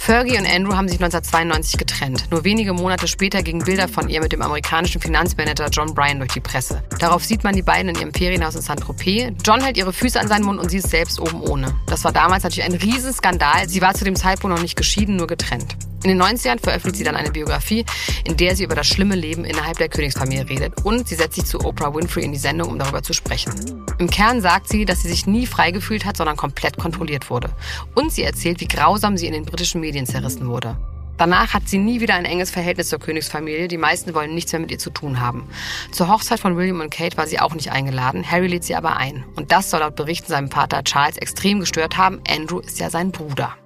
Fergie 0.06 0.38
und 0.38 0.46
Andrew 0.46 0.76
haben 0.76 0.86
sich 0.86 1.02
1992 1.02 1.78
getrennt. 1.78 2.30
Nur 2.30 2.44
wenige 2.44 2.72
Monate 2.72 3.08
später 3.08 3.42
gingen 3.42 3.64
Bilder 3.64 3.88
von 3.88 4.08
ihr 4.08 4.20
mit 4.20 4.30
dem 4.30 4.40
amerikanischen 4.40 5.00
Finanzmanager 5.00 5.66
John 5.68 5.94
Bryan 5.94 6.20
durch 6.20 6.30
die 6.30 6.38
Presse. 6.38 6.80
Darauf 7.00 7.24
sieht 7.24 7.42
man 7.42 7.56
die 7.56 7.62
beiden 7.62 7.88
in 7.88 8.00
ihrem 8.00 8.14
Ferienhaus 8.14 8.54
in 8.54 8.62
Saint-Tropez. 8.62 9.32
John 9.44 9.60
hält 9.60 9.76
ihre 9.76 9.92
Füße 9.92 10.20
an 10.20 10.28
seinen 10.28 10.44
Mund 10.44 10.60
und 10.60 10.70
sie 10.70 10.76
ist 10.76 10.90
selbst 10.90 11.18
oben 11.18 11.40
ohne. 11.40 11.74
Das 11.88 12.04
war 12.04 12.12
damals 12.12 12.44
natürlich 12.44 12.70
ein 12.70 12.74
Riesenskandal. 12.74 13.68
Sie 13.68 13.82
war 13.82 13.94
zu 13.94 14.04
dem 14.04 14.14
Zeitpunkt 14.14 14.54
noch 14.54 14.62
nicht 14.62 14.76
geschieden, 14.76 15.16
nur 15.16 15.26
getrennt. 15.26 15.74
In 16.06 16.16
den 16.16 16.22
90ern 16.22 16.60
veröffentlicht 16.62 16.98
sie 16.98 17.02
dann 17.02 17.16
eine 17.16 17.32
Biografie, 17.32 17.84
in 18.22 18.36
der 18.36 18.54
sie 18.54 18.62
über 18.62 18.76
das 18.76 18.86
schlimme 18.86 19.16
Leben 19.16 19.44
innerhalb 19.44 19.76
der 19.78 19.88
Königsfamilie 19.88 20.48
redet. 20.48 20.84
Und 20.84 21.08
sie 21.08 21.16
setzt 21.16 21.34
sich 21.34 21.46
zu 21.46 21.58
Oprah 21.64 21.92
Winfrey 21.92 22.24
in 22.24 22.30
die 22.30 22.38
Sendung, 22.38 22.68
um 22.68 22.78
darüber 22.78 23.02
zu 23.02 23.12
sprechen. 23.12 23.52
Im 23.98 24.08
Kern 24.08 24.40
sagt 24.40 24.68
sie, 24.68 24.84
dass 24.84 25.02
sie 25.02 25.08
sich 25.08 25.26
nie 25.26 25.46
frei 25.48 25.72
gefühlt 25.72 26.04
hat, 26.04 26.16
sondern 26.16 26.36
komplett 26.36 26.78
kontrolliert 26.78 27.28
wurde. 27.28 27.50
Und 27.96 28.12
sie 28.12 28.22
erzählt, 28.22 28.60
wie 28.60 28.68
grausam 28.68 29.16
sie 29.16 29.26
in 29.26 29.32
den 29.32 29.44
britischen 29.44 29.80
Medien 29.80 30.06
zerrissen 30.06 30.46
wurde. 30.46 30.76
Danach 31.16 31.54
hat 31.54 31.68
sie 31.68 31.78
nie 31.78 32.00
wieder 32.00 32.14
ein 32.14 32.24
enges 32.24 32.52
Verhältnis 32.52 32.88
zur 32.88 33.00
Königsfamilie. 33.00 33.66
Die 33.66 33.76
meisten 33.76 34.14
wollen 34.14 34.32
nichts 34.32 34.52
mehr 34.52 34.60
mit 34.60 34.70
ihr 34.70 34.78
zu 34.78 34.90
tun 34.90 35.18
haben. 35.18 35.48
Zur 35.90 36.06
Hochzeit 36.06 36.38
von 36.38 36.56
William 36.56 36.78
und 36.78 36.90
Kate 36.90 37.16
war 37.16 37.26
sie 37.26 37.40
auch 37.40 37.56
nicht 37.56 37.72
eingeladen. 37.72 38.30
Harry 38.30 38.46
lädt 38.46 38.62
sie 38.62 38.76
aber 38.76 38.96
ein. 38.96 39.24
Und 39.34 39.50
das 39.50 39.70
soll 39.70 39.80
laut 39.80 39.96
Berichten 39.96 40.28
seinem 40.28 40.52
Vater 40.52 40.84
Charles 40.84 41.16
extrem 41.16 41.58
gestört 41.58 41.96
haben. 41.96 42.20
Andrew 42.28 42.60
ist 42.60 42.78
ja 42.78 42.90
sein 42.90 43.10
Bruder. 43.10 43.56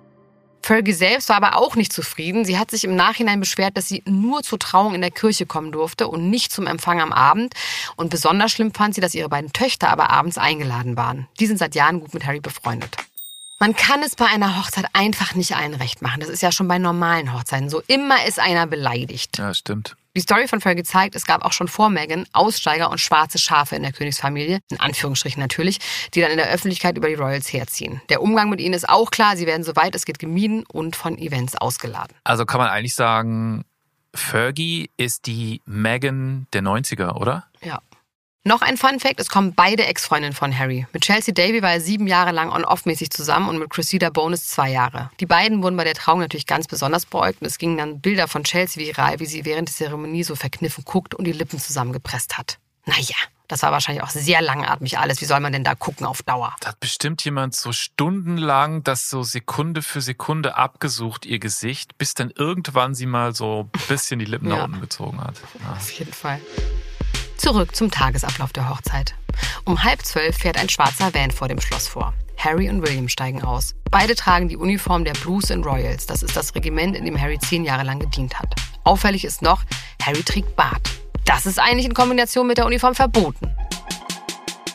Fergie 0.62 0.92
selbst 0.92 1.28
war 1.28 1.36
aber 1.36 1.56
auch 1.56 1.76
nicht 1.76 1.92
zufrieden. 1.92 2.44
Sie 2.44 2.58
hat 2.58 2.70
sich 2.70 2.84
im 2.84 2.94
Nachhinein 2.94 3.40
beschwert, 3.40 3.76
dass 3.76 3.88
sie 3.88 4.02
nur 4.06 4.42
zur 4.42 4.58
Trauung 4.58 4.94
in 4.94 5.00
der 5.00 5.10
Kirche 5.10 5.46
kommen 5.46 5.72
durfte 5.72 6.08
und 6.08 6.30
nicht 6.30 6.52
zum 6.52 6.66
Empfang 6.66 7.00
am 7.00 7.12
Abend. 7.12 7.54
Und 7.96 8.10
besonders 8.10 8.52
schlimm 8.52 8.72
fand 8.72 8.94
sie, 8.94 9.00
dass 9.00 9.14
ihre 9.14 9.28
beiden 9.28 9.52
Töchter 9.52 9.88
aber 9.88 10.10
abends 10.10 10.38
eingeladen 10.38 10.96
waren. 10.96 11.28
Die 11.38 11.46
sind 11.46 11.58
seit 11.58 11.74
Jahren 11.74 12.00
gut 12.00 12.14
mit 12.14 12.26
Harry 12.26 12.40
befreundet. 12.40 12.96
Man 13.58 13.76
kann 13.76 14.02
es 14.02 14.16
bei 14.16 14.24
einer 14.24 14.58
Hochzeit 14.58 14.86
einfach 14.94 15.34
nicht 15.34 15.54
allen 15.54 15.74
recht 15.74 16.00
machen. 16.00 16.20
Das 16.20 16.30
ist 16.30 16.42
ja 16.42 16.50
schon 16.50 16.66
bei 16.66 16.78
normalen 16.78 17.34
Hochzeiten 17.34 17.68
so. 17.68 17.82
Immer 17.86 18.24
ist 18.26 18.38
einer 18.38 18.66
beleidigt. 18.66 19.36
Ja, 19.36 19.52
stimmt. 19.52 19.96
Die 20.16 20.20
Story 20.20 20.48
von 20.48 20.60
Fergie 20.60 20.82
zeigt, 20.82 21.14
es 21.14 21.24
gab 21.24 21.44
auch 21.44 21.52
schon 21.52 21.68
vor 21.68 21.88
Meghan 21.88 22.26
Aussteiger 22.32 22.90
und 22.90 22.98
schwarze 22.98 23.38
Schafe 23.38 23.76
in 23.76 23.82
der 23.82 23.92
Königsfamilie, 23.92 24.58
in 24.68 24.80
Anführungsstrichen 24.80 25.40
natürlich, 25.40 25.78
die 26.14 26.20
dann 26.20 26.32
in 26.32 26.36
der 26.36 26.50
Öffentlichkeit 26.50 26.96
über 26.96 27.06
die 27.06 27.14
Royals 27.14 27.52
herziehen. 27.52 28.02
Der 28.08 28.20
Umgang 28.20 28.50
mit 28.50 28.60
ihnen 28.60 28.74
ist 28.74 28.88
auch 28.88 29.12
klar, 29.12 29.36
sie 29.36 29.46
werden 29.46 29.62
soweit 29.62 29.94
es 29.94 30.04
geht 30.04 30.18
gemieden 30.18 30.64
und 30.66 30.96
von 30.96 31.16
Events 31.16 31.54
ausgeladen. 31.54 32.16
Also 32.24 32.44
kann 32.44 32.58
man 32.58 32.68
eigentlich 32.68 32.96
sagen, 32.96 33.64
Fergie 34.12 34.90
ist 34.96 35.26
die 35.26 35.62
Megan 35.64 36.48
der 36.52 36.62
90er, 36.62 37.12
oder? 37.12 37.46
Ja. 37.62 37.80
Noch 38.42 38.62
ein 38.62 38.78
Fun 38.78 38.98
Fact, 39.00 39.20
es 39.20 39.28
kommen 39.28 39.52
beide 39.54 39.84
Ex-Freundinnen 39.84 40.32
von 40.34 40.56
Harry. 40.58 40.86
Mit 40.94 41.02
Chelsea 41.04 41.34
Davy 41.34 41.60
war 41.60 41.72
er 41.72 41.80
sieben 41.82 42.06
Jahre 42.06 42.30
lang 42.32 42.50
on-off-mäßig 42.50 43.10
zusammen 43.10 43.50
und 43.50 43.58
mit 43.58 43.68
Cressida 43.68 44.08
Bonus 44.08 44.48
zwei 44.48 44.70
Jahre. 44.70 45.10
Die 45.20 45.26
beiden 45.26 45.62
wurden 45.62 45.76
bei 45.76 45.84
der 45.84 45.92
Trauung 45.92 46.20
natürlich 46.20 46.46
ganz 46.46 46.66
besonders 46.66 47.04
beäugt 47.04 47.42
und 47.42 47.46
es 47.46 47.58
gingen 47.58 47.76
dann 47.76 48.00
Bilder 48.00 48.28
von 48.28 48.42
Chelsea 48.44 48.82
viral, 48.82 49.20
wie 49.20 49.26
sie 49.26 49.44
während 49.44 49.68
der 49.68 49.74
Zeremonie 49.76 50.24
so 50.24 50.36
verkniffen 50.36 50.84
guckt 50.86 51.14
und 51.14 51.26
die 51.26 51.32
Lippen 51.32 51.58
zusammengepresst 51.60 52.38
hat. 52.38 52.58
Naja, 52.86 53.14
das 53.46 53.60
war 53.62 53.72
wahrscheinlich 53.72 54.02
auch 54.02 54.08
sehr 54.08 54.40
langatmig 54.40 54.98
alles. 54.98 55.20
Wie 55.20 55.26
soll 55.26 55.40
man 55.40 55.52
denn 55.52 55.62
da 55.64 55.74
gucken 55.74 56.06
auf 56.06 56.22
Dauer? 56.22 56.54
Da 56.60 56.68
hat 56.68 56.80
bestimmt 56.80 57.22
jemand 57.22 57.54
so 57.54 57.72
stundenlang 57.72 58.82
das 58.82 59.10
so 59.10 59.22
Sekunde 59.22 59.82
für 59.82 60.00
Sekunde 60.00 60.56
abgesucht, 60.56 61.26
ihr 61.26 61.40
Gesicht, 61.40 61.98
bis 61.98 62.14
dann 62.14 62.30
irgendwann 62.34 62.94
sie 62.94 63.04
mal 63.04 63.34
so 63.34 63.68
ein 63.74 63.80
bisschen 63.88 64.18
die 64.18 64.24
Lippen 64.24 64.48
Ja. 64.48 64.56
nach 64.56 64.64
unten 64.64 64.80
gezogen 64.80 65.20
hat. 65.22 65.34
Ja. 65.62 65.72
Auf 65.72 65.90
jeden 65.90 66.14
Fall. 66.14 66.40
Zurück 67.40 67.74
zum 67.74 67.90
Tagesablauf 67.90 68.52
der 68.52 68.68
Hochzeit. 68.68 69.14
Um 69.64 69.82
halb 69.82 70.04
zwölf 70.04 70.36
fährt 70.36 70.58
ein 70.58 70.68
schwarzer 70.68 71.14
Van 71.14 71.30
vor 71.30 71.48
dem 71.48 71.58
Schloss 71.58 71.88
vor. 71.88 72.12
Harry 72.36 72.68
und 72.68 72.82
William 72.82 73.08
steigen 73.08 73.42
aus. 73.42 73.74
Beide 73.90 74.14
tragen 74.14 74.48
die 74.48 74.58
Uniform 74.58 75.06
der 75.06 75.14
Blues 75.14 75.50
and 75.50 75.64
Royals. 75.64 76.04
Das 76.04 76.22
ist 76.22 76.36
das 76.36 76.54
Regiment, 76.54 76.94
in 76.94 77.06
dem 77.06 77.18
Harry 77.18 77.38
zehn 77.38 77.64
Jahre 77.64 77.82
lang 77.82 77.98
gedient 77.98 78.38
hat. 78.38 78.54
Auffällig 78.84 79.24
ist 79.24 79.40
noch, 79.40 79.62
Harry 80.02 80.22
trägt 80.22 80.54
Bart. 80.54 80.82
Das 81.24 81.46
ist 81.46 81.58
eigentlich 81.58 81.86
in 81.86 81.94
Kombination 81.94 82.46
mit 82.46 82.58
der 82.58 82.66
Uniform 82.66 82.94
verboten. 82.94 83.50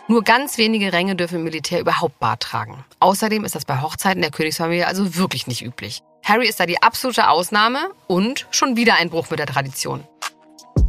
Nur 0.07 0.23
ganz 0.23 0.57
wenige 0.57 0.91
Ränge 0.91 1.15
dürfen 1.15 1.35
im 1.35 1.43
Militär 1.43 1.79
überhaupt 1.79 2.17
Bart 2.17 2.41
tragen. 2.41 2.83
Außerdem 2.99 3.45
ist 3.45 3.53
das 3.53 3.65
bei 3.65 3.79
Hochzeiten 3.79 4.23
der 4.23 4.31
Königsfamilie 4.31 4.87
also 4.87 5.15
wirklich 5.15 5.45
nicht 5.45 5.61
üblich. 5.61 6.01
Harry 6.23 6.47
ist 6.47 6.59
da 6.59 6.65
die 6.65 6.81
absolute 6.81 7.29
Ausnahme 7.29 7.91
und 8.07 8.47
schon 8.49 8.75
wieder 8.75 8.95
ein 8.95 9.11
Bruch 9.11 9.29
mit 9.29 9.37
der 9.37 9.45
Tradition. 9.45 10.03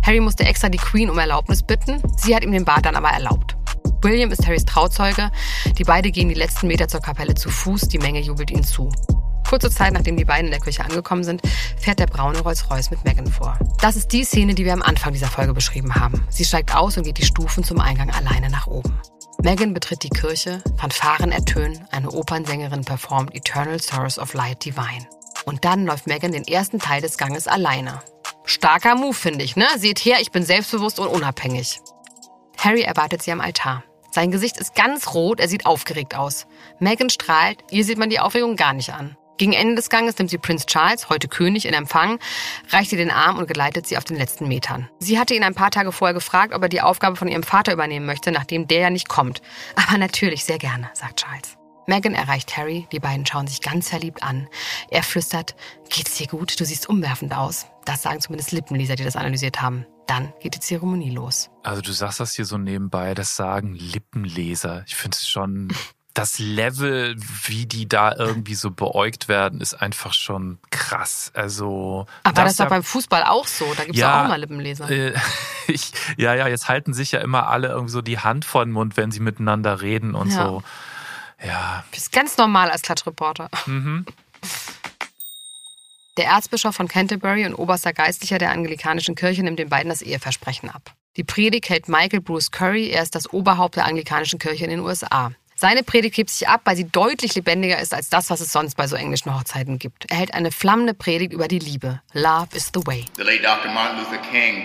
Harry 0.07 0.21
musste 0.21 0.45
extra 0.45 0.69
die 0.69 0.79
Queen 0.79 1.11
um 1.11 1.19
Erlaubnis 1.19 1.65
bitten. 1.65 2.01
Sie 2.17 2.35
hat 2.37 2.45
ihm 2.45 2.53
den 2.53 2.65
Bart 2.65 2.87
dann 2.87 2.95
aber 2.95 3.09
erlaubt. 3.09 3.57
William 4.03 4.31
ist 4.31 4.47
Harrys 4.47 4.65
Trauzeuge. 4.65 5.33
Die 5.77 5.83
beiden 5.83 6.13
gehen 6.13 6.29
die 6.29 6.37
letzten 6.37 6.69
Meter 6.69 6.87
zur 6.87 7.01
Kapelle 7.01 7.35
zu 7.35 7.51
Fuß. 7.51 7.89
Die 7.89 7.99
Menge 7.99 8.21
jubelt 8.21 8.53
ihnen 8.53 8.63
zu. 8.63 8.89
Kurze 9.49 9.69
Zeit 9.69 9.93
nachdem 9.93 10.17
die 10.17 10.25
beiden 10.25 10.47
in 10.47 10.53
der 10.53 10.61
Küche 10.61 10.85
angekommen 10.85 11.25
sind, 11.25 11.43
fährt 11.77 11.99
der 11.99 12.07
braune 12.07 12.39
Rolls-Royce 12.39 12.91
mit 12.91 13.05
Meghan 13.05 13.27
vor. 13.27 13.59
Das 13.81 13.97
ist 13.97 14.13
die 14.13 14.23
Szene, 14.23 14.55
die 14.55 14.65
wir 14.65 14.75
am 14.75 14.83
Anfang 14.83 15.13
dieser 15.13 15.27
Folge 15.27 15.55
beschrieben 15.55 15.97
haben. 15.97 16.25
Sie 16.31 16.45
steigt 16.45 16.73
aus 16.73 16.97
und 16.97 17.03
geht 17.03 17.19
die 17.19 17.25
Stufen 17.25 17.65
zum 17.65 17.81
Eingang 17.81 18.11
alleine 18.11 18.49
nach 18.49 18.69
oben. 18.69 19.01
Meghan 19.43 19.75
betritt 19.75 20.05
die 20.05 20.11
Kirche, 20.11 20.63
Fanfaren 20.77 21.33
ertönen, 21.33 21.85
eine 21.91 22.13
Opernsängerin 22.13 22.85
performt 22.85 23.35
Eternal 23.35 23.81
Source 23.81 24.21
of 24.21 24.35
Light 24.35 24.65
Divine. 24.65 25.09
Und 25.47 25.65
dann 25.65 25.85
läuft 25.85 26.07
Meghan 26.07 26.33
den 26.33 26.47
ersten 26.47 26.79
Teil 26.79 27.03
des 27.03 27.19
Ganges 27.19 27.49
alleine. 27.49 28.01
Starker 28.47 28.95
Move, 28.95 29.13
finde 29.13 29.45
ich, 29.45 29.57
ne? 29.57 29.67
Seht 29.77 29.99
her, 29.99 30.19
ich 30.21 30.31
bin 30.31 30.45
selbstbewusst 30.45 31.01
und 31.01 31.09
unabhängig. 31.09 31.81
Harry 32.57 32.83
erwartet 32.83 33.23
sie 33.23 33.33
am 33.33 33.41
Altar. 33.41 33.83
Sein 34.13 34.31
Gesicht 34.31 34.57
ist 34.57 34.75
ganz 34.75 35.13
rot, 35.15 35.41
er 35.41 35.49
sieht 35.49 35.67
aufgeregt 35.67 36.15
aus. 36.17 36.47
Meghan 36.79 37.11
strahlt, 37.11 37.59
ihr 37.71 37.85
sieht 37.85 37.99
man 37.99 38.09
die 38.09 38.21
Aufregung 38.21 38.57
gar 38.57 38.73
nicht 38.73 38.93
an. 38.93 39.17
Gegen 39.37 39.53
Ende 39.53 39.75
des 39.75 39.91
Ganges 39.91 40.17
nimmt 40.17 40.31
sie 40.31 40.39
Prinz 40.39 40.65
Charles, 40.65 41.11
heute 41.11 41.29
König, 41.29 41.67
in 41.67 41.75
Empfang, 41.75 42.19
reicht 42.71 42.93
ihr 42.93 42.99
den 42.99 43.11
Arm 43.11 43.37
und 43.37 43.49
geleitet 43.49 43.87
sie 43.87 43.99
auf 43.99 44.05
den 44.05 44.17
letzten 44.17 44.49
Metern. 44.49 44.89
Sie 45.01 45.19
hatte 45.19 45.35
ihn 45.35 45.43
ein 45.43 45.55
paar 45.55 45.71
Tage 45.71 45.93
vorher 45.93 46.15
gefragt, 46.15 46.55
ob 46.55 46.63
er 46.63 46.71
die 46.71 46.81
Aufgabe 46.81 47.17
von 47.17 47.29
ihrem 47.29 47.43
Vater 47.43 47.73
übernehmen 47.73 48.07
möchte, 48.07 48.33
nachdem 48.33 48.67
der 48.69 48.81
ja 48.81 48.91
nicht 48.91 49.09
kommt. 49.09 49.43
Aber 49.75 49.99
natürlich, 49.99 50.45
sehr 50.45 50.59
gerne, 50.59 50.89
sagt 50.95 51.21
Charles. 51.21 51.59
Meghan 51.87 52.15
erreicht 52.15 52.57
Harry, 52.57 52.87
die 52.93 52.99
beiden 52.99 53.25
schauen 53.27 53.47
sich 53.47 53.61
ganz 53.61 53.89
verliebt 53.91 54.23
an. 54.23 54.49
Er 54.91 55.03
flüstert, 55.03 55.55
geht's 55.89 56.17
dir 56.17 56.27
gut? 56.27 56.59
Du 56.59 56.65
siehst 56.65 56.89
umwerfend 56.89 57.35
aus. 57.35 57.67
Das 57.85 58.03
sagen 58.03 58.21
zumindest 58.21 58.53
Lippenleser, 58.53 58.97
die 58.97 59.05
das 59.05 59.17
analysiert 59.17 59.63
haben. 59.63 59.87
Dann 60.09 60.33
geht 60.41 60.55
die 60.55 60.61
Zeremonie 60.61 61.11
los. 61.11 61.51
Also 61.63 61.83
du 61.83 61.93
sagst 61.93 62.21
das 62.21 62.35
hier 62.35 62.45
so 62.45 62.59
nebenbei, 62.59 63.15
das 63.15 63.37
sagen 63.37 63.75
Lippenleser. 63.75 64.83
Ich 64.87 64.97
finde 64.97 65.17
es 65.17 65.29
schon, 65.29 65.69
das 66.15 66.39
Level, 66.39 67.15
wie 67.45 67.67
die 67.67 67.89
da 67.89 68.13
irgendwie 68.17 68.55
so 68.55 68.71
beäugt 68.71 69.29
werden, 69.29 69.61
ist 69.61 69.75
einfach 69.75 70.13
schon 70.13 70.59
krass. 70.71 71.31
Also 71.35 72.07
Aber 72.25 72.43
das 72.43 72.53
ist 72.53 72.59
ja- 72.59 72.65
doch 72.65 72.71
beim 72.71 72.83
Fußball 72.85 73.25
auch 73.25 73.47
so. 73.47 73.73
Da 73.77 73.85
gibt's 73.85 73.99
Ja, 74.01 74.25
auch 74.25 74.29
mal 74.29 74.41
Lippenleser. 74.41 74.91
Äh, 74.91 75.13
ich, 75.69 75.93
ja, 76.17 76.35
ja, 76.35 76.49
jetzt 76.49 76.69
halten 76.69 76.95
sich 76.95 77.13
ja 77.13 77.21
immer 77.21 77.49
alle 77.49 77.69
irgendwie 77.69 77.93
so 77.93 78.03
die 78.03 78.19
Hand 78.19 78.45
vor 78.45 78.65
den 78.65 78.73
Mund, 78.73 78.97
wenn 78.97 79.11
sie 79.13 79.21
miteinander 79.21 79.83
reden 79.83 80.15
und 80.17 80.31
Ja. 80.33 80.47
so. 80.47 80.63
Ja, 81.45 81.85
Das 81.91 82.03
ist 82.03 82.13
ganz 82.13 82.37
normal 82.37 82.71
als 82.71 82.83
Klatschreporter. 82.83 83.49
mhm. 83.67 84.07
Der 86.17 86.27
Erzbischof 86.27 86.75
von 86.75 86.89
Canterbury 86.89 87.45
und 87.45 87.55
oberster 87.55 87.93
Geistlicher 87.93 88.39
der 88.39 88.51
anglikanischen 88.51 89.15
Kirche 89.15 89.43
nimmt 89.43 89.59
den 89.59 89.69
beiden 89.69 89.91
das 89.91 90.01
Eheversprechen 90.01 90.71
ab. 90.71 90.95
Die 91.19 91.25
Predigt 91.25 91.69
hält 91.69 91.89
Michael 91.89 92.23
Bruce 92.23 92.51
Curry, 92.51 92.89
er 92.89 93.03
ist 93.03 93.15
das 93.15 93.31
Oberhaupt 93.33 93.77
der 93.77 93.85
anglikanischen 93.85 94.39
Kirche 94.39 94.65
in 94.65 94.71
den 94.71 94.81
USA. 94.81 95.33
Seine 95.57 95.83
Predigt 95.83 96.17
hebt 96.17 96.31
sich 96.31 96.49
ab, 96.49 96.63
weil 96.65 96.77
sie 96.77 96.85
deutlich 96.85 97.35
lebendiger 97.35 97.79
ist 97.81 97.93
als 97.95 98.09
das, 98.09 98.29
was 98.31 98.41
es 98.41 98.51
sonst 98.53 98.77
bei 98.77 98.87
so 98.87 98.97
englischen 98.97 99.35
Hochzeiten 99.35 99.79
gibt. 99.79 100.11
Er 100.11 100.17
hält 100.19 100.33
eine 100.35 100.53
flammende 100.53 100.95
Predigt 100.95 101.33
über 101.35 101.49
die 101.49 101.59
Liebe. 101.59 102.01
Love 102.13 102.49
is 102.55 102.71
the 102.75 102.81
way. 102.87 103.05
The 103.17 103.23
late 103.23 103.43
Dr. 103.43 103.71
Martin 103.73 103.99
Luther 103.99 104.19
King 104.31 104.65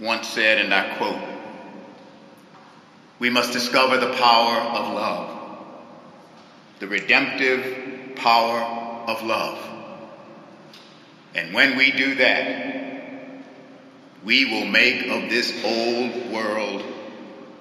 once 0.00 0.32
said, 0.34 0.58
and 0.64 0.72
I 0.72 0.96
quote, 0.98 1.18
We 3.22 3.30
must 3.30 3.52
discover 3.52 4.00
the 4.00 4.12
power 4.18 4.56
of 4.56 4.94
love, 4.94 5.28
the 6.80 6.88
redemptive 6.88 8.16
power 8.16 8.58
of 9.06 9.22
love. 9.22 9.58
And 11.32 11.54
when 11.54 11.76
we 11.78 11.92
do 11.92 12.16
that, 12.16 12.48
we 14.24 14.44
will 14.46 14.64
make 14.64 15.06
of 15.06 15.30
this 15.30 15.54
old 15.64 16.32
world 16.32 16.82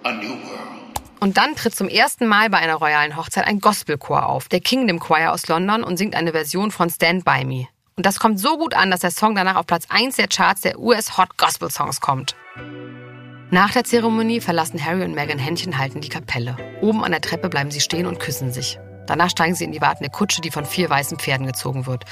a 0.04 0.14
new 0.14 0.34
world. 0.34 1.00
Und 1.20 1.38
dann 1.38 1.56
tritt 1.56 1.76
zum 1.76 1.90
ersten 1.90 2.26
Mal 2.26 2.50
bei 2.50 2.58
einer 2.58 2.78
royalen 2.78 3.16
Hochzeit 3.16 3.46
ein 3.46 3.60
Gospelchor 3.60 4.26
auf, 4.26 4.50
der 4.50 4.62
Kingdom 4.62 4.98
Choir 4.98 5.32
aus 5.32 5.48
London 5.48 5.84
und 5.84 5.98
singt 5.98 6.16
eine 6.16 6.32
Version 6.32 6.72
von 6.72 6.90
Stand 6.90 7.24
By 7.24 7.46
Me. 7.46 7.68
Und 7.96 8.08
das 8.08 8.20
kommt 8.20 8.40
so 8.40 8.58
gut 8.58 8.74
an, 8.74 8.90
dass 8.90 9.02
der 9.02 9.12
Song 9.12 9.36
danach 9.36 9.58
auf 9.58 9.68
Platz 9.68 9.86
1 9.90 10.16
der 10.16 10.28
Charts 10.28 10.62
der 10.62 10.80
US 10.80 11.20
Hot 11.20 11.38
Gospel 11.38 11.70
Songs 11.70 12.02
kommt. 12.02 12.36
Nach 13.54 13.70
der 13.72 13.84
Zeremonie 13.84 14.40
verlassen 14.40 14.84
Harry 14.84 15.04
und 15.04 15.14
Meghan 15.14 15.38
Händchen 15.38 15.78
halten 15.78 16.00
die 16.00 16.08
Kapelle. 16.08 16.56
Oben 16.80 17.04
an 17.04 17.12
der 17.12 17.20
Treppe 17.20 17.50
bleiben 17.50 17.70
sie 17.70 17.82
stehen 17.82 18.06
und 18.06 18.18
küssen 18.18 18.54
sich. 18.54 18.80
Danach 19.08 19.30
steigen 19.30 19.56
sie 19.56 19.66
in 19.66 19.74
die 19.74 19.82
wartende 19.82 20.10
Kutsche, 20.10 20.40
die 20.40 20.52
von 20.52 20.66
vier 20.66 20.90
weißen 20.90 21.20
Pferden 21.20 21.46
gezogen 21.46 21.86
wird. 21.86 22.06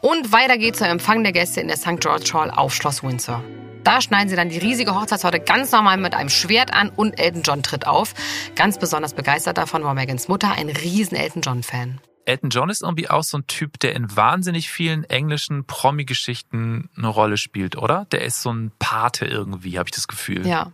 Und 0.00 0.32
weiter 0.32 0.58
geht's 0.58 0.78
zum 0.78 0.88
Empfang 0.88 1.22
der 1.22 1.30
Gäste 1.30 1.60
in 1.60 1.68
der 1.68 1.76
St. 1.76 2.00
George 2.00 2.28
Hall 2.34 2.50
auf 2.50 2.74
Schloss 2.74 3.04
Windsor. 3.04 3.44
Da 3.84 4.00
schneiden 4.00 4.30
sie 4.30 4.34
dann 4.34 4.48
die 4.48 4.58
riesige 4.58 4.96
Hochzeitstorte 4.96 5.38
ganz 5.38 5.70
normal 5.70 5.96
mit 5.96 6.12
einem 6.12 6.28
Schwert 6.28 6.74
an 6.74 6.88
und 6.88 7.20
Elton 7.20 7.42
John 7.42 7.62
tritt 7.62 7.86
auf. 7.86 8.14
Ganz 8.56 8.76
besonders 8.76 9.14
begeistert 9.14 9.58
davon 9.58 9.84
war 9.84 9.94
Megans 9.94 10.26
Mutter, 10.26 10.50
ein 10.50 10.70
riesen 10.70 11.16
Elton 11.16 11.42
John-Fan. 11.42 12.00
Elton 12.24 12.50
John 12.50 12.68
ist 12.68 12.82
irgendwie 12.82 13.08
auch 13.08 13.22
so 13.22 13.38
ein 13.38 13.46
Typ, 13.46 13.78
der 13.78 13.94
in 13.94 14.16
wahnsinnig 14.16 14.70
vielen 14.70 15.04
englischen 15.04 15.66
Promi-Geschichten 15.66 16.90
eine 16.96 17.08
Rolle 17.08 17.36
spielt, 17.36 17.76
oder? 17.76 18.06
Der 18.10 18.22
ist 18.22 18.42
so 18.42 18.52
ein 18.52 18.72
Pate 18.80 19.24
irgendwie, 19.24 19.78
habe 19.78 19.86
ich 19.86 19.94
das 19.94 20.08
Gefühl. 20.08 20.46
Ja, 20.46 20.72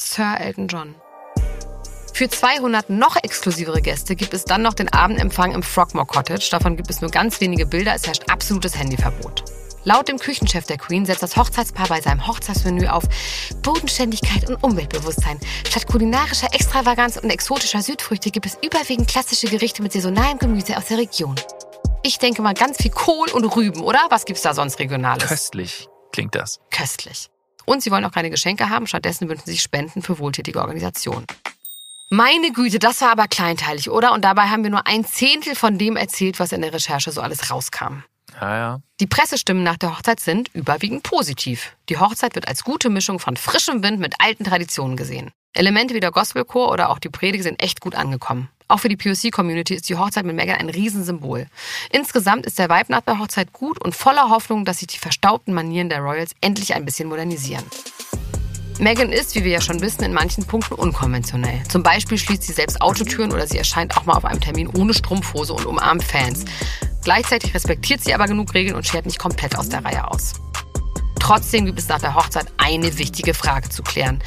Sir 0.00 0.36
Elton 0.38 0.68
John. 0.68 0.94
Für 2.14 2.28
200 2.28 2.88
noch 2.88 3.16
exklusivere 3.16 3.82
Gäste 3.82 4.14
gibt 4.14 4.32
es 4.32 4.44
dann 4.44 4.62
noch 4.62 4.74
den 4.74 4.88
Abendempfang 4.92 5.52
im 5.52 5.64
Frogmore 5.64 6.06
Cottage. 6.06 6.48
Davon 6.52 6.76
gibt 6.76 6.88
es 6.88 7.00
nur 7.00 7.10
ganz 7.10 7.40
wenige 7.40 7.66
Bilder. 7.66 7.94
Es 7.96 8.06
herrscht 8.06 8.30
absolutes 8.30 8.78
Handyverbot. 8.78 9.42
Laut 9.82 10.06
dem 10.06 10.20
Küchenchef 10.20 10.66
der 10.66 10.76
Queen 10.76 11.04
setzt 11.04 11.24
das 11.24 11.36
Hochzeitspaar 11.36 11.88
bei 11.88 12.00
seinem 12.00 12.24
Hochzeitsmenü 12.28 12.86
auf 12.86 13.02
Bodenständigkeit 13.62 14.48
und 14.48 14.62
Umweltbewusstsein. 14.62 15.40
Statt 15.68 15.88
kulinarischer 15.88 16.54
Extravaganz 16.54 17.16
und 17.16 17.30
exotischer 17.30 17.82
Südfrüchte 17.82 18.30
gibt 18.30 18.46
es 18.46 18.56
überwiegend 18.62 19.08
klassische 19.08 19.48
Gerichte 19.48 19.82
mit 19.82 19.92
saisonalem 19.92 20.38
Gemüse 20.38 20.76
aus 20.76 20.86
der 20.86 20.98
Region. 20.98 21.34
Ich 22.04 22.18
denke 22.18 22.40
mal 22.42 22.54
ganz 22.54 22.76
viel 22.76 22.92
Kohl 22.92 23.30
und 23.32 23.44
Rüben, 23.56 23.80
oder? 23.80 24.06
Was 24.10 24.26
gibt's 24.26 24.42
da 24.42 24.54
sonst 24.54 24.78
Regionales? 24.78 25.26
Köstlich 25.26 25.88
klingt 26.12 26.36
das. 26.36 26.60
Köstlich. 26.70 27.30
Und 27.68 27.82
sie 27.82 27.90
wollen 27.90 28.04
auch 28.06 28.12
keine 28.12 28.30
Geschenke 28.30 28.70
haben, 28.70 28.86
stattdessen 28.86 29.28
wünschen 29.28 29.44
sie 29.44 29.52
sich 29.52 29.60
Spenden 29.60 30.00
für 30.00 30.18
wohltätige 30.18 30.60
Organisationen. 30.60 31.26
Meine 32.08 32.50
Güte, 32.52 32.78
das 32.78 33.02
war 33.02 33.12
aber 33.12 33.28
kleinteilig, 33.28 33.90
oder? 33.90 34.12
Und 34.12 34.24
dabei 34.24 34.48
haben 34.48 34.62
wir 34.62 34.70
nur 34.70 34.86
ein 34.86 35.04
Zehntel 35.04 35.54
von 35.54 35.76
dem 35.76 35.94
erzählt, 35.94 36.40
was 36.40 36.52
in 36.52 36.62
der 36.62 36.72
Recherche 36.72 37.12
so 37.12 37.20
alles 37.20 37.50
rauskam. 37.50 38.04
Ja, 38.40 38.56
ja. 38.56 38.80
Die 39.00 39.06
Pressestimmen 39.06 39.62
nach 39.62 39.76
der 39.76 39.94
Hochzeit 39.94 40.18
sind 40.18 40.48
überwiegend 40.54 41.02
positiv. 41.02 41.76
Die 41.90 41.98
Hochzeit 41.98 42.34
wird 42.34 42.48
als 42.48 42.64
gute 42.64 42.88
Mischung 42.88 43.18
von 43.18 43.36
frischem 43.36 43.82
Wind 43.82 44.00
mit 44.00 44.14
alten 44.18 44.44
Traditionen 44.44 44.96
gesehen. 44.96 45.30
Elemente 45.54 45.94
wie 45.94 46.00
der 46.00 46.10
Gospelchor 46.10 46.70
oder 46.70 46.90
auch 46.90 46.98
die 46.98 47.08
Predigt 47.08 47.44
sind 47.44 47.62
echt 47.62 47.80
gut 47.80 47.94
angekommen. 47.94 48.48
Auch 48.68 48.80
für 48.80 48.90
die 48.90 48.96
POC-Community 48.96 49.74
ist 49.74 49.88
die 49.88 49.96
Hochzeit 49.96 50.26
mit 50.26 50.36
Meghan 50.36 50.58
ein 50.58 50.68
Riesensymbol. 50.68 51.46
Insgesamt 51.90 52.44
ist 52.44 52.58
der 52.58 52.68
Vibe 52.68 52.92
nach 52.92 53.00
der 53.00 53.18
Hochzeit 53.18 53.52
gut 53.52 53.82
und 53.82 53.94
voller 53.94 54.28
Hoffnung, 54.28 54.66
dass 54.66 54.78
sich 54.78 54.88
die 54.88 54.98
verstaubten 54.98 55.54
Manieren 55.54 55.88
der 55.88 56.00
Royals 56.00 56.32
endlich 56.42 56.74
ein 56.74 56.84
bisschen 56.84 57.08
modernisieren. 57.08 57.64
Meghan 58.78 59.10
ist, 59.10 59.34
wie 59.34 59.42
wir 59.42 59.50
ja 59.50 59.60
schon 59.60 59.80
wissen, 59.80 60.04
in 60.04 60.12
manchen 60.12 60.44
Punkten 60.44 60.74
unkonventionell. 60.74 61.62
Zum 61.68 61.82
Beispiel 61.82 62.18
schließt 62.18 62.42
sie 62.42 62.52
selbst 62.52 62.80
Autotüren 62.80 63.32
oder 63.32 63.46
sie 63.46 63.58
erscheint 63.58 63.96
auch 63.96 64.04
mal 64.04 64.14
auf 64.14 64.24
einem 64.24 64.40
Termin 64.40 64.68
ohne 64.68 64.94
Strumpfhose 64.94 65.54
und 65.54 65.66
umarmt 65.66 66.04
Fans. 66.04 66.44
Gleichzeitig 67.02 67.54
respektiert 67.54 68.04
sie 68.04 68.14
aber 68.14 68.26
genug 68.26 68.54
Regeln 68.54 68.76
und 68.76 68.86
schert 68.86 69.06
nicht 69.06 69.18
komplett 69.18 69.56
aus 69.56 69.68
der 69.70 69.84
Reihe 69.84 70.06
aus. 70.06 70.34
Trotzdem 71.18 71.66
gibt 71.66 71.78
es 71.78 71.88
nach 71.88 72.00
der 72.00 72.14
Hochzeit 72.14 72.46
eine 72.56 72.98
wichtige 72.98 73.34
Frage 73.34 73.68
zu 73.68 73.82
klären. 73.82 74.20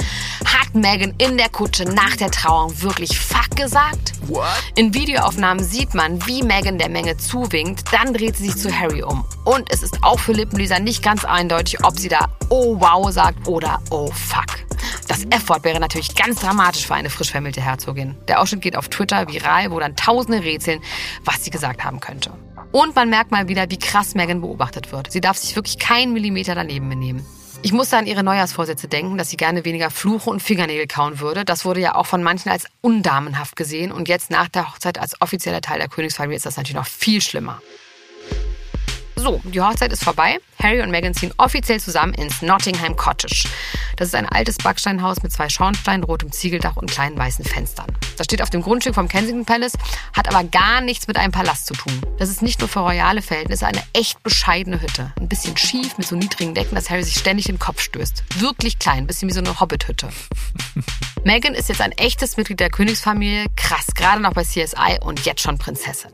Hat 0.45 0.73
Megan 0.73 1.13
in 1.17 1.37
der 1.37 1.49
Kutsche 1.49 1.85
nach 1.85 2.15
der 2.15 2.31
Trauung 2.31 2.81
wirklich 2.81 3.19
Fuck 3.19 3.55
gesagt? 3.55 4.13
What? 4.27 4.45
In 4.75 4.93
Videoaufnahmen 4.93 5.63
sieht 5.63 5.93
man, 5.93 6.25
wie 6.27 6.43
Megan 6.43 6.77
der 6.77 6.89
Menge 6.89 7.17
zuwinkt. 7.17 7.91
Dann 7.91 8.13
dreht 8.13 8.37
sie 8.37 8.47
sich 8.47 8.57
zu 8.57 8.71
Harry 8.71 9.03
um. 9.03 9.25
Und 9.45 9.71
es 9.71 9.83
ist 9.83 10.03
auch 10.03 10.19
für 10.19 10.33
Lippenleser 10.33 10.79
nicht 10.79 11.03
ganz 11.03 11.25
eindeutig, 11.25 11.83
ob 11.83 11.99
sie 11.99 12.09
da 12.09 12.29
Oh 12.49 12.79
wow 12.79 13.11
sagt 13.11 13.47
oder 13.47 13.81
Oh 13.89 14.11
fuck. 14.11 14.61
Das 15.07 15.25
F-Wort 15.25 15.63
wäre 15.63 15.79
natürlich 15.79 16.15
ganz 16.15 16.39
dramatisch 16.39 16.87
für 16.87 16.95
eine 16.95 17.09
frisch 17.09 17.31
vermählte 17.31 17.61
Herzogin. 17.61 18.15
Der 18.27 18.39
Ausschnitt 18.39 18.61
geht 18.61 18.77
auf 18.77 18.87
Twitter 18.87 19.27
viral, 19.27 19.71
wo 19.71 19.79
dann 19.79 19.95
Tausende 19.95 20.43
rätseln, 20.43 20.81
was 21.25 21.43
sie 21.43 21.51
gesagt 21.51 21.83
haben 21.83 21.99
könnte. 21.99 22.31
Und 22.71 22.95
man 22.95 23.09
merkt 23.09 23.31
mal 23.31 23.49
wieder, 23.49 23.69
wie 23.69 23.79
krass 23.79 24.15
Megan 24.15 24.39
beobachtet 24.39 24.91
wird. 24.93 25.11
Sie 25.11 25.19
darf 25.19 25.37
sich 25.37 25.55
wirklich 25.55 25.77
keinen 25.77 26.13
Millimeter 26.13 26.55
daneben 26.55 26.87
benehmen. 26.87 27.25
Ich 27.63 27.73
musste 27.73 27.97
an 27.97 28.07
ihre 28.07 28.23
Neujahrsvorsätze 28.23 28.87
denken, 28.87 29.17
dass 29.17 29.29
sie 29.29 29.37
gerne 29.37 29.65
weniger 29.65 29.91
Fluche 29.91 30.29
und 30.29 30.41
Fingernägel 30.41 30.87
kauen 30.87 31.19
würde. 31.19 31.45
Das 31.45 31.65
wurde 31.65 31.81
ja 31.81 31.95
auch 31.95 32.05
von 32.05 32.23
manchen 32.23 32.49
als 32.49 32.65
undamenhaft 32.81 33.55
gesehen. 33.55 33.91
Und 33.91 34.07
jetzt 34.07 34.31
nach 34.31 34.47
der 34.47 34.69
Hochzeit 34.69 34.97
als 34.99 35.21
offizieller 35.21 35.61
Teil 35.61 35.79
der 35.79 35.89
Königsfamilie 35.89 36.37
ist 36.37 36.45
das 36.45 36.57
natürlich 36.57 36.77
noch 36.77 36.87
viel 36.87 37.21
schlimmer. 37.21 37.61
So, 39.21 39.39
die 39.43 39.61
Hochzeit 39.61 39.93
ist 39.93 40.03
vorbei. 40.03 40.39
Harry 40.57 40.81
und 40.81 40.89
Meghan 40.89 41.13
ziehen 41.13 41.31
offiziell 41.37 41.79
zusammen 41.79 42.15
ins 42.15 42.41
Nottingham 42.41 42.95
Cottage. 42.95 43.47
Das 43.95 44.07
ist 44.07 44.15
ein 44.15 44.27
altes 44.27 44.57
Backsteinhaus 44.57 45.21
mit 45.21 45.31
zwei 45.31 45.47
Schornsteinen, 45.47 46.03
rotem 46.03 46.31
Ziegeldach 46.31 46.75
und 46.75 46.89
kleinen 46.89 47.15
weißen 47.19 47.45
Fenstern. 47.45 47.85
Das 48.17 48.25
steht 48.25 48.41
auf 48.41 48.49
dem 48.49 48.63
Grundstück 48.63 48.95
vom 48.95 49.07
Kensington 49.07 49.45
Palace, 49.45 49.73
hat 50.17 50.27
aber 50.27 50.43
gar 50.45 50.81
nichts 50.81 51.07
mit 51.07 51.17
einem 51.17 51.31
Palast 51.31 51.67
zu 51.67 51.75
tun. 51.75 52.01
Das 52.17 52.29
ist 52.29 52.41
nicht 52.41 52.61
nur 52.61 52.67
für 52.67 52.79
royale 52.79 53.21
Verhältnisse 53.21 53.67
eine 53.67 53.83
echt 53.93 54.23
bescheidene 54.23 54.81
Hütte. 54.81 55.13
Ein 55.19 55.29
bisschen 55.29 55.55
schief 55.55 55.99
mit 55.99 56.07
so 56.07 56.15
niedrigen 56.15 56.55
Decken, 56.55 56.73
dass 56.73 56.89
Harry 56.89 57.03
sich 57.03 57.19
ständig 57.19 57.45
den 57.45 57.59
Kopf 57.59 57.79
stößt. 57.79 58.23
Wirklich 58.41 58.79
klein, 58.79 59.03
ein 59.03 59.07
bisschen 59.07 59.29
wie 59.29 59.33
so 59.33 59.41
eine 59.41 59.59
Hobbit-Hütte. 59.59 60.09
Meghan 61.25 61.53
ist 61.53 61.69
jetzt 61.69 61.81
ein 61.81 61.91
echtes 61.91 62.37
Mitglied 62.37 62.59
der 62.59 62.71
Königsfamilie, 62.71 63.45
krass, 63.55 63.85
gerade 63.93 64.19
noch 64.19 64.33
bei 64.33 64.41
CSI 64.43 64.97
und 64.99 65.25
jetzt 65.25 65.41
schon 65.41 65.59
Prinzessin. 65.59 66.11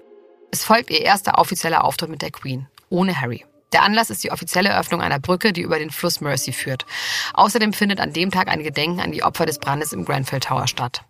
Es 0.51 0.65
folgt 0.65 0.89
ihr 0.89 1.03
erster 1.03 1.37
offizieller 1.37 1.85
Auftritt 1.85 2.09
mit 2.09 2.21
der 2.21 2.31
Queen 2.31 2.67
ohne 2.89 3.19
Harry. 3.19 3.45
Der 3.73 3.83
Anlass 3.83 4.09
ist 4.09 4.23
die 4.23 4.31
offizielle 4.31 4.69
Eröffnung 4.69 5.01
einer 5.01 5.19
Brücke, 5.19 5.51
die 5.51 5.61
über 5.61 5.77
den 5.77 5.91
Fluss 5.91 6.21
Mersey 6.21 6.53
führt. 6.53 6.85
Außerdem 7.33 7.73
findet 7.73 7.99
an 7.99 8.13
dem 8.13 8.31
Tag 8.31 8.47
ein 8.47 8.63
Gedenken 8.63 9.01
an 9.01 9.11
die 9.11 9.23
Opfer 9.23 9.45
des 9.45 9.59
Brandes 9.59 9.91
im 9.91 10.05
Grenfell 10.05 10.39
Tower 10.39 10.67
statt. 10.67 11.03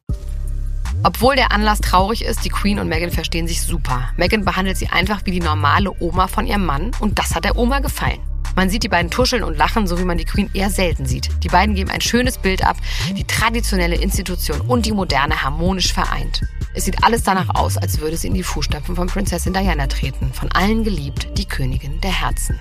Obwohl 1.03 1.36
der 1.36 1.51
Anlass 1.51 1.80
traurig 1.80 2.25
ist, 2.25 2.43
die 2.43 2.49
Queen 2.49 2.80
und 2.80 2.89
Meghan 2.89 3.11
verstehen 3.11 3.47
sich 3.47 3.61
super. 3.61 4.09
Meghan 4.17 4.43
behandelt 4.43 4.78
sie 4.78 4.88
einfach 4.88 5.21
wie 5.25 5.32
die 5.32 5.39
normale 5.39 5.91
Oma 5.99 6.28
von 6.28 6.47
ihrem 6.47 6.65
Mann 6.65 6.91
und 6.99 7.19
das 7.19 7.36
hat 7.36 7.45
der 7.45 7.57
Oma 7.57 7.80
gefallen. 7.80 8.19
Man 8.58 8.72
sieht 8.72 8.82
die 8.82 8.89
beiden 8.89 9.12
tuscheln 9.12 9.43
und 9.43 9.55
lachen, 9.55 9.86
so 9.86 9.99
wie 9.99 10.03
man 10.03 10.18
die 10.18 10.26
Queen 10.26 10.49
eher 10.51 10.72
selten 10.72 11.05
sieht. 11.05 11.30
Die 11.43 11.47
beiden 11.47 11.76
geben 11.76 11.91
ein 11.91 12.01
schönes 12.01 12.39
Bild 12.39 12.66
ab, 12.66 12.76
die 13.16 13.24
traditionelle 13.24 13.97
Institution 13.97 14.62
und 14.62 14.88
die 14.88 14.93
moderne 14.93 15.43
harmonisch 15.43 15.93
vereint. 15.93 16.41
Es 16.74 16.86
sieht 16.86 17.03
alles 17.03 17.22
danach 17.22 17.53
aus, 17.53 17.78
als 17.78 17.99
würde 17.99 18.18
sie 18.18 18.30
in 18.30 18.34
die 18.34 18.41
Fußstapfen 18.41 18.95
von 18.95 19.05
Prinzessin 19.05 19.53
Diana 19.53 19.86
treten, 19.86 20.34
von 20.34 20.51
allen 20.53 20.84
geliebt, 20.84 21.28
die 21.38 21.45
Königin 21.45 22.01
der 22.01 22.20
Herzen. 22.20 22.60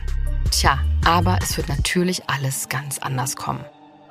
Tja, 0.51 0.81
aber 1.07 1.39
es 1.41 1.57
wird 1.57 1.71
natürlich 1.71 2.29
alles 2.29 2.69
ganz 2.69 2.99
anders 2.99 3.35
kommen. 3.35 3.65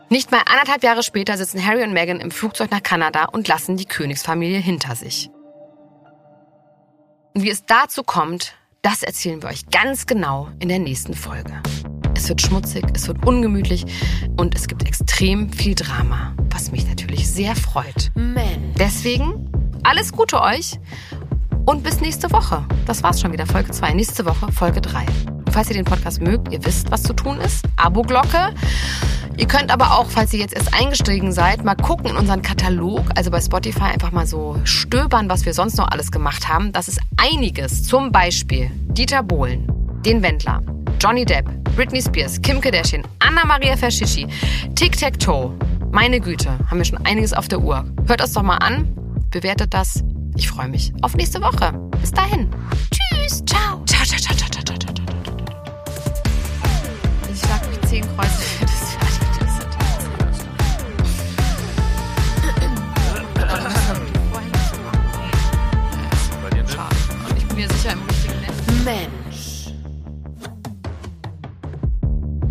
Nicht 0.10 0.32
mal 0.32 0.42
anderthalb 0.48 0.84
Jahre 0.84 1.04
später 1.04 1.38
sitzen 1.38 1.64
Harry 1.64 1.84
und 1.84 1.94
Meghan 1.94 2.20
im 2.20 2.32
Flugzeug 2.32 2.72
nach 2.72 2.82
Kanada 2.82 3.26
und 3.26 3.48
lassen 3.48 3.78
die 3.78 3.86
Königsfamilie 3.86 4.58
hinter 4.60 4.96
sich. 4.96 5.30
Und 7.36 7.44
wie 7.44 7.52
es 7.52 7.64
dazu 7.68 8.02
kommt, 8.02 8.56
das 8.86 9.02
erzählen 9.02 9.42
wir 9.42 9.50
euch 9.50 9.66
ganz 9.72 10.06
genau 10.06 10.48
in 10.60 10.70
der 10.70 10.78
nächsten 10.78 11.16
Folge. 11.16 11.52
Es 12.16 12.30
wird 12.30 12.40
schmutzig, 12.40 12.86
es 12.94 13.08
wird 13.08 13.26
ungemütlich 13.26 13.84
und 14.38 14.54
es 14.54 14.68
gibt 14.68 14.86
extrem 14.86 15.52
viel 15.52 15.74
Drama, 15.74 16.36
was 16.52 16.72
mich 16.72 16.88
natürlich 16.88 17.28
sehr 17.28 17.56
freut. 17.56 18.12
Man. 18.14 18.76
Deswegen 18.78 19.50
alles 19.84 20.12
Gute 20.12 20.40
euch 20.40 20.80
und 21.66 21.82
bis 21.82 22.00
nächste 22.00 22.32
Woche. 22.32 22.64
Das 22.86 23.02
war's 23.02 23.20
schon 23.20 23.34
wieder, 23.34 23.48
Folge 23.48 23.72
2. 23.72 23.94
Nächste 23.94 24.24
Woche, 24.24 24.52
Folge 24.52 24.82
3. 24.82 25.04
Falls 25.56 25.70
ihr 25.70 25.76
den 25.76 25.86
Podcast 25.86 26.22
mögt, 26.22 26.51
ihr 26.51 26.66
wisst, 26.66 26.91
was 26.91 27.01
zu 27.01 27.14
tun 27.14 27.39
ist. 27.39 27.64
Abo-Glocke. 27.78 28.53
Ihr 29.38 29.47
könnt 29.47 29.72
aber 29.72 29.97
auch, 29.97 30.08
falls 30.10 30.34
ihr 30.34 30.39
jetzt 30.39 30.53
erst 30.53 30.74
eingestiegen 30.74 31.32
seid, 31.32 31.64
mal 31.64 31.76
gucken 31.76 32.08
in 32.08 32.18
unseren 32.18 32.41
Katalog, 32.41 33.06
also 33.16 33.32
bei 33.32 33.39
Spotify 33.39 33.84
einfach 33.84 34.12
mal 34.12 34.28
so 34.28 34.60
stöbern, 34.66 35.30
was 35.30 35.45
wir 35.45 35.53
sonst 35.53 35.78
noch 35.78 35.88
alles 35.88 36.12
gemacht 36.12 36.49
haben. 36.49 36.74
Das 36.74 36.89
ist 36.89 36.99
einiges. 37.16 37.84
Zum 37.84 38.12
Beispiel 38.12 38.70
Dieter 38.89 39.24
Bohlen, 39.24 39.66
den 40.06 40.22
Wendler, 40.22 40.62
Johnny 40.99 41.24
Depp, 41.24 41.45
Britney 41.78 42.01
Spears, 42.01 42.41
Kim 42.41 42.60
Kardashian, 42.60 43.03
Anna-Maria 43.20 43.78
Fascischi, 43.78 44.28
Tic-Tac-Toe. 44.76 45.58
Meine 45.89 46.20
Güte, 46.20 46.49
haben 46.70 46.80
wir 46.80 46.86
schon 46.86 47.06
einiges 47.06 47.32
auf 47.32 47.47
der 47.47 47.62
Uhr. 47.62 47.86
Hört 48.08 48.20
es 48.20 48.34
doch 48.34 48.43
mal 48.43 48.58
an, 48.58 48.93
bewertet 49.32 49.74
das. 49.74 50.03
Ich 50.36 50.49
freue 50.49 50.68
mich 50.68 50.91
auf 51.01 51.16
nächste 51.16 51.41
Woche. 51.41 51.72
Bis 52.01 52.12
dahin. 52.12 52.49
Tschüss, 52.91 53.41
ciao. 53.45 53.82
Ciao, 53.86 54.03
ciao, 54.03 54.20
ciao, 54.20 54.36
ciao, 54.36 54.49
ciao, 54.49 54.64
ciao, 54.66 54.85
zehn 57.96 58.04
Kreuze 58.16 58.41
für 58.41 58.66
das. 58.66 58.96
Mensch. 68.84 69.74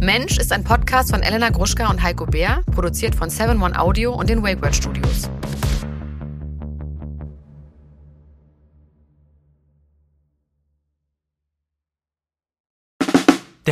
Mensch 0.01 0.39
ist 0.39 0.53
ein 0.53 0.65
Podcast 0.65 1.11
von 1.11 1.23
Elena 1.23 1.51
Gruschka 1.51 1.89
und 1.91 2.03
Heiko 2.03 2.27
Bär, 2.27 2.63
produziert 2.75 3.15
von 3.15 3.31
7 3.31 3.63
One 3.63 3.79
Audio 3.79 4.15
und 4.15 4.29
den 4.29 4.43
WakeWord 4.43 4.75
Studios. 4.75 5.29